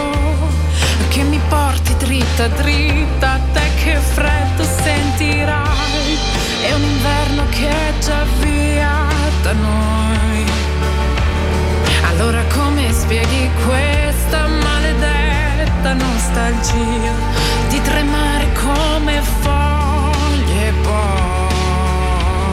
che 1.10 1.24
mi 1.24 1.40
porti 1.50 1.96
dritta 1.98 2.48
dritta, 2.48 3.40
te 3.54 3.62
che 3.84 3.96
freddo 3.96 4.64
sentirai. 4.64 6.18
È 6.62 6.74
un 6.74 6.82
inverno 6.82 7.44
che 7.50 7.70
è 7.70 7.94
già 8.00 8.24
via 8.40 9.08
da 9.44 9.54
noi. 9.54 10.46
Allora 12.10 12.42
come 12.56 12.92
spieghi 12.92 13.50
questa 13.66 14.48
maledetta 14.48 15.94
nostalgia 15.94 17.14
di 17.70 17.82
tremare 17.82 18.48
come 18.54 19.22
foglie 19.42 19.62
e 19.62 19.71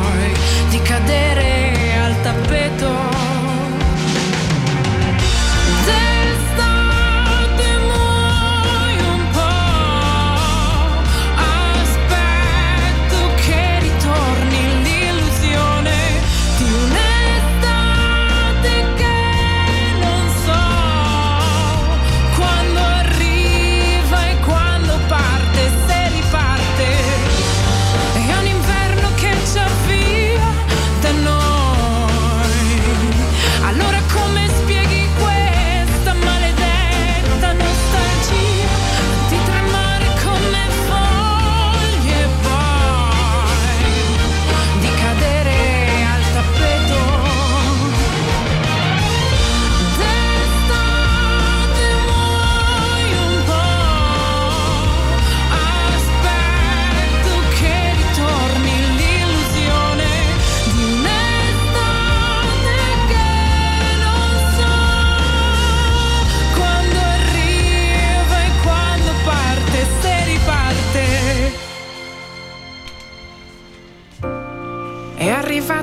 poi 0.03 0.33
di 0.71 0.81
cadere 0.83 1.97
al 2.03 2.21
tappeto. 2.23 3.08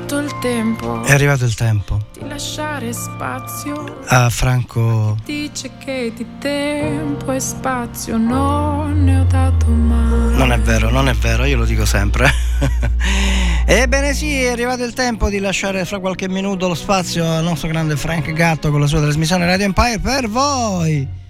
Arrivato 0.06 0.18
il 0.18 0.38
tempo 0.38 1.02
È 1.02 1.12
arrivato 1.12 1.44
il 1.44 1.54
tempo. 1.54 1.98
di 2.12 2.28
lasciare 2.28 2.92
spazio. 2.92 3.98
A 4.06 4.30
Franco 4.30 5.16
Dice 5.24 5.72
che 5.84 6.12
di 6.14 6.24
tempo 6.38 7.32
e 7.32 7.40
spazio 7.40 8.16
non 8.16 9.02
ne 9.02 9.20
ho 9.20 9.24
dato 9.24 9.66
mai. 9.66 10.36
Non 10.36 10.52
è 10.52 10.58
vero, 10.60 10.90
non 10.90 11.08
è 11.08 11.12
vero, 11.14 11.44
io 11.44 11.56
lo 11.56 11.64
dico 11.64 11.84
sempre. 11.84 12.30
Ebbene 13.66 14.14
sì, 14.14 14.42
è 14.44 14.50
arrivato 14.50 14.84
il 14.84 14.92
tempo 14.92 15.28
di 15.28 15.40
lasciare 15.40 15.84
fra 15.84 15.98
qualche 15.98 16.28
minuto 16.28 16.68
lo 16.68 16.74
spazio 16.74 17.28
al 17.28 17.42
nostro 17.42 17.66
grande 17.68 17.96
Frank 17.96 18.32
Gatto 18.32 18.70
con 18.70 18.78
la 18.78 18.86
sua 18.86 19.00
trasmissione 19.00 19.44
Radio 19.44 19.66
Empire 19.66 19.98
per 19.98 20.28
voi. 20.28 21.24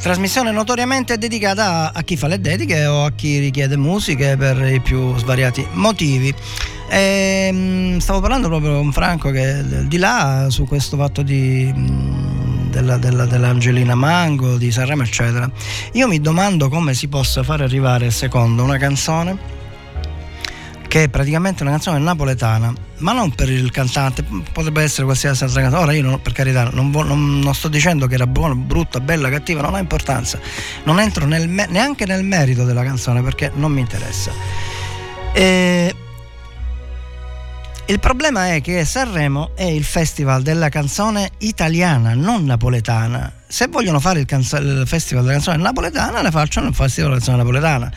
Trasmissione 0.00 0.52
notoriamente 0.52 1.18
dedicata 1.18 1.92
a 1.92 2.02
chi 2.02 2.16
fa 2.16 2.28
le 2.28 2.40
dediche 2.40 2.86
o 2.86 3.04
a 3.04 3.10
chi 3.10 3.38
richiede 3.38 3.76
musiche 3.76 4.36
per 4.36 4.56
i 4.72 4.80
più 4.80 5.16
svariati 5.16 5.66
motivi. 5.72 6.32
Ehm, 6.88 7.98
stavo 7.98 8.20
parlando 8.20 8.48
proprio 8.48 8.76
con 8.76 8.92
Franco 8.92 9.30
che 9.30 9.62
di 9.86 9.98
là 9.98 10.46
su 10.50 10.66
questo 10.66 10.96
fatto 10.96 11.22
di, 11.22 11.70
della, 12.70 12.96
della- 12.96 13.26
dell'Angelina 13.26 13.94
Mango, 13.96 14.56
di 14.56 14.70
Sanremo, 14.70 15.02
eccetera. 15.02 15.50
Io 15.92 16.06
mi 16.06 16.20
domando 16.20 16.68
come 16.68 16.94
si 16.94 17.08
possa 17.08 17.42
fare 17.42 17.64
arrivare 17.64 18.10
secondo 18.10 18.62
una 18.62 18.78
canzone 18.78 19.36
che 20.88 21.04
è 21.04 21.08
praticamente 21.08 21.62
una 21.62 21.72
canzone 21.72 21.98
napoletana, 21.98 22.72
ma 22.98 23.12
non 23.12 23.34
per 23.34 23.50
il 23.50 23.70
cantante, 23.70 24.24
potrebbe 24.52 24.82
essere 24.82 25.04
qualsiasi 25.04 25.44
altra 25.44 25.60
canzone. 25.60 25.82
Ora 25.82 25.92
io 25.92 26.02
non- 26.02 26.20
per 26.22 26.32
carità 26.32 26.70
non, 26.72 26.90
non- 26.90 27.38
non 27.40 27.54
sto 27.54 27.68
dicendo 27.68 28.06
che 28.06 28.14
era 28.14 28.26
buona, 28.26 28.54
brutta, 28.54 28.98
bella, 28.98 29.28
cattiva, 29.28 29.60
non 29.60 29.74
ha 29.74 29.78
importanza. 29.78 30.40
Non 30.84 30.98
entro 30.98 31.26
nel 31.26 31.46
neanche 31.48 32.06
nel 32.06 32.24
merito 32.24 32.64
della 32.64 32.82
canzone 32.82 33.22
perché 33.22 33.52
non 33.54 33.70
mi 33.70 33.80
interessa. 33.80 34.32
E 35.34 35.94
il 37.84 38.00
problema 38.00 38.54
è 38.54 38.60
che 38.62 38.84
Sanremo 38.84 39.50
è 39.54 39.64
il 39.64 39.84
festival 39.84 40.42
della 40.42 40.68
canzone 40.70 41.30
italiana, 41.38 42.14
non 42.14 42.44
napoletana. 42.44 43.30
Se 43.46 43.66
vogliono 43.68 44.00
fare 44.00 44.20
il, 44.20 44.26
canzo- 44.26 44.56
il 44.56 44.84
festival 44.86 45.22
della 45.22 45.34
canzone 45.36 45.58
napoletana, 45.58 46.22
ne 46.22 46.30
facciano 46.30 46.68
il 46.68 46.74
festival 46.74 47.10
della 47.10 47.20
canzone 47.22 47.36
napoletana. 47.38 47.92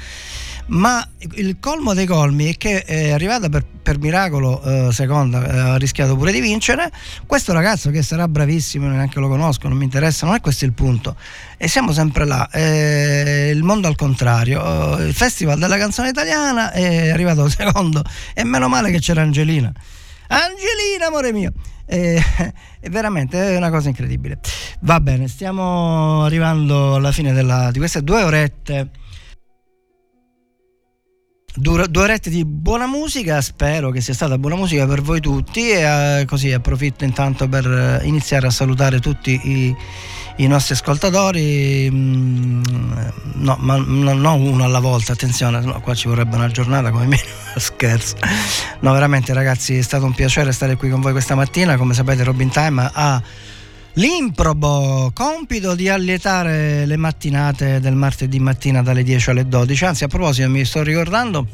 Ma 0.67 1.05
il 1.33 1.57
colmo 1.59 1.93
dei 1.93 2.05
colmi 2.05 2.53
è 2.53 2.57
che 2.57 2.83
è 2.83 3.11
arrivata 3.11 3.49
per, 3.49 3.65
per 3.65 3.99
miracolo 3.99 4.61
eh, 4.63 4.91
seconda, 4.91 5.45
eh, 5.45 5.57
ha 5.57 5.75
rischiato 5.77 6.15
pure 6.15 6.31
di 6.31 6.39
vincere. 6.39 6.89
Questo 7.25 7.51
ragazzo 7.53 7.89
che 7.89 8.01
sarà 8.01 8.27
bravissimo, 8.27 8.87
neanche 8.87 9.19
lo 9.19 9.27
conosco, 9.27 9.67
non 9.67 9.77
mi 9.77 9.83
interessa, 9.83 10.25
non 10.25 10.35
è 10.35 10.39
questo 10.39 10.65
il 10.65 10.73
punto. 10.73 11.15
E 11.57 11.67
siamo 11.67 11.91
sempre 11.91 12.25
là. 12.25 12.49
eh, 12.51 13.51
il 13.53 13.63
mondo 13.63 13.87
al 13.87 13.95
contrario. 13.95 14.97
Eh, 14.99 15.07
il 15.07 15.13
festival 15.13 15.59
della 15.59 15.77
canzone 15.77 16.09
italiana 16.09 16.71
è 16.71 17.09
arrivato 17.09 17.47
secondo 17.49 18.03
e 18.33 18.43
meno 18.43 18.67
male 18.69 18.91
che 18.91 18.99
c'era 18.99 19.21
Angelina. 19.21 19.71
Angelina, 20.27 21.07
amore 21.07 21.33
mio! 21.33 21.51
Eh, 21.85 22.21
è 22.79 22.89
veramente 22.89 23.55
una 23.57 23.69
cosa 23.69 23.89
incredibile. 23.89 24.39
Va 24.81 25.01
bene, 25.01 25.27
stiamo 25.27 26.23
arrivando 26.23 26.95
alla 26.95 27.11
fine 27.11 27.33
della- 27.33 27.69
di 27.71 27.79
queste 27.79 28.01
due 28.01 28.23
orette. 28.23 28.89
Due, 31.53 31.89
due 31.89 32.03
orette 32.03 32.29
di 32.29 32.45
buona 32.45 32.87
musica, 32.87 33.41
spero 33.41 33.91
che 33.91 33.99
sia 33.99 34.13
stata 34.13 34.37
buona 34.37 34.55
musica 34.55 34.87
per 34.87 35.01
voi 35.01 35.19
tutti 35.19 35.69
e 35.69 35.81
eh, 36.21 36.25
così 36.25 36.53
approfitto 36.53 37.03
intanto 37.03 37.49
per 37.49 37.65
eh, 37.67 38.07
iniziare 38.07 38.47
a 38.47 38.51
salutare 38.51 38.99
tutti 39.01 39.37
i, 39.43 39.75
i 40.37 40.47
nostri 40.47 40.75
ascoltatori, 40.75 41.89
mm, 41.91 42.61
no, 43.33 43.57
ma 43.59 43.75
no, 43.75 44.13
non 44.13 44.41
uno 44.41 44.63
alla 44.63 44.79
volta, 44.79 45.11
attenzione, 45.11 45.59
no, 45.59 45.81
qua 45.81 45.93
ci 45.93 46.07
vorrebbe 46.07 46.37
una 46.37 46.47
giornata 46.47 46.89
come 46.89 47.05
meno, 47.05 47.23
scherzo. 47.57 48.15
No, 48.79 48.93
veramente 48.93 49.33
ragazzi 49.33 49.77
è 49.77 49.81
stato 49.81 50.05
un 50.05 50.13
piacere 50.13 50.53
stare 50.53 50.77
qui 50.77 50.89
con 50.89 51.01
voi 51.01 51.11
questa 51.11 51.35
mattina, 51.35 51.75
come 51.75 51.93
sapete 51.93 52.23
Robin 52.23 52.49
Time 52.49 52.89
ha 52.93 53.21
l'improbo 53.93 55.11
compito 55.13 55.75
di 55.75 55.89
allietare 55.89 56.85
le 56.85 56.97
mattinate 56.97 57.79
del 57.79 57.95
martedì 57.95 58.39
mattina 58.39 58.81
dalle 58.81 59.03
10 59.03 59.29
alle 59.31 59.47
12. 59.47 59.85
Anzi, 59.85 60.03
a 60.03 60.07
proposito, 60.07 60.49
mi 60.49 60.63
sto 60.63 60.83
ricordando 60.83 61.47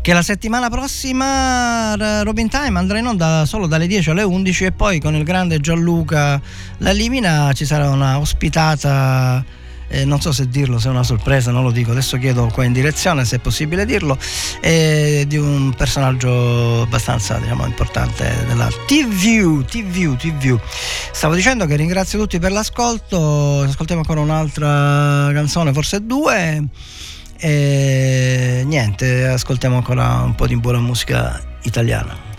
che 0.00 0.12
la 0.12 0.22
settimana 0.22 0.68
prossima 0.68 1.94
R- 1.94 2.24
Robin 2.24 2.48
Time 2.48 2.78
andrà 2.78 2.98
in 2.98 3.06
onda 3.06 3.46
solo 3.46 3.66
dalle 3.66 3.86
10 3.86 4.10
alle 4.10 4.22
11 4.22 4.64
e 4.64 4.72
poi 4.72 5.00
con 5.00 5.14
il 5.14 5.24
grande 5.24 5.60
Gianluca 5.60 6.38
La 6.78 6.92
Limina 6.92 7.50
ci 7.54 7.64
sarà 7.64 7.88
una 7.88 8.18
ospitata 8.18 9.42
eh, 9.88 10.04
non 10.04 10.20
so 10.20 10.32
se 10.32 10.48
dirlo, 10.48 10.78
se 10.78 10.88
è 10.88 10.90
una 10.90 11.02
sorpresa, 11.02 11.50
non 11.50 11.62
lo 11.62 11.70
dico, 11.70 11.90
adesso 11.90 12.18
chiedo 12.18 12.46
qua 12.52 12.64
in 12.64 12.72
direzione 12.72 13.24
se 13.24 13.36
è 13.36 13.38
possibile 13.38 13.84
dirlo, 13.84 14.18
eh, 14.60 15.24
di 15.26 15.36
un 15.36 15.72
personaggio 15.76 16.82
abbastanza 16.82 17.38
diciamo, 17.38 17.66
importante 17.66 18.44
della 18.46 18.68
TV, 18.86 19.64
TV, 19.64 20.16
TV. 20.16 20.58
Stavo 21.12 21.34
dicendo 21.34 21.66
che 21.66 21.76
ringrazio 21.76 22.18
tutti 22.18 22.38
per 22.38 22.52
l'ascolto, 22.52 23.60
ascoltiamo 23.60 24.00
ancora 24.02 24.20
un'altra 24.20 25.30
canzone, 25.32 25.72
forse 25.72 26.04
due, 26.04 26.68
e 27.38 28.62
niente, 28.64 29.26
ascoltiamo 29.26 29.76
ancora 29.76 30.22
un 30.24 30.34
po' 30.34 30.46
di 30.46 30.56
buona 30.56 30.78
musica 30.78 31.40
italiana. 31.62 32.33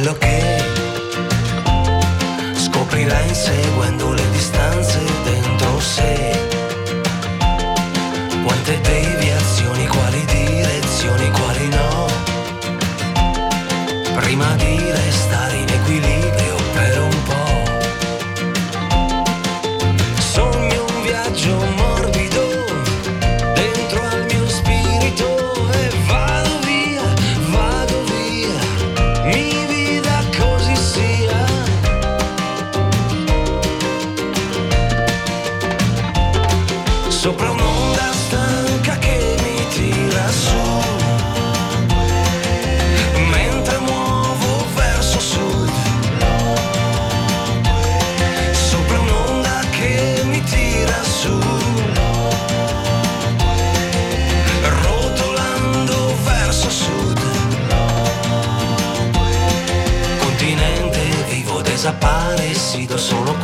Quello 0.00 0.16
che 0.16 0.62
scoprirà 2.54 3.20
inseguendo 3.20 4.12
le 4.14 4.19
desaparecido 62.70 62.98
solo 62.98 63.39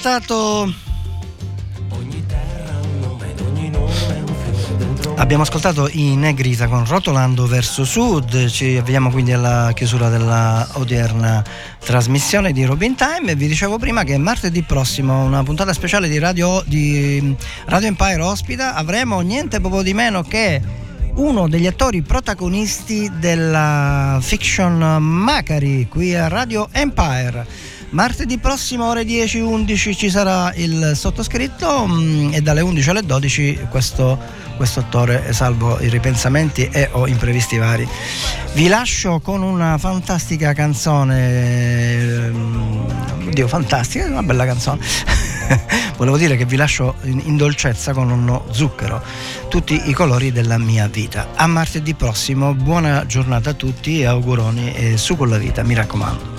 ascoltato. 0.00 0.72
Abbiamo 5.16 5.42
ascoltato 5.42 5.88
i 5.92 6.16
Negrita 6.16 6.66
con 6.66 6.86
Rotolando 6.86 7.46
verso 7.46 7.84
Sud, 7.84 8.48
ci 8.48 8.78
avviamo 8.78 9.10
quindi 9.10 9.32
alla 9.32 9.70
chiusura 9.74 10.08
della 10.08 10.66
odierna 10.72 11.44
trasmissione 11.78 12.52
di 12.52 12.64
Robin 12.64 12.94
Time 12.94 13.32
e 13.32 13.34
vi 13.34 13.46
dicevo 13.46 13.76
prima 13.76 14.02
che 14.02 14.16
martedì 14.16 14.62
prossimo 14.62 15.22
una 15.22 15.42
puntata 15.42 15.74
speciale 15.74 16.08
di 16.08 16.18
Radio, 16.18 16.62
di 16.64 17.36
Radio 17.66 17.88
Empire 17.88 18.22
ospita 18.22 18.74
avremo 18.74 19.20
niente 19.20 19.60
poco 19.60 19.82
di 19.82 19.92
meno 19.92 20.22
che 20.22 20.60
uno 21.16 21.48
degli 21.48 21.66
attori 21.66 22.00
protagonisti 22.00 23.10
della 23.18 24.18
fiction 24.22 25.02
Macari 25.02 25.86
qui 25.88 26.14
a 26.14 26.28
Radio 26.28 26.68
Empire. 26.72 27.69
Martedì 27.90 28.38
prossimo 28.38 28.88
ore 28.88 29.02
10-11 29.02 29.96
ci 29.96 30.10
sarà 30.10 30.52
il 30.54 30.92
sottoscritto 30.94 31.88
mm, 31.88 32.34
e 32.34 32.40
dalle 32.40 32.60
11 32.60 32.90
alle 32.90 33.02
12 33.02 33.66
questo, 33.68 34.16
questo 34.56 34.78
attore, 34.78 35.32
salvo 35.32 35.80
i 35.80 35.88
ripensamenti 35.88 36.68
e 36.70 36.88
o 36.92 37.08
imprevisti 37.08 37.58
vari. 37.58 37.88
Vi 38.52 38.68
lascio 38.68 39.18
con 39.18 39.42
una 39.42 39.76
fantastica 39.76 40.52
canzone, 40.52 42.30
mm, 42.30 43.26
oddio 43.26 43.48
fantastica, 43.48 44.06
una 44.06 44.22
bella 44.22 44.44
canzone. 44.44 44.86
Volevo 45.98 46.16
dire 46.16 46.36
che 46.36 46.44
vi 46.44 46.54
lascio 46.54 46.94
in, 47.02 47.20
in 47.24 47.36
dolcezza 47.36 47.92
con 47.92 48.08
uno 48.12 48.46
zucchero, 48.50 49.02
tutti 49.48 49.88
i 49.90 49.92
colori 49.92 50.30
della 50.30 50.58
mia 50.58 50.86
vita. 50.86 51.30
A 51.34 51.48
martedì 51.48 51.94
prossimo, 51.94 52.54
buona 52.54 53.04
giornata 53.04 53.50
a 53.50 53.54
tutti 53.54 54.00
e 54.00 54.04
auguroni 54.04 54.72
e 54.74 54.96
su 54.96 55.16
con 55.16 55.28
la 55.28 55.38
vita, 55.38 55.64
mi 55.64 55.74
raccomando. 55.74 56.29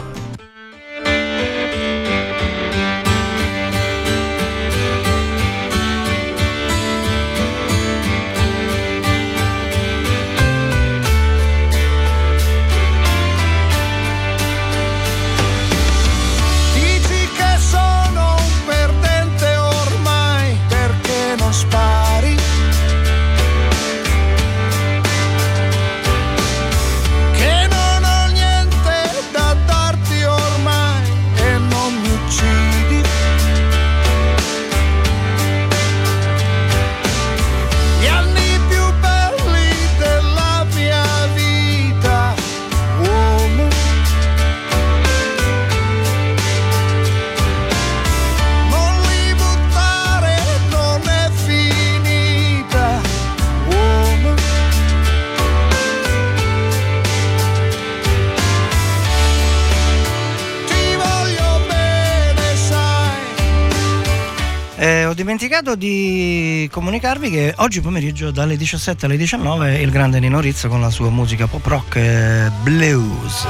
Dimenticato 65.32 65.76
di 65.76 66.68
comunicarvi 66.70 67.30
che 67.30 67.54
oggi 67.60 67.80
pomeriggio 67.80 68.32
dalle 68.32 68.58
17 68.58 69.06
alle 69.06 69.16
19 69.16 69.80
il 69.80 69.90
grande 69.90 70.20
Nino 70.20 70.42
Rizzo 70.42 70.68
con 70.68 70.82
la 70.82 70.90
sua 70.90 71.10
musica 71.10 71.48
pop 71.48 71.66
rock 71.66 71.96
e 71.96 72.52
blues. 72.64 73.48